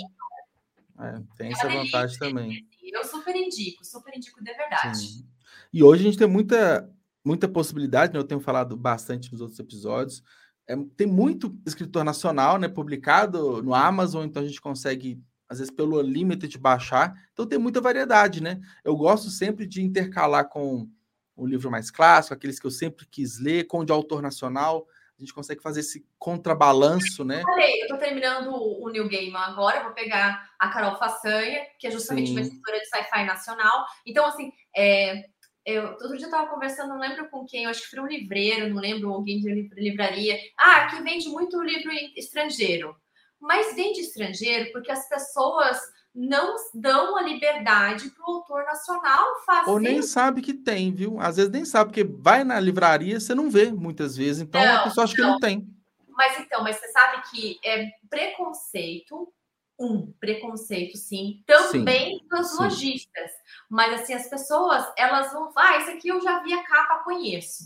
[0.98, 2.66] É, tem é essa vantagem também.
[2.82, 4.96] Eu super indico, super indico de verdade.
[4.96, 5.26] Sim.
[5.70, 6.90] E hoje a gente tem muita,
[7.22, 8.18] muita possibilidade, né?
[8.18, 10.22] Eu tenho falado bastante nos outros episódios.
[10.68, 12.68] É, tem muito escritor nacional, né?
[12.68, 16.02] Publicado no Amazon, então a gente consegue às vezes pelo
[16.48, 17.14] de baixar.
[17.32, 18.60] Então tem muita variedade, né?
[18.84, 20.88] Eu gosto sempre de intercalar com
[21.36, 24.86] o livro mais clássico, aqueles que eu sempre quis ler, com o de autor nacional.
[25.16, 27.40] A gente consegue fazer esse contrabalanço, né?
[27.42, 31.90] Falei, eu tô terminando o New Game agora, vou pegar a Carol Façanha, que é
[31.90, 32.32] justamente Sim.
[32.32, 33.86] uma escritora de sci-fi nacional.
[34.04, 35.24] Então, assim, é,
[35.66, 38.06] eu, outro dia eu tava conversando, não lembro com quem, eu acho que foi um
[38.06, 40.38] livreiro, não lembro, alguém de livraria.
[40.56, 42.96] Ah, que vende muito livro estrangeiro
[43.40, 45.78] mas vem de estrangeiro porque as pessoas
[46.14, 49.70] não dão a liberdade para o autor nacional fazer.
[49.70, 51.20] Ou nem sabe que tem, viu?
[51.20, 54.76] Às vezes nem sabe, porque vai na livraria, você não vê muitas vezes, então não,
[54.76, 55.24] a pessoa acha não.
[55.24, 55.66] que não tem.
[56.08, 59.30] Mas então, mas você sabe que é preconceito,
[59.78, 62.62] um preconceito, sim, também sim, dos sim.
[62.62, 63.30] lojistas.
[63.70, 67.64] Mas assim, as pessoas, elas vão, ah, esse aqui eu já vi a capa, conheço.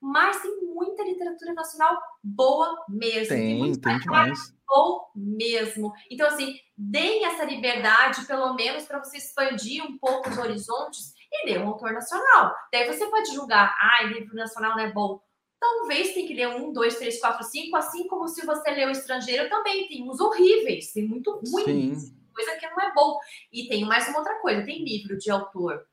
[0.00, 3.28] Mas tem muita literatura nacional boa mesmo.
[3.28, 5.92] Tem, tem, tem demais ou mesmo.
[6.10, 11.46] Então, assim, deem essa liberdade, pelo menos, para você expandir um pouco os horizontes e
[11.46, 12.54] ler um autor nacional.
[12.72, 15.20] Daí você pode julgar, ah, livro nacional não é bom.
[15.62, 18.90] Talvez tem que ler um, dois, três, quatro, cinco, assim como se você lê o
[18.90, 19.86] estrangeiro também.
[19.86, 21.94] Tem uns horríveis, tem muito ruim,
[22.34, 23.16] coisa que não é bom.
[23.52, 25.86] E tem mais uma outra coisa: tem livro de autor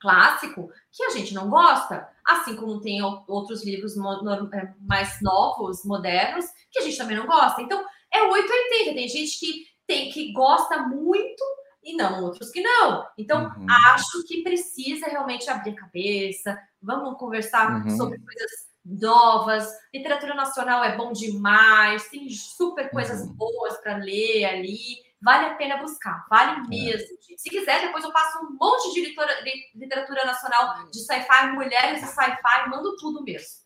[0.00, 6.46] clássico que a gente não gosta, assim como tem outros livros é, mais novos, modernos,
[6.70, 7.60] que a gente também não gosta.
[7.60, 8.94] Então, é 880.
[8.94, 11.44] Tem gente que tem que gosta muito
[11.84, 13.06] e não outros que não.
[13.18, 13.66] Então, uhum.
[13.92, 16.58] acho que precisa realmente abrir a cabeça.
[16.80, 17.94] Vamos conversar uhum.
[17.94, 19.68] sobre coisas novas.
[19.94, 23.34] Literatura nacional é bom demais, tem super coisas uhum.
[23.34, 24.78] boas para ler ali.
[25.20, 26.68] Vale a pena buscar, vale é.
[26.68, 27.16] mesmo.
[27.30, 27.36] É.
[27.36, 29.44] Se quiser, depois eu passo um monte de literatura,
[29.74, 33.62] literatura nacional de sci-fi, mulheres e sci-fi, mando tudo mesmo.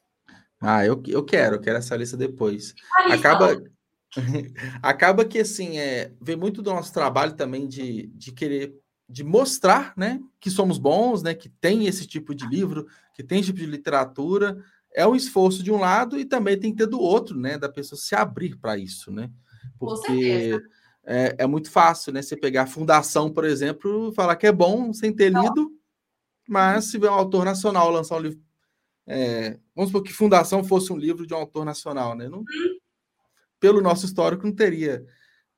[0.60, 2.74] Ah, eu, eu quero, eu quero essa lista depois.
[3.10, 3.62] Acaba,
[4.82, 8.74] acaba que assim é vê muito do nosso trabalho também de, de querer
[9.09, 13.38] de mostrar né que somos bons né que tem esse tipo de livro que tem
[13.38, 14.56] esse tipo de literatura
[14.97, 17.68] é um esforço de um lado e também tem que ter do outro né da
[17.68, 19.31] pessoa se abrir para isso né?
[19.78, 20.59] Porque
[21.05, 24.93] é, é, muito fácil né você pegar a fundação por exemplo falar que é bom
[24.93, 25.43] sem ter Não.
[25.43, 25.70] lido
[26.48, 28.40] mas se vê um autor nacional lançar um livro
[29.06, 32.28] é, vamos supor que fundação fosse um livro de um autor nacional né?
[32.28, 32.44] Não hum
[33.60, 35.05] pelo nosso histórico, não teria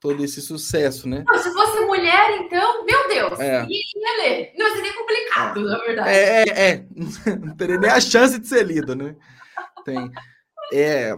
[0.00, 1.24] todo esse sucesso, né?
[1.26, 3.66] Não, se fosse mulher, então, meu Deus, é.
[3.68, 4.52] ia ler.
[4.56, 6.10] Não seria complicado, na verdade.
[6.10, 6.86] É, é, é.
[7.36, 9.16] não teria nem a chance de ser lido, né?
[9.84, 10.10] Tem.
[10.72, 11.16] É,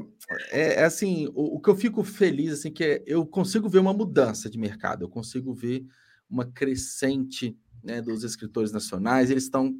[0.50, 3.80] é, é assim, o, o, que eu fico feliz, assim, que é, eu consigo ver
[3.80, 5.84] uma mudança de mercado, eu consigo ver
[6.28, 9.74] uma crescente né, dos escritores nacionais, eles estão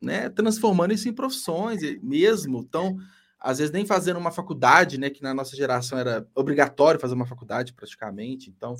[0.00, 2.96] né, transformando isso em profissões mesmo, estão
[3.42, 5.10] às vezes nem fazendo uma faculdade, né?
[5.10, 8.48] Que na nossa geração era obrigatório fazer uma faculdade praticamente.
[8.48, 8.76] Então,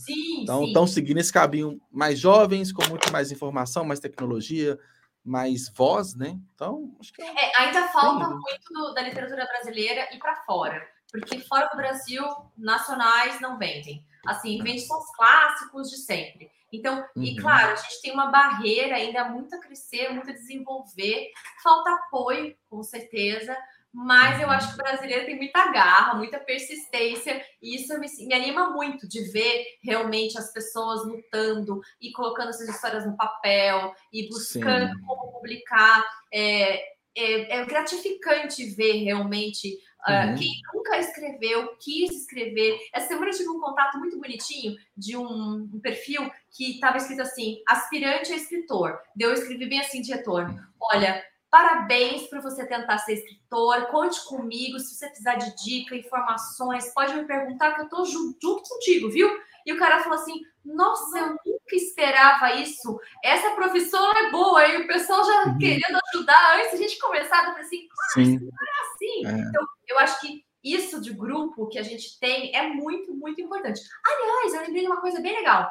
[0.64, 4.78] estão seguindo esse caminho mais jovens, com muito mais informação, mais tecnologia,
[5.24, 6.38] mais voz, né?
[6.54, 10.80] Então, acho que é, é ainda falta muito do, da literatura brasileira e para fora,
[11.10, 12.24] porque fora do Brasil,
[12.56, 14.06] nacionais não vendem.
[14.24, 16.48] Assim, vende só os clássicos de sempre.
[16.72, 17.22] Então, uhum.
[17.22, 21.30] e claro, a gente tem uma barreira ainda muito a crescer, muito a desenvolver,
[21.62, 23.56] falta apoio, com certeza,
[23.92, 28.34] mas eu acho que o brasileiro tem muita garra, muita persistência, e isso me, me,
[28.34, 34.28] anima muito de ver realmente as pessoas lutando e colocando essas histórias no papel e
[34.28, 35.00] buscando Sim.
[35.06, 36.04] como publicar.
[36.32, 39.78] É, é, é, gratificante ver realmente
[40.08, 40.34] uh, uhum.
[40.34, 42.78] quem nunca escreveu, quis escrever.
[42.92, 47.20] Essa semana eu tive um contato muito bonitinho de um, um perfil que estava escrito
[47.20, 48.98] assim: aspirante a escritor.
[49.14, 50.58] Deu, eu escrevi bem assim de retorno.
[50.80, 51.22] Olha,
[51.52, 53.88] Parabéns por você tentar ser escritor.
[53.88, 56.94] Conte comigo se você precisar de dica, informações.
[56.94, 59.28] Pode me perguntar que eu tô junto contigo, viu?
[59.66, 62.98] E o cara falou assim: Nossa, eu nunca esperava isso.
[63.22, 64.66] Essa profissão é boa.
[64.66, 65.58] E o pessoal já uhum.
[65.58, 67.44] querendo ajudar antes de a gente começar.
[67.44, 68.48] Eu falei assim: Sim.
[68.48, 69.26] é assim.
[69.26, 69.46] É.
[69.46, 73.78] Então, eu acho que isso de grupo que a gente tem é muito, muito importante.
[74.02, 75.70] Aliás, eu lembrei de uma coisa bem legal.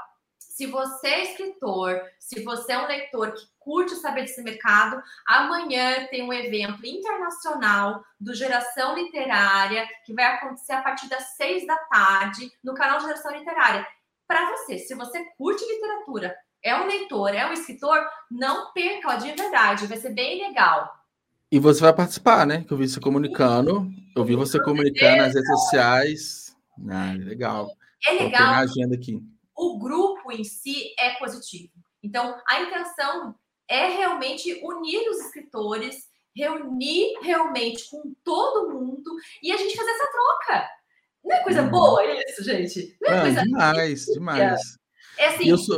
[0.62, 6.06] Se você é escritor, se você é um leitor que curte saber desse mercado, amanhã
[6.12, 11.76] tem um evento internacional do Geração Literária que vai acontecer a partir das seis da
[11.76, 13.88] tarde no canal Geração Literária.
[14.28, 14.78] para você.
[14.78, 19.88] Se você curte literatura, é um leitor, é um escritor, não perca, ó, de verdade,
[19.88, 20.96] vai ser bem legal.
[21.52, 22.64] E você vai participar, né?
[22.68, 26.56] Que eu vi você comunicando, eu vi você comunicando nas redes sociais.
[26.88, 27.76] Ah, legal.
[28.08, 28.42] É legal.
[28.42, 29.20] Na agenda aqui.
[29.62, 31.72] O grupo em si é positivo.
[32.02, 33.36] Então, a intenção
[33.68, 40.12] é realmente unir os escritores, reunir realmente com todo mundo e a gente fazer essa
[40.12, 40.70] troca.
[41.24, 41.70] Não é coisa uhum.
[41.70, 42.98] boa isso, gente?
[43.00, 44.62] Não é Não, coisa demais, demais.
[45.20, 45.48] É assim.
[45.48, 45.78] Eu sou,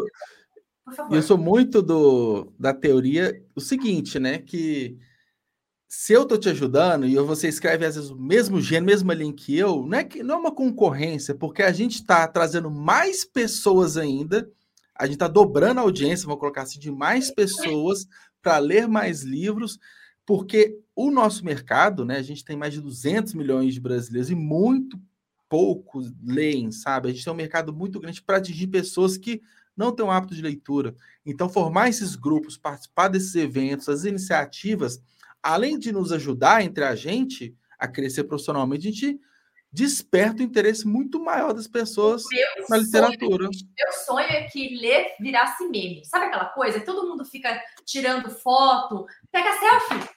[1.11, 4.37] eu sou muito do, da teoria o seguinte, né?
[4.37, 4.97] Que
[5.95, 9.31] se eu tô te ajudando e você escreve às vezes o mesmo gênero, mesma linha
[9.31, 13.23] que eu, não é que não é uma concorrência, porque a gente está trazendo mais
[13.23, 14.49] pessoas ainda,
[14.95, 18.07] a gente está dobrando a audiência, vou colocar assim, de mais pessoas
[18.41, 19.79] para ler mais livros,
[20.25, 22.17] porque o nosso mercado, né?
[22.17, 24.99] A gente tem mais de 200 milhões de brasileiros e muito
[25.47, 27.09] poucos leem, sabe?
[27.09, 29.43] A gente tem um mercado muito grande para atingir pessoas que
[29.77, 30.95] não têm o hábito de leitura.
[31.23, 34.99] Então, formar esses grupos, participar desses eventos, as iniciativas,
[35.43, 39.19] além de nos ajudar entre a gente a crescer profissionalmente, a gente
[39.71, 43.49] desperta o interesse muito maior das pessoas meu na literatura.
[43.51, 46.05] Sonho, meu sonho é que ler virasse meme.
[46.05, 46.79] Sabe aquela coisa?
[46.79, 50.09] Todo mundo fica tirando foto, pega selfie.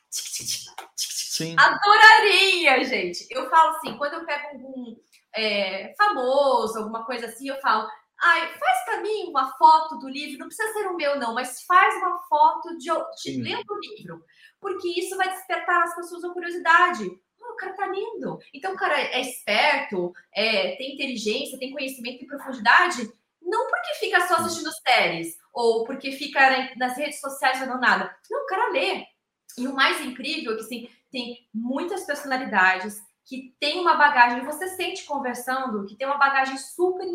[0.94, 1.56] Sim.
[1.58, 3.26] Adoraria, gente.
[3.30, 4.96] Eu falo assim, quando eu pego algum
[5.34, 7.88] é, famoso, alguma coisa assim, eu falo,
[8.20, 11.62] ai, faz para mim uma foto do livro, não precisa ser o meu, não, mas
[11.64, 12.88] faz uma foto de,
[13.22, 14.24] de lendo o livro,
[14.60, 17.08] porque isso vai despertar as pessoas a curiosidade.
[17.40, 18.38] Oh, o cara tá lindo.
[18.52, 23.10] Então, o cara é esperto, é, tem inteligência, tem conhecimento em profundidade,
[23.40, 28.14] não porque fica só assistindo séries, ou porque fica nas redes sociais fazendo nada.
[28.30, 29.04] Não, o cara lê.
[29.56, 34.68] E o mais incrível é que, assim, tem muitas personalidades, que tem uma bagagem, você
[34.68, 37.06] sente conversando, que tem uma bagagem super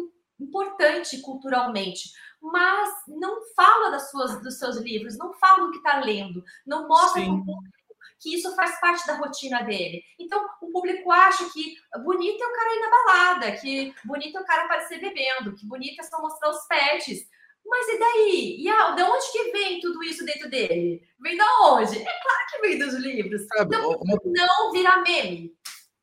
[0.41, 2.11] importante culturalmente,
[2.41, 6.87] mas não fala das suas, dos seus livros, não fala do que está lendo, não
[6.87, 7.81] mostra para o público
[8.21, 10.03] que isso faz parte da rotina dele.
[10.19, 14.41] Então, o público acha que bonito é o cara ir na balada, que bonito é
[14.41, 17.27] o cara aparecer bebendo, que bonito é só mostrar os pets.
[17.65, 18.55] Mas e daí?
[18.59, 21.01] E a, de onde que vem tudo isso dentro dele?
[21.19, 21.97] Vem da onde?
[21.97, 23.41] É claro que vem dos livros.
[23.59, 25.55] Então, não vira meme.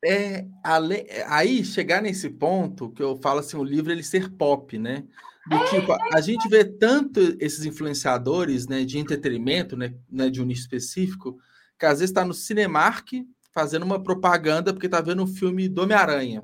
[0.03, 1.05] É, ale...
[1.07, 5.05] É, aí chegar nesse ponto que eu falo assim, o livro ele ser pop, né?
[5.47, 10.41] Do é, tipo, a gente vê tanto esses influenciadores, né, de entretenimento, né, né de
[10.41, 11.37] um nicho específico,
[11.77, 13.07] que às vezes está no Cinemark
[13.51, 16.43] fazendo uma propaganda porque está vendo um filme do Homem-Aranha.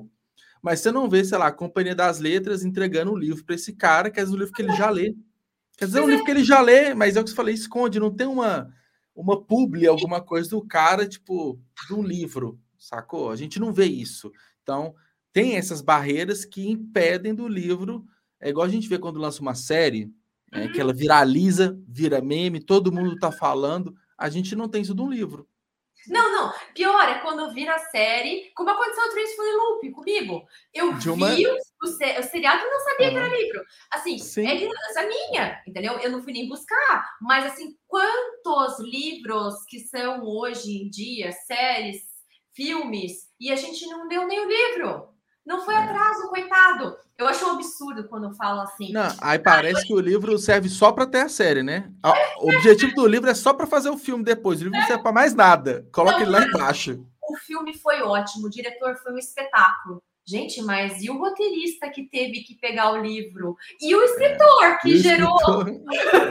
[0.60, 3.72] Mas você não vê, sei lá, a Companhia das Letras entregando um livro para esse
[3.72, 5.14] cara, que é um livro que ele já lê.
[5.78, 7.54] Quer dizer, é um livro que ele já lê, mas é o que eu falei,
[7.54, 8.68] esconde, não tem uma,
[9.14, 13.30] uma publi, alguma coisa do cara, tipo, do livro sacou?
[13.30, 14.32] A gente não vê isso.
[14.62, 14.94] Então,
[15.32, 18.06] tem essas barreiras que impedem do livro.
[18.40, 20.10] É igual a gente vê quando lança uma série,
[20.52, 23.94] é, que ela viraliza, vira meme, todo mundo está falando.
[24.16, 25.48] A gente não tem isso de um livro.
[26.08, 26.52] Não, não.
[26.74, 30.46] Pior é quando vira série, como aconteceu o Trace Loop comigo.
[30.72, 31.34] Eu uma...
[31.34, 33.12] vi o, o, o, seriado e não sabia uhum.
[33.12, 33.64] que era livro.
[33.90, 34.46] Assim, Sim.
[34.46, 35.98] é ignorância minha, entendeu?
[35.98, 37.10] Eu não fui nem buscar.
[37.20, 42.05] Mas, assim, quantos livros que são hoje em dia, séries,
[42.56, 45.08] filmes, e a gente não deu nem o livro.
[45.44, 45.78] Não foi é.
[45.78, 46.96] atraso, coitado.
[47.16, 48.92] Eu acho um absurdo quando falo assim.
[48.92, 51.92] Não, aí parece ah, que o livro serve só para ter a série, né?
[52.40, 54.60] O objetivo do livro é só para fazer o filme depois.
[54.60, 55.86] O livro não serve para mais nada.
[55.92, 57.06] Coloca não, ele lá embaixo.
[57.22, 60.02] O filme foi ótimo, o diretor foi um espetáculo.
[60.28, 63.56] Gente, mas e o roteirista que teve que pegar o livro?
[63.80, 65.36] E o escritor que gerou.
[65.36, 65.68] Escritor...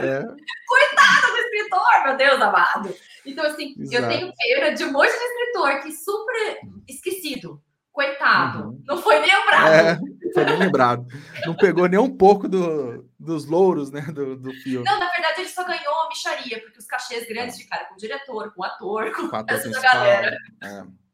[0.04, 0.20] É.
[0.68, 2.94] Coitado do escritor, meu Deus amado.
[3.24, 4.04] Então, assim, Exato.
[4.04, 7.62] eu tenho pena de um monte de escritor que super esquecido.
[7.90, 8.64] Coitado.
[8.64, 8.82] Uhum.
[8.86, 9.68] Não foi nem lembrado.
[9.72, 9.98] É,
[10.34, 11.06] foi nem lembrado.
[11.46, 14.84] Não pegou nem um pouco do, dos louros, né, do, do filme.
[14.84, 17.96] Não, na verdade, ele só ganhou a micharia, porque os cachês grandes ficaram com o
[17.96, 20.36] diretor, com o ator, com, com essa galera.
[20.62, 21.05] É.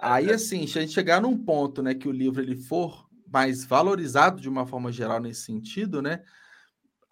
[0.00, 3.64] Aí, assim, se a gente chegar num ponto, né, que o livro ele for mais
[3.64, 6.22] valorizado de uma forma geral nesse sentido, né,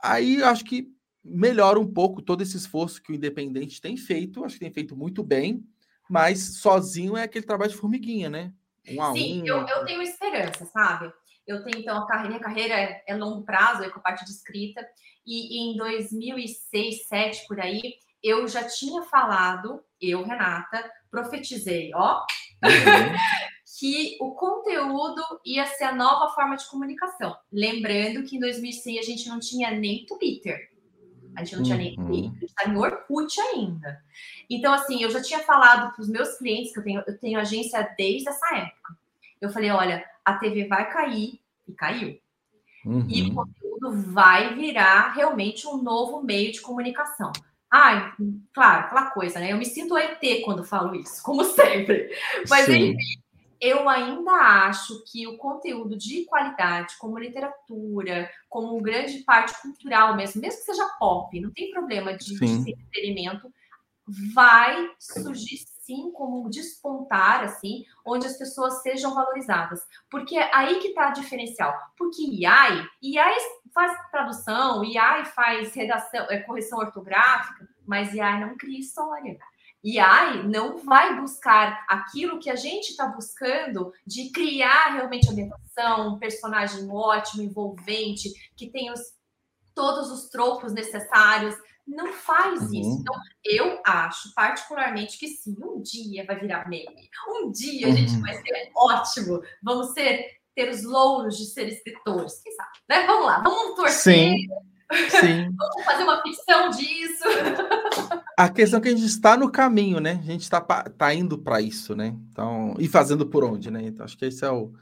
[0.02, 0.92] aí eu acho que
[1.24, 4.94] melhora um pouco todo esse esforço que o Independente tem feito, acho que tem feito
[4.94, 5.66] muito bem,
[6.08, 8.52] mas sozinho é aquele trabalho de formiguinha, né?
[8.90, 9.46] Um a Sim, um.
[9.46, 11.10] Eu, eu tenho esperança, sabe?
[11.46, 14.24] Eu tenho, então, a carreira, minha carreira é, é longo prazo, é com a parte
[14.24, 14.86] de escrita,
[15.26, 22.20] e, e em 2006, 2007, por aí, eu já tinha falado, eu, Renata, profetizei, ó,
[22.20, 22.24] uhum.
[23.78, 27.36] que o conteúdo ia ser a nova forma de comunicação.
[27.52, 30.70] Lembrando que em 2006 a gente não tinha nem Twitter.
[31.36, 34.00] A gente não tinha nem Twitter, a gente estava em Orkut ainda.
[34.48, 37.40] Então, assim, eu já tinha falado para os meus clientes, que eu tenho, eu tenho
[37.40, 38.96] agência desde essa época.
[39.40, 42.18] Eu falei, olha, a TV vai cair, e caiu.
[42.84, 43.06] Uhum.
[43.08, 47.32] E o conteúdo vai virar realmente um novo meio de comunicação.
[47.76, 48.12] Ai,
[48.52, 49.50] claro, aquela coisa, né?
[49.50, 52.08] Eu me sinto ET quando falo isso, como sempre.
[52.48, 52.92] Mas, Sim.
[52.92, 52.96] enfim,
[53.60, 60.40] eu ainda acho que o conteúdo de qualidade, como literatura, como grande parte cultural mesmo,
[60.40, 63.52] mesmo que seja pop, não tem problema de, de entretenimento,
[64.32, 69.80] vai surgir sim como despontar, assim, onde as pessoas sejam valorizadas.
[70.10, 71.74] Porque é aí que está diferencial.
[71.96, 73.36] Porque IAI, IAI
[73.72, 79.38] faz tradução, IAI faz redação, é, correção ortográfica, mas IAI não cria história.
[79.84, 86.18] IAI não vai buscar aquilo que a gente está buscando de criar realmente ambientação, um
[86.18, 89.00] personagem ótimo, envolvente, que tem os,
[89.74, 91.54] todos os tropos necessários
[91.86, 92.74] não faz uhum.
[92.74, 92.98] isso.
[93.00, 97.08] Então, eu acho particularmente que sim, um dia vai virar meme.
[97.28, 98.22] Um dia a gente uhum.
[98.22, 99.42] vai ser ótimo.
[99.62, 102.40] Vamos ser ter os louros de ser escritores.
[102.42, 102.70] Quem sabe?
[102.88, 103.06] Né?
[103.06, 104.14] Vamos lá, vamos torcer.
[104.14, 104.36] Sim.
[105.08, 105.50] Sim.
[105.58, 107.24] vamos fazer uma ficção disso.
[108.38, 110.20] A questão é que a gente está no caminho, né?
[110.22, 112.14] A gente está tá indo para isso, né?
[112.30, 113.82] Então, e fazendo por onde, né?
[113.82, 114.72] Então, acho que esse é, o,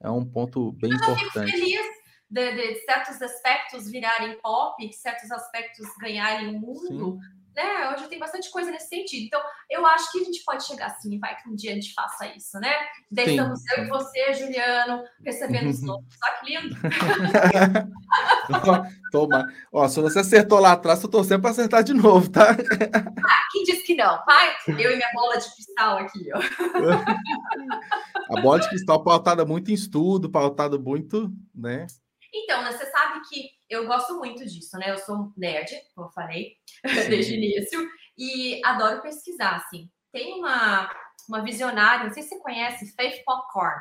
[0.00, 1.36] é um ponto bem eu importante.
[1.36, 1.87] Eu fico feliz
[2.30, 7.18] de, de, certos aspectos virarem pop, certos aspectos ganharem o mundo.
[7.20, 7.38] Sim.
[7.56, 7.90] Né?
[7.90, 9.26] Hoje tem bastante coisa nesse sentido.
[9.26, 11.92] Então, eu acho que a gente pode chegar assim, vai que um dia a gente
[11.92, 12.72] faça isso, né?
[13.10, 16.14] Daí estamos eu e você, Juliano, recebendo os loucos.
[16.14, 16.76] Só que lindo.
[19.10, 19.44] Toma.
[19.72, 22.50] Ó, se você acertou lá atrás, eu tô torcendo para acertar de novo, tá?
[22.50, 24.24] Ah, quem disse que não?
[24.24, 26.38] Vai, eu e minha bola de cristal aqui, ó.
[28.36, 31.88] A bola de cristal pautada muito em estudo, pautada muito, né?
[32.32, 34.90] Então, né, você sabe que eu gosto muito disso, né?
[34.90, 36.56] Eu sou nerd, como eu falei
[37.08, 39.90] desde o início, e adoro pesquisar, assim.
[40.12, 40.90] Tem uma,
[41.28, 43.80] uma visionária, não sei se você conhece, Faith Popcorn.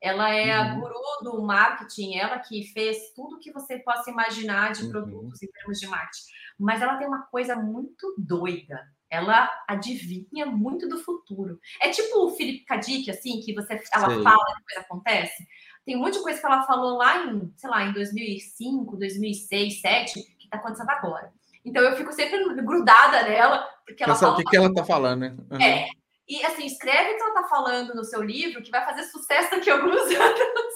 [0.00, 0.60] Ela é uhum.
[0.60, 4.90] a guru do marketing, ela que fez tudo que você possa imaginar de uhum.
[4.90, 6.24] produtos em termos de marketing.
[6.58, 8.80] Mas ela tem uma coisa muito doida.
[9.10, 11.58] Ela adivinha muito do futuro.
[11.82, 14.22] É tipo o Felipe Kadik, assim, que você ela Sei.
[14.22, 15.46] fala e depois acontece.
[15.84, 19.82] Tem um monte de coisa que ela falou lá em, sei lá, em 2005, 2006,
[19.82, 21.32] 2007, que está acontecendo agora.
[21.64, 24.34] Então eu fico sempre grudada nela, porque ela fala.
[24.34, 25.36] o que, que ela está falando, né?
[25.50, 25.60] Uhum.
[25.60, 25.88] É.
[26.28, 29.50] E assim, escreve o que ela está falando no seu livro, que vai fazer sucesso
[29.50, 30.74] daqui a alguns anos.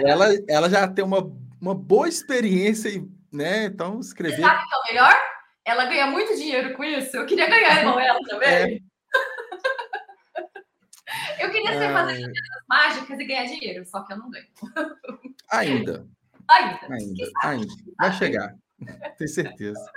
[0.00, 1.28] Ela, ela já tem uma,
[1.60, 2.90] uma boa experiência,
[3.32, 3.64] né?
[3.64, 4.40] Então, escrever.
[4.40, 5.20] sabe o que é o melhor?
[5.64, 7.16] Ela ganha muito dinheiro com isso.
[7.16, 8.48] Eu queria ganhar igual ela também.
[8.48, 8.89] É.
[11.62, 12.32] Queria ser fazer coisas
[12.68, 14.46] mágicas e ganhar dinheiro, só que eu não ganho.
[15.50, 16.06] Ainda.
[16.50, 16.80] Ainda.
[16.90, 17.30] Ainda.
[17.42, 17.74] Ainda.
[17.98, 18.54] Vai chegar.
[19.18, 19.92] Tenho certeza.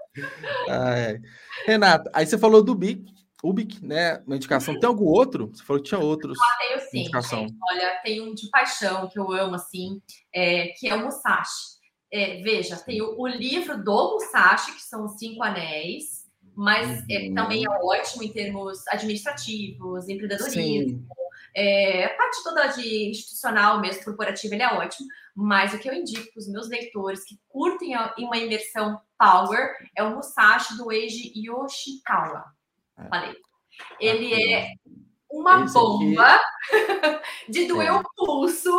[0.70, 1.20] Ai.
[1.66, 3.12] Renata, aí você falou do BIC,
[3.44, 4.24] Ubic, né?
[4.26, 4.80] Uma indicação.
[4.80, 5.48] Tem algum outro?
[5.48, 6.38] Você falou que tinha outros.
[6.42, 7.02] Ah, tenho sim.
[7.02, 7.48] Indicação.
[7.70, 10.02] Olha, tem um de paixão que eu amo, assim,
[10.34, 11.74] é, que é o Musashi.
[12.10, 16.24] É, veja, tem o, o, livro do Musashi, que são os Cinco Anéis,
[16.56, 17.32] mas é, uhum.
[17.32, 21.06] é, também é ótimo em termos administrativos, empreendedorismo,
[21.56, 25.08] é, a parte toda de institucional mesmo, corporativa, ele é ótimo.
[25.36, 30.04] Mas o que eu indico para os meus leitores que curtem uma imersão power é
[30.04, 32.46] o Musashi do Eiji Yoshikawa.
[32.98, 33.08] É.
[33.08, 33.36] Falei.
[34.00, 34.68] Ele é
[35.30, 37.50] uma Esse bomba aqui...
[37.50, 37.92] de doer é.
[37.92, 38.78] o pulso,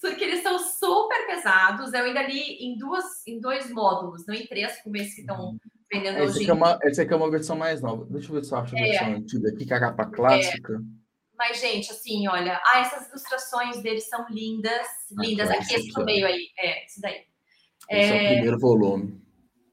[0.00, 1.92] porque eles são super pesados.
[1.92, 5.50] Eu ainda li em, duas, em dois módulos, não em três, como esses que estão
[5.50, 5.58] uhum.
[5.92, 6.42] vendendo esse hoje.
[6.42, 8.06] Aqui é uma, esse aqui é uma versão mais nova.
[8.06, 8.82] Deixa eu ver se eu acho a é.
[8.82, 10.74] versão antiga aqui, que é a capa clássica.
[10.74, 11.05] É.
[11.38, 14.86] Mas, gente, assim, olha, ah, essas ilustrações deles são lindas,
[15.18, 15.50] ah, lindas.
[15.50, 17.24] Aqui, esse do meio aí, é, esse daí.
[17.90, 19.20] Esse é, é o primeiro volume.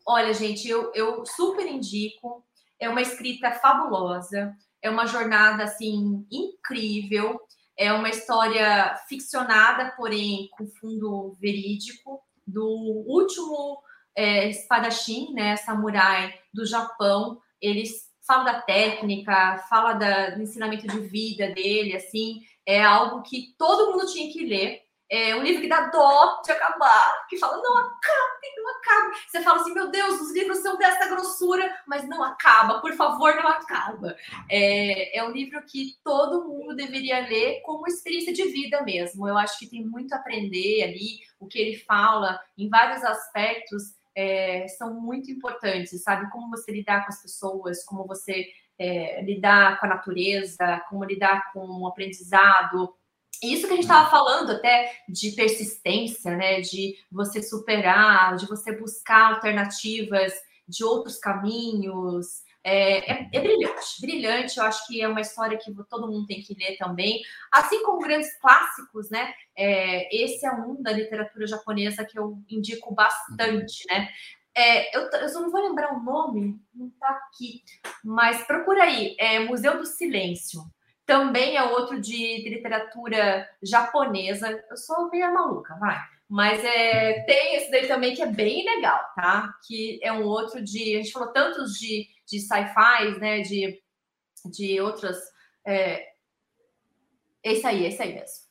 [0.05, 2.43] Olha, gente, eu, eu super indico.
[2.79, 7.39] É uma escrita fabulosa, é uma jornada, assim, incrível.
[7.77, 12.67] É uma história ficcionada, porém com fundo verídico, do
[13.07, 13.81] último
[14.15, 17.39] é, espadachim, né, samurai do Japão.
[17.61, 23.53] Eles fala da técnica, fala da, do ensinamento de vida dele, assim, é algo que
[23.57, 24.81] todo mundo tinha que ler.
[25.09, 29.15] É um livro que dá dó de acabar, que fala, não acabe, não acabe.
[29.27, 33.35] Você fala assim, meu Deus, os livros são dessa grossura, mas não acaba, por favor,
[33.35, 34.15] não acaba.
[34.49, 39.27] É, é um livro que todo mundo deveria ler como experiência de vida mesmo.
[39.27, 43.93] Eu acho que tem muito a aprender ali, o que ele fala em vários aspectos
[44.15, 46.29] é, são muito importantes, sabe?
[46.31, 51.51] Como você lidar com as pessoas, como você é, lidar com a natureza, como lidar
[51.51, 52.93] com o aprendizado.
[53.41, 56.61] Isso que a gente estava falando até de persistência, né?
[56.61, 60.33] De você superar, de você buscar alternativas
[60.67, 62.43] de outros caminhos.
[62.63, 64.57] É, é, é, brilhante, brilhante.
[64.57, 67.21] Eu acho que é uma história que todo mundo tem que ler também.
[67.51, 69.33] Assim como grandes clássicos, né?
[69.55, 74.09] É, esse é um da literatura japonesa que eu indico bastante, né?
[74.55, 77.63] É, eu, eu não vou lembrar o nome, não tá aqui,
[78.03, 80.61] mas procura aí, é Museu do Silêncio.
[81.05, 84.63] Também é outro de, de literatura japonesa.
[84.69, 85.99] Eu sou meio maluca, vai.
[86.29, 89.53] Mas é, tem esse daí também que é bem legal, tá?
[89.67, 90.95] Que é um outro de.
[90.95, 93.41] A gente falou tantos de, de sci-fi, né?
[93.41, 93.81] De,
[94.45, 95.17] de outras.
[95.65, 96.05] É,
[97.43, 98.43] esse aí, esse aí mesmo.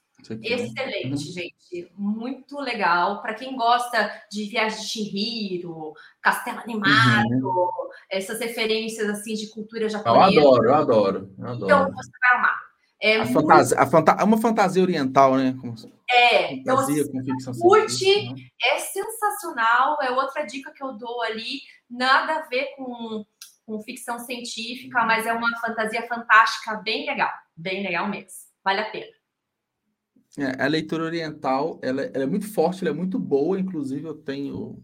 [0.43, 1.17] Excelente, uhum.
[1.17, 1.93] gente.
[1.97, 3.21] Muito legal.
[3.21, 7.69] Para quem gosta de Viagem de Chihiro, Castelo Animado, uhum.
[8.09, 10.33] essas referências assim de cultura japonesa.
[10.33, 11.35] Eu adoro, eu adoro.
[11.39, 11.65] Eu adoro.
[11.65, 12.73] Então você vai amar.
[13.01, 13.33] É, a muito...
[13.33, 14.13] fantasia, a fanta...
[14.13, 15.57] é uma fantasia oriental, né?
[15.61, 15.75] Como...
[16.09, 18.43] É, então, fantasia, então, com ficção curte, né?
[18.63, 19.99] é sensacional.
[20.01, 21.61] É outra dica que eu dou ali.
[21.91, 23.25] Nada a ver com,
[23.65, 27.31] com ficção científica, mas é uma fantasia fantástica, bem legal.
[27.57, 28.31] Bem legal mesmo.
[28.65, 29.13] Vale a pena.
[30.39, 33.59] É, a leitura oriental ela, ela, é muito forte, ela é muito boa.
[33.59, 34.83] Inclusive, eu tenho,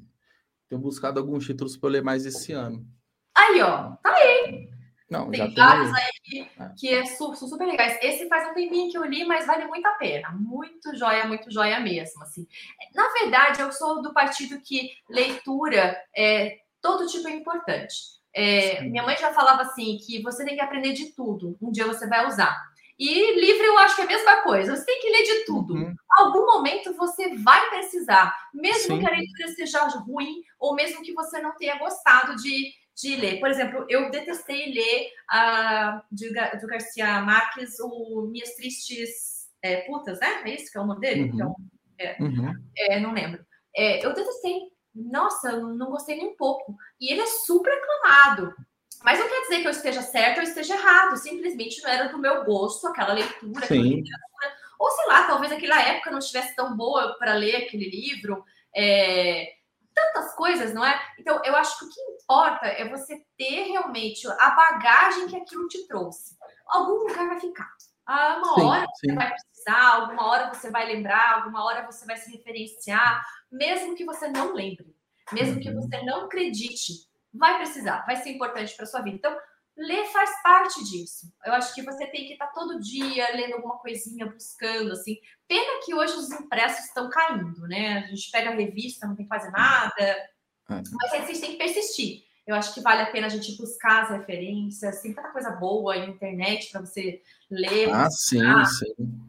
[0.68, 2.86] tenho buscado alguns títulos para ler mais esse ano.
[3.34, 4.68] Aí, ó, tá aí.
[5.10, 6.72] Não, Tem vários aí que, é.
[6.76, 7.98] que é super, são super legais.
[8.02, 10.30] Esse faz um tempinho que eu li, mas vale muito a pena.
[10.32, 12.22] Muito joia, muito joia mesmo.
[12.22, 12.46] Assim.
[12.94, 18.17] Na verdade, eu sou do partido que leitura, é, todo tipo é importante.
[18.38, 21.58] É, minha mãe já falava assim que você tem que aprender de tudo.
[21.60, 22.56] Um dia você vai usar.
[22.96, 24.76] E livro eu acho que é a mesma coisa.
[24.76, 25.74] Você tem que ler de tudo.
[25.74, 25.94] Uhum.
[26.18, 29.00] Algum momento você vai precisar, mesmo Sim.
[29.00, 33.40] que a leitura seja ruim ou mesmo que você não tenha gostado de, de ler.
[33.40, 36.28] Por exemplo, eu detestei ler uh, de,
[36.60, 40.42] do Garcia Marques o Minhas Tristes é, Putas, né?
[40.44, 41.22] É isso que é o nome dele?
[41.22, 41.28] Uhum.
[41.34, 41.56] Então,
[41.98, 42.54] é, uhum.
[42.76, 43.44] é, não lembro.
[43.76, 44.77] É, eu detestei.
[45.06, 46.76] Nossa, eu não gostei nem um pouco.
[47.00, 48.54] E ele é super aclamado.
[49.02, 51.16] Mas não quer dizer que eu esteja certo ou esteja errado.
[51.16, 54.56] Simplesmente não era do meu gosto aquela leitura, aquela literatura.
[54.78, 58.44] Ou sei lá, talvez aquela época não estivesse tão boa para ler aquele livro.
[58.74, 59.54] É...
[59.94, 61.00] Tantas coisas, não é?
[61.18, 65.66] Então, eu acho que o que importa é você ter realmente a bagagem que aquilo
[65.66, 66.36] te trouxe.
[66.66, 67.68] Algum lugar vai ficar.
[68.06, 69.08] Ah, uma sim, hora sim.
[69.08, 73.94] você vai precisar, alguma hora você vai lembrar, alguma hora você vai se referenciar, mesmo
[73.94, 74.94] que você não lembre,
[75.32, 75.80] mesmo que uhum.
[75.80, 79.16] você não acredite vai precisar, vai ser importante para sua vida.
[79.16, 79.36] Então,
[79.76, 81.32] ler faz parte disso.
[81.44, 85.16] Eu acho que você tem que estar todo dia lendo alguma coisinha, buscando, assim.
[85.46, 87.98] Pena que hoje os impressos estão caindo, né?
[87.98, 90.02] A gente pega a revista, não tem quase nada.
[90.02, 90.30] É.
[90.68, 92.24] Mas a gente tem que persistir.
[92.46, 95.02] Eu acho que vale a pena a gente buscar as referências.
[95.02, 97.90] Tem tanta coisa boa na internet para você ler.
[97.90, 99.27] Ah, sim, sim.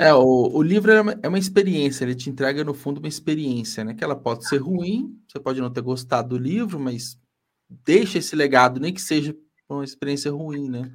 [0.00, 3.08] É, o, o livro é uma, é uma, experiência, ele te entrega, no fundo, uma
[3.08, 3.94] experiência, né?
[3.94, 7.18] Que ela pode ser ruim, você pode não ter gostado do livro, mas
[7.68, 9.36] deixa esse legado, nem que seja
[9.68, 10.92] uma experiência ruim, né?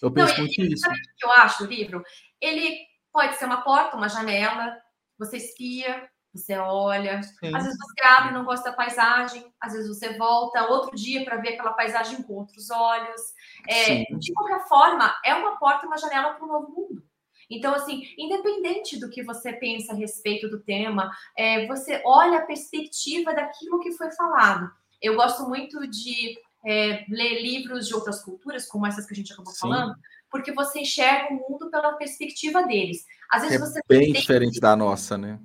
[0.00, 0.82] Eu penso não, muito nisso.
[0.82, 2.02] Sabe o que eu acho do livro?
[2.40, 2.76] Ele
[3.12, 4.76] pode ser uma porta, uma janela,
[5.18, 7.54] você espia, você olha, Sim.
[7.54, 11.24] às vezes você abre e não gosta da paisagem, às vezes você volta outro dia
[11.24, 13.20] para ver aquela paisagem com outros olhos.
[13.68, 17.11] É, de qualquer forma, é uma porta, uma janela para um novo mundo.
[17.56, 22.46] Então, assim, independente do que você pensa a respeito do tema, é, você olha a
[22.46, 24.70] perspectiva daquilo que foi falado.
[25.00, 29.32] Eu gosto muito de é, ler livros de outras culturas, como essas que a gente
[29.32, 29.60] acabou Sim.
[29.60, 29.94] falando,
[30.30, 33.04] porque você enxerga o mundo pela perspectiva deles.
[33.30, 35.38] Às vezes é você bem diferente da nossa, né?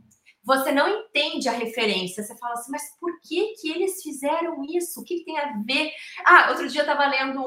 [0.47, 2.23] você não entende a referência.
[2.23, 5.01] Você fala assim, mas por que que eles fizeram isso?
[5.01, 5.91] O que, que tem a ver?
[6.25, 7.43] Ah, outro dia eu estava lendo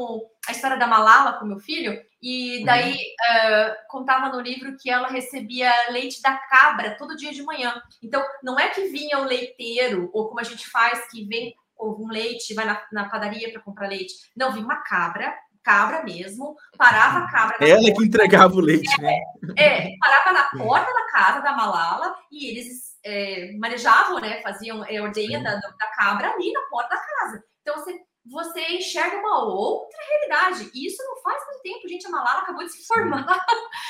[0.47, 2.65] a história da Malala com meu filho, e uhum.
[2.65, 3.71] daí uhum.
[3.71, 7.81] uh, contava no livro que ela recebia leite da cabra todo dia de manhã.
[8.03, 12.09] Então, não é que vinha o leiteiro, ou como a gente faz, que vem um
[12.09, 14.13] leite, vai na, na padaria para comprar leite.
[14.37, 17.57] Não, vinha uma cabra, cabra mesmo, parava a cabra.
[17.61, 19.21] Ela porta, que entregava o leite, é, né?
[19.57, 24.43] É, parava na porta da casa da Malala e eles é, manejavam, né?
[24.43, 27.45] Faziam a ordenha da, da cabra ali na porta da casa.
[27.63, 27.99] Então você,
[28.31, 30.71] você enxerga uma outra realidade.
[30.75, 32.07] E isso não faz muito tempo, gente.
[32.07, 33.27] A Malala acabou de se formar.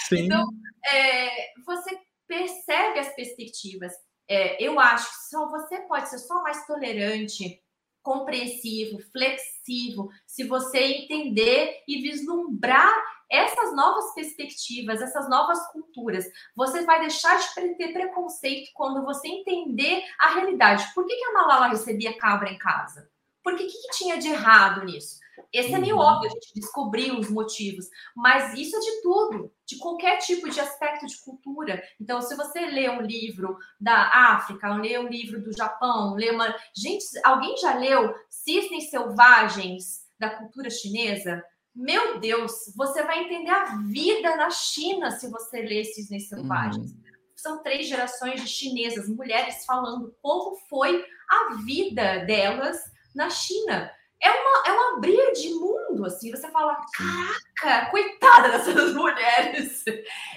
[0.09, 0.29] Sim.
[0.31, 0.47] Então,
[0.87, 3.93] é, você percebe as perspectivas.
[4.29, 7.61] É, eu acho que só você pode ser só mais tolerante,
[8.03, 12.93] compreensivo, flexível, se você entender e vislumbrar
[13.31, 16.25] essas novas perspectivas, essas novas culturas.
[16.57, 20.93] Você vai deixar de ter preconceito quando você entender a realidade.
[20.95, 23.09] Por que, que a Malala recebia cabra em casa?
[23.43, 25.19] Por que, que tinha de errado nisso?
[25.53, 26.03] Esse é meio uhum.
[26.03, 30.61] óbvio, a gente descobriu os motivos, mas isso é de tudo, de qualquer tipo de
[30.61, 31.83] aspecto de cultura.
[32.01, 36.55] Então, se você lê um livro da África, lê um livro do Japão, lê uma.
[36.77, 41.43] Gente, alguém já leu Cisnes Selvagens da cultura chinesa,
[41.75, 46.93] meu Deus, você vai entender a vida na China se você ler esses selvagens.
[46.93, 47.01] Uhum.
[47.35, 52.77] São três gerações de chinesas, mulheres falando como foi a vida delas
[53.15, 53.91] na China.
[54.23, 56.31] É, uma, é um abrir de mundo, assim.
[56.31, 59.83] Você fala, caraca, coitada dessas mulheres.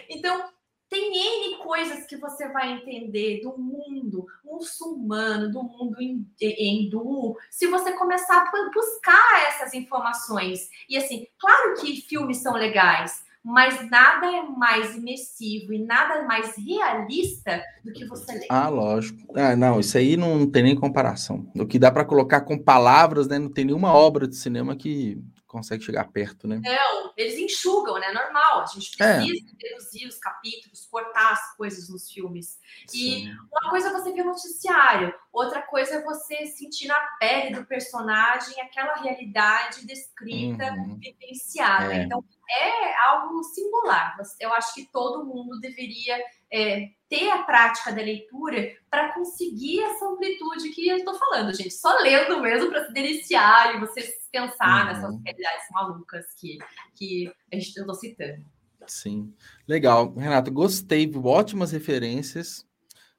[0.10, 0.50] Então,
[0.94, 5.98] tem N coisas que você vai entender do mundo muçulmano, do mundo
[6.40, 10.70] hindu, se você começar a buscar essas informações.
[10.88, 16.56] E assim, claro que filmes são legais, mas nada é mais imersivo e nada mais
[16.56, 18.48] realista do que você ler.
[18.50, 19.20] Ah, lógico.
[19.36, 21.52] Ah, não, isso aí não tem nem comparação.
[21.56, 23.38] O que dá para colocar com palavras, né?
[23.38, 25.22] Não tem nenhuma obra de cinema que
[25.54, 26.60] consegue chegar perto, né?
[26.64, 28.12] Não, eles enxugam, né?
[28.12, 28.62] Normal.
[28.62, 29.18] A gente é.
[29.18, 29.68] precisa é.
[29.68, 32.60] reduzir os capítulos, cortar as coisas nos filmes.
[32.88, 33.28] Sim.
[33.28, 37.56] E uma coisa é você ver o noticiário, outra coisa é você sentir na pele
[37.56, 40.98] do personagem aquela realidade descrita, uhum.
[41.00, 41.94] vivenciada.
[41.94, 42.04] É.
[42.04, 44.18] Então, é algo singular.
[44.40, 46.18] Eu acho que todo mundo deveria
[46.54, 51.74] é, ter a prática da leitura para conseguir essa amplitude que eu estou falando, gente.
[51.74, 54.86] Só lendo mesmo para se deliciar e você pensar uhum.
[54.86, 56.60] nessas realidades malucas que,
[56.96, 58.46] que a gente está citando.
[58.86, 59.34] Sim,
[59.68, 60.14] legal.
[60.14, 62.66] Renato, gostei, ótimas referências,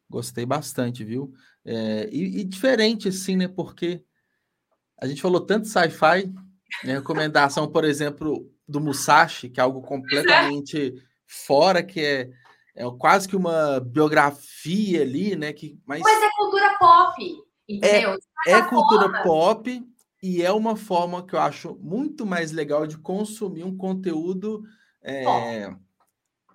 [0.08, 1.34] gostei bastante, viu?
[1.64, 3.48] É, e, e, diferente, assim, né?
[3.48, 4.04] Porque
[5.00, 6.32] a gente falou tanto sci-fi,
[6.84, 6.94] né?
[6.94, 10.94] recomendação, por exemplo, do Musashi, que é algo completamente
[11.26, 12.30] fora, que é
[12.74, 15.52] é quase que uma biografia ali, né?
[15.52, 16.00] Que, mas...
[16.00, 18.18] mas é cultura pop, entendeu?
[18.46, 19.22] É, é cultura forma.
[19.22, 19.88] pop
[20.22, 24.64] e é uma forma que eu acho muito mais legal de consumir um conteúdo.
[25.02, 25.72] É...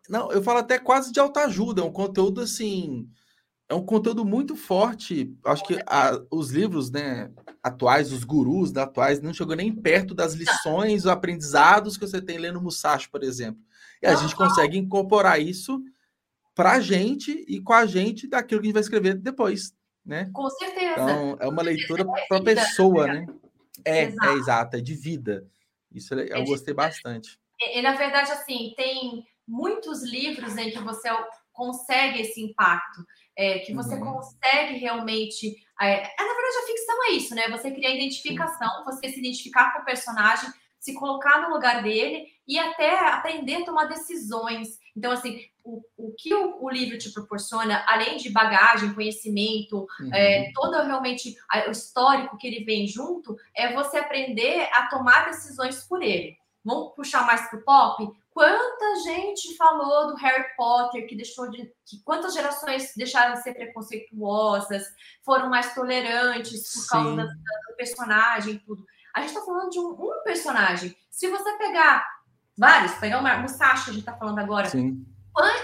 [0.09, 3.07] Não, eu falo até quase de autoajuda, é um conteúdo assim.
[3.69, 5.31] É um conteúdo muito forte.
[5.45, 7.31] Acho que a, os livros né,
[7.61, 12.19] atuais, os gurus da atuais, não chegou nem perto das lições, os aprendizados que você
[12.19, 13.61] tem lendo Musashi, por exemplo.
[14.01, 15.79] E a gente consegue incorporar isso
[16.59, 19.73] para a gente e com a gente daquilo que a gente vai escrever depois,
[20.05, 20.29] né?
[20.33, 20.91] Com certeza.
[20.91, 23.25] Então, é uma leitura é para a pessoa, né?
[23.85, 24.29] É, exato.
[24.29, 25.47] é exato, é de vida.
[25.89, 27.39] Isso é, eu gostei bastante.
[27.61, 31.07] E, e, na verdade, assim, tem muitos livros em que você
[31.53, 33.05] consegue esse impacto,
[33.37, 34.15] é, que você uhum.
[34.15, 35.55] consegue realmente.
[35.79, 37.47] É, é, na verdade, a ficção é isso, né?
[37.51, 42.59] Você cria identificação, você se identificar com o personagem, se colocar no lugar dele e
[42.59, 44.77] até aprender a tomar decisões.
[44.99, 50.13] Então, assim, o, o que o, o, livro te proporciona, além de bagagem, conhecimento, uhum.
[50.13, 55.85] é, todo realmente o histórico que ele vem junto, é você aprender a tomar decisões
[55.85, 56.37] por ele.
[56.65, 58.11] Vamos puxar mais para o pop?
[58.29, 61.71] Quanta gente falou do Harry Potter que deixou de.
[61.85, 64.83] Que quantas gerações deixaram de ser preconceituosas,
[65.23, 66.87] foram mais tolerantes por Sim.
[66.89, 68.83] causa do personagem e tudo.
[69.15, 70.95] A gente está falando de um, um, personagem.
[71.09, 72.05] Se você pegar
[72.59, 74.69] vários, pegar o Musashi, a gente está falando agora.
[74.69, 75.05] Sim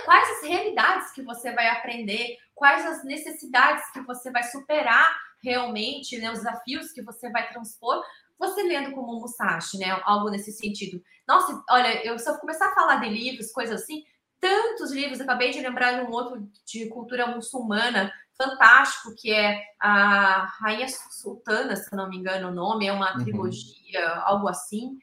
[0.05, 6.17] quais as realidades que você vai aprender, quais as necessidades que você vai superar realmente,
[6.17, 8.01] né, os desafios que você vai transpor,
[8.37, 11.01] você lendo como Musashi, né, algo nesse sentido.
[11.27, 14.03] Nossa, olha, eu se eu começar a falar de livros, coisas assim,
[14.39, 20.45] tantos livros, acabei de lembrar de um outro de cultura muçulmana, fantástico, que é a
[20.59, 23.23] Rainha Sultana, se não me engano o nome, é uma uhum.
[23.23, 24.97] trilogia, algo assim,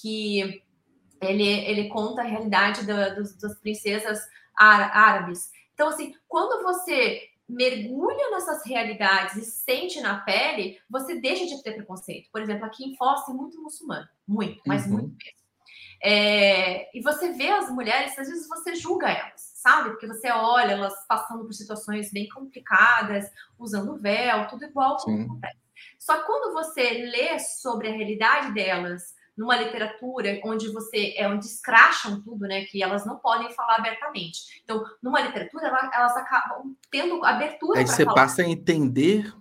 [0.00, 0.62] que
[1.20, 4.20] ele, ele conta a realidade da, dos, das princesas
[4.56, 5.50] árabes.
[5.74, 11.72] Então, assim, quando você mergulha nessas realidades e sente na pele, você deixa de ter
[11.72, 12.28] preconceito.
[12.30, 14.92] Por exemplo, aqui em Foz tem muito muçulmano, muito, mas uhum.
[14.92, 15.38] muito mesmo.
[16.00, 19.90] É, e você vê as mulheres, às vezes você julga elas, sabe?
[19.90, 23.28] Porque você olha elas passando por situações bem complicadas,
[23.58, 25.58] usando véu, tudo igual como acontece.
[25.98, 31.46] Só que quando você lê sobre a realidade delas, numa literatura onde você é onde
[31.46, 32.64] escracham tudo, né?
[32.64, 34.60] Que elas não podem falar abertamente.
[34.64, 37.78] Então, numa literatura, elas acabam tendo abertura.
[37.78, 38.16] Aí você falar.
[38.16, 39.32] passa a entender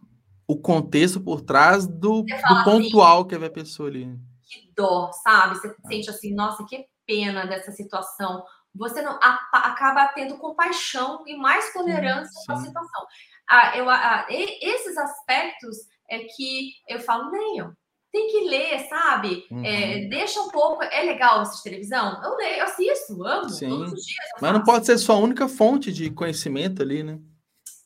[0.47, 4.05] o contexto por trás do, do assim, pontual assim, que é a pessoa ali.
[4.43, 5.55] Que dó, sabe?
[5.55, 5.87] Você ah.
[5.87, 8.45] sente assim, nossa, que pena dessa situação.
[8.75, 13.07] Você não a, acaba tendo compaixão e mais tolerância com a situação.
[13.49, 15.75] Ah, eu, ah, esses aspectos
[16.07, 17.73] é que eu falo, leiam
[18.17, 19.45] tem que ler, sabe?
[19.49, 19.65] É, uhum.
[19.65, 20.83] É, deixa um pouco.
[20.83, 22.21] É legal assistir televisão?
[22.23, 23.49] Eu leio, eu assisto, amo.
[23.49, 23.69] Sim.
[23.69, 24.25] Todos os dias.
[24.41, 27.19] Mas não pode ser sua única fonte de conhecimento ali, né?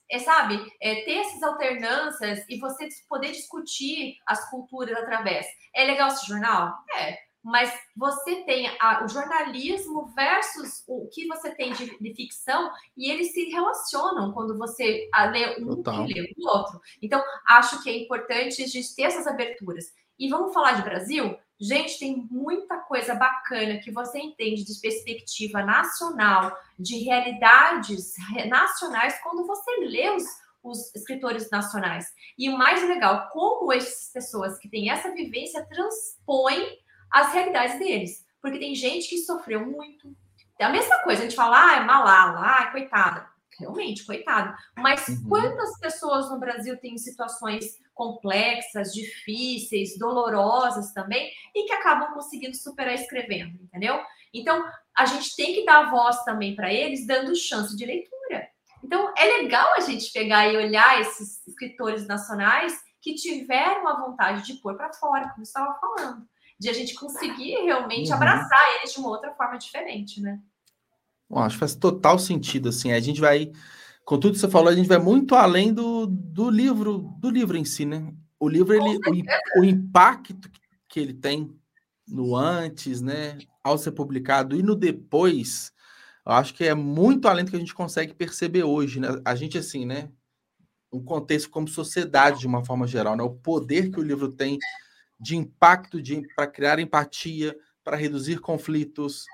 [0.09, 5.45] É, sabe, é, ter essas alternâncias e você poder discutir as culturas através.
[5.73, 6.73] É legal esse jornal?
[6.97, 7.17] É.
[7.43, 13.09] Mas você tem a, o jornalismo versus o que você tem de, de, ficção e
[13.09, 16.07] eles se relacionam quando você lê um Total.
[16.07, 16.79] e lê o outro.
[17.01, 19.85] Então, acho que é importante a gente ter essas aberturas.
[20.21, 21.35] E vamos falar de Brasil?
[21.59, 28.13] Gente, tem muita coisa bacana que você entende de perspectiva nacional, de realidades
[28.47, 30.23] nacionais, quando você lê os,
[30.61, 32.05] os escritores nacionais.
[32.37, 36.77] E o mais legal, como essas pessoas que têm essa vivência transpõem
[37.09, 38.23] as realidades deles.
[38.39, 40.15] Porque tem gente que sofreu muito.
[40.59, 43.27] É a mesma coisa, a gente fala, ah, é malala, ah, coitada.
[43.57, 44.55] Realmente, coitada.
[44.77, 45.29] Mas uhum.
[45.29, 52.95] quantas pessoas no Brasil têm situações complexas, difíceis, dolorosas também, e que acabam conseguindo superar
[52.95, 54.01] escrevendo, entendeu?
[54.33, 54.65] Então,
[54.97, 58.49] a gente tem que dar voz também para eles, dando chance de leitura.
[58.83, 64.47] Então, é legal a gente pegar e olhar esses escritores nacionais que tiveram a vontade
[64.47, 66.27] de pôr para fora, como eu estava falando,
[66.59, 68.15] de a gente conseguir realmente uhum.
[68.15, 70.39] abraçar eles de uma outra forma diferente, né?
[71.29, 73.51] Bom, acho que faz total sentido, assim, a gente vai,
[74.05, 77.57] com tudo que você falou, a gente vai muito além do, do livro, do livro
[77.57, 78.13] em si, né?
[78.39, 80.49] O livro, ele, o, o impacto
[80.87, 81.55] que ele tem
[82.07, 85.71] no antes, né, ao ser publicado e no depois,
[86.25, 89.07] eu acho que é muito além do que a gente consegue perceber hoje, né?
[89.25, 90.11] A gente, assim, né?
[90.91, 93.23] Um contexto como sociedade, de uma forma geral, né?
[93.23, 94.57] O poder que o livro tem
[95.19, 95.97] de impacto
[96.35, 99.25] para criar empatia, para reduzir conflitos,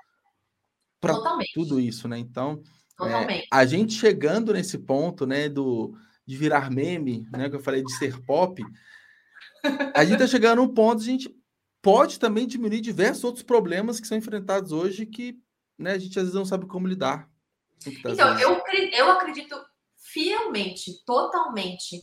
[0.99, 1.15] para
[1.53, 2.17] tudo isso, né?
[2.17, 2.61] Então,
[3.01, 5.95] é, a gente chegando nesse ponto, né, do,
[6.25, 8.63] de virar meme, né, que eu falei de ser pop,
[9.93, 11.29] a gente está chegando num ponto, a gente
[11.81, 15.39] pode também diminuir diversos outros problemas que são enfrentados hoje que
[15.77, 17.29] né, a gente às vezes não sabe como lidar.
[17.85, 18.61] Então, eu,
[18.93, 19.55] eu acredito
[19.95, 22.01] fielmente, totalmente,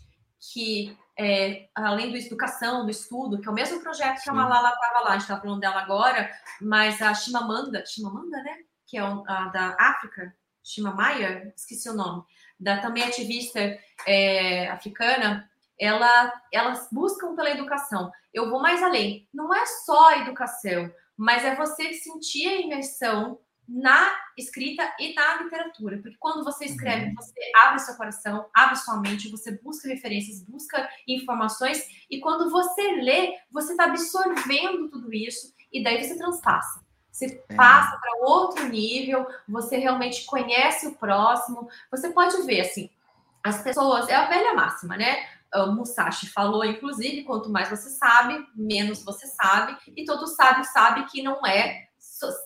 [0.52, 4.70] que é, além da educação, do estudo, que é o mesmo projeto que a Malala
[4.70, 6.30] estava lá, a gente está falando dela agora,
[6.60, 8.56] mas a Chimamanda, Chimamanda, né?
[8.86, 10.34] Que é a da África,
[10.64, 12.24] Chimamaya, esqueci o nome,
[12.58, 13.60] da também ativista
[14.06, 18.10] é, africana, ela, elas buscam pela educação.
[18.32, 19.28] Eu vou mais além.
[19.32, 25.42] Não é só a educação, mas é você sentir a imersão na escrita e na
[25.42, 27.14] literatura, porque quando você escreve, uhum.
[27.14, 32.82] você abre seu coração, abre sua mente, você busca referências, busca informações, e quando você
[32.96, 36.83] lê, você está absorvendo tudo isso, e daí você transpassa.
[37.14, 37.54] Você é.
[37.54, 41.68] passa para outro nível, você realmente conhece o próximo.
[41.88, 42.90] Você pode ver, assim,
[43.40, 45.24] as pessoas, é a velha máxima, né?
[45.54, 51.06] O Musashi falou, inclusive, quanto mais você sabe, menos você sabe, e todo sábio sabe
[51.06, 51.84] que não é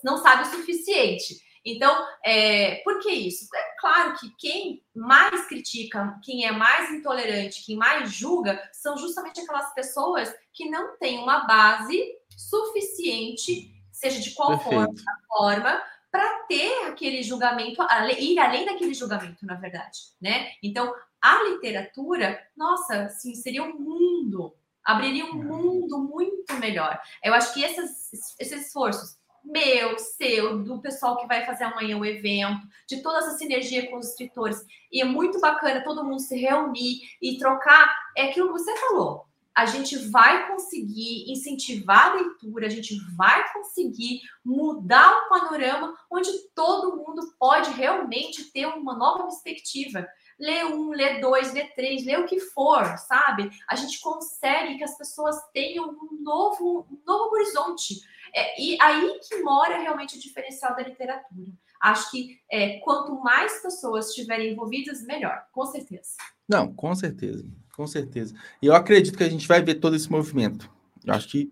[0.03, 1.41] não sabe o suficiente.
[1.65, 3.47] Então, é, por que isso?
[3.53, 9.41] É claro que quem mais critica, quem é mais intolerante, quem mais julga, são justamente
[9.41, 12.03] aquelas pessoas que não têm uma base
[12.35, 14.93] suficiente, seja de qual forma,
[15.27, 17.85] forma para ter aquele julgamento,
[18.17, 20.51] ir além daquele julgamento, na verdade, né?
[20.63, 26.99] Então, a literatura, nossa, assim, seria um mundo, abriria um mundo muito melhor.
[27.23, 32.05] Eu acho que esses, esses esforços meu, seu, do pessoal que vai fazer amanhã o
[32.05, 34.65] evento, de toda essa sinergia com os escritores.
[34.91, 37.89] E é muito bacana todo mundo se reunir e trocar.
[38.17, 39.28] É aquilo que você falou.
[39.59, 46.31] A gente vai conseguir incentivar a leitura, a gente vai conseguir mudar o panorama onde
[46.55, 50.07] todo mundo pode realmente ter uma nova perspectiva
[50.39, 53.49] lê um, lê dois, lê três, lê o que for, sabe?
[53.67, 57.95] A gente consegue que as pessoas tenham um novo, um novo horizonte.
[58.33, 61.51] É, e aí que mora realmente o diferencial da literatura.
[61.81, 66.15] Acho que é, quanto mais pessoas estiverem envolvidas, melhor, com certeza.
[66.47, 67.43] Não, com certeza,
[67.79, 68.35] com certeza.
[68.61, 70.69] E eu acredito que a gente vai ver todo esse movimento.
[71.05, 71.49] Eu acho que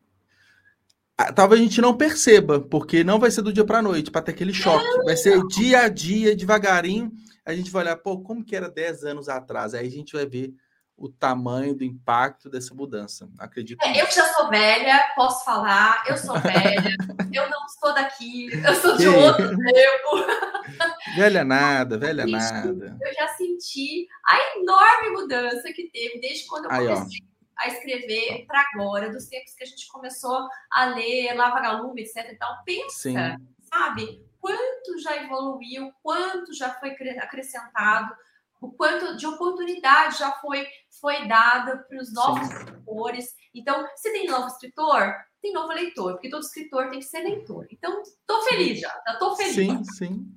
[1.34, 4.22] talvez a gente não perceba, porque não vai ser do dia para a noite, para
[4.22, 4.86] ter aquele choque.
[5.06, 7.14] Vai ser dia a dia, devagarinho.
[7.46, 9.74] A gente vai olhar, pô, como que era 10 anos atrás?
[9.74, 10.54] Aí a gente vai ver
[10.98, 13.30] o tamanho do impacto dessa mudança.
[13.38, 13.82] Acredito.
[13.84, 16.96] É, eu já sou velha, posso falar, eu sou velha,
[17.32, 20.88] eu não sou daqui, eu sou de outro tempo.
[21.16, 22.98] Velha nada, velha eu nada.
[23.00, 27.64] Eu já senti a enorme mudança que teve desde quando eu Aí, comecei ó.
[27.64, 32.32] a escrever para agora, dos tempos que a gente começou a ler Lava Galume, etc.
[32.32, 32.64] E tal.
[32.66, 33.16] Pensa, Sim.
[33.62, 34.26] sabe?
[34.40, 38.16] Quanto já evoluiu, quanto já foi acrescentado
[38.62, 40.66] o quanto de oportunidade já foi,
[41.00, 43.36] foi dada para os novos escritores.
[43.54, 47.68] Então, se tem novo escritor, tem novo leitor, porque todo escritor tem que ser leitor.
[47.72, 49.54] Então, estou feliz já, estou feliz.
[49.54, 50.32] Sim, sim.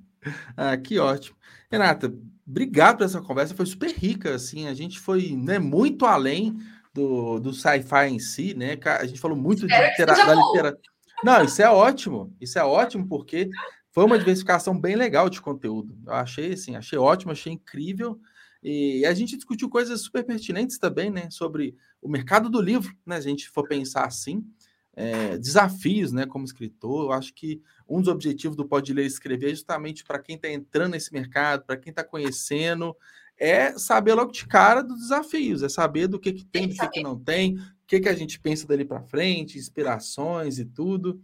[0.55, 1.35] Ah, que ótimo.
[1.71, 2.13] Renata,
[2.47, 6.57] obrigado por essa conversa, foi super rica, assim, a gente foi né, muito além
[6.93, 8.77] do, do sci-fi em si, né?
[8.85, 10.77] A gente falou muito de litera da literatura.
[11.23, 13.49] Não, isso é ótimo, isso é ótimo, porque
[13.91, 15.97] foi uma diversificação bem legal de conteúdo.
[16.05, 18.19] Eu achei assim, achei ótimo, achei incrível.
[18.63, 21.29] E a gente discutiu coisas super pertinentes também, né?
[21.29, 23.17] Sobre o mercado do livro, né?
[23.17, 24.45] A gente for pensar assim,
[24.93, 27.05] é, desafios, né, como escritor.
[27.05, 30.35] Eu acho que um dos objetivos do Pode Ler e Escrever é justamente para quem
[30.35, 32.95] está entrando nesse mercado, para quem está conhecendo,
[33.37, 36.87] é saber logo de cara dos desafios, é saber do que, que tem, do que,
[36.87, 41.21] que não tem, o que, que a gente pensa dali para frente, inspirações e tudo.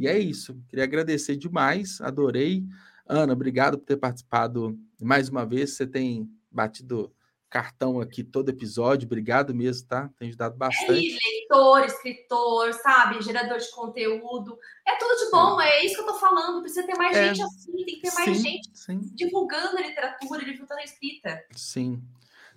[0.00, 0.58] E é isso.
[0.66, 2.64] Queria agradecer demais, adorei.
[3.06, 5.76] Ana, obrigado por ter participado mais uma vez.
[5.76, 7.14] Você tem batido
[7.50, 9.04] cartão aqui todo episódio.
[9.04, 10.08] Obrigado mesmo, tá?
[10.18, 11.12] Tem ajudado bastante.
[11.12, 13.20] É, leitor, escritor, sabe?
[13.20, 14.58] Gerador de conteúdo.
[14.88, 16.62] É tudo de bom, é, é isso que eu tô falando.
[16.62, 19.00] Precisa ter mais é, gente assim, tem que ter mais sim, gente sim.
[19.14, 21.44] divulgando a literatura, divulgando a escrita.
[21.54, 22.02] Sim.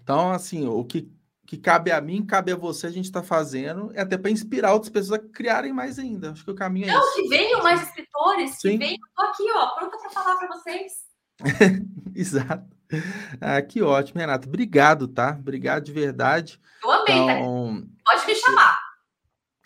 [0.01, 1.11] Então, assim, o que,
[1.45, 4.73] que cabe a mim, cabe a você, a gente está fazendo, é até para inspirar
[4.73, 6.31] outras pessoas a criarem mais ainda.
[6.31, 7.21] Acho que o caminho é Não, esse.
[7.21, 8.71] que venham mais escritores, sim.
[8.71, 8.97] que venham.
[9.15, 10.91] Tô aqui, ó, pronta para falar para vocês.
[12.15, 12.73] Exato.
[13.41, 14.47] Ah, que ótimo, Renato.
[14.47, 15.35] Obrigado, tá?
[15.39, 16.59] Obrigado de verdade.
[16.83, 17.39] Eu amei, tá?
[17.39, 18.11] então, tá?
[18.11, 18.79] Pode me chamar.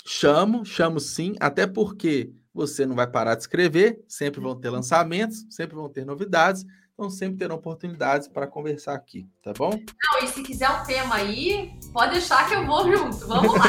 [0.06, 5.46] Chamo, chamo sim, até porque você não vai parar de escrever, sempre vão ter lançamentos,
[5.50, 6.66] sempre vão ter novidades,
[6.98, 9.70] então sempre terão oportunidades para conversar aqui, tá bom?
[9.70, 13.28] Não, e se quiser um tema aí, pode deixar que eu vou junto.
[13.28, 13.66] Vamos lá.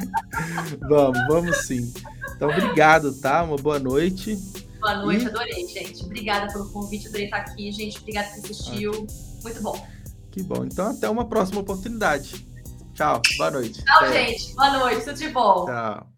[0.88, 1.92] vamos, vamos sim.
[2.34, 3.42] Então, obrigado, tá?
[3.42, 4.36] Uma boa noite.
[4.80, 5.28] Boa noite, e...
[5.28, 6.02] adorei, gente.
[6.02, 7.98] Obrigada pelo convite, adorei estar aqui, gente.
[7.98, 8.90] Obrigada por assistiu.
[9.06, 9.42] Ah.
[9.42, 9.86] Muito bom.
[10.30, 10.64] Que bom.
[10.64, 12.46] Então, até uma próxima oportunidade.
[12.94, 13.84] Tchau, boa noite.
[13.84, 14.28] Tchau, até.
[14.28, 14.54] gente.
[14.54, 15.66] Boa noite, tudo de bom.
[15.66, 16.15] Tchau.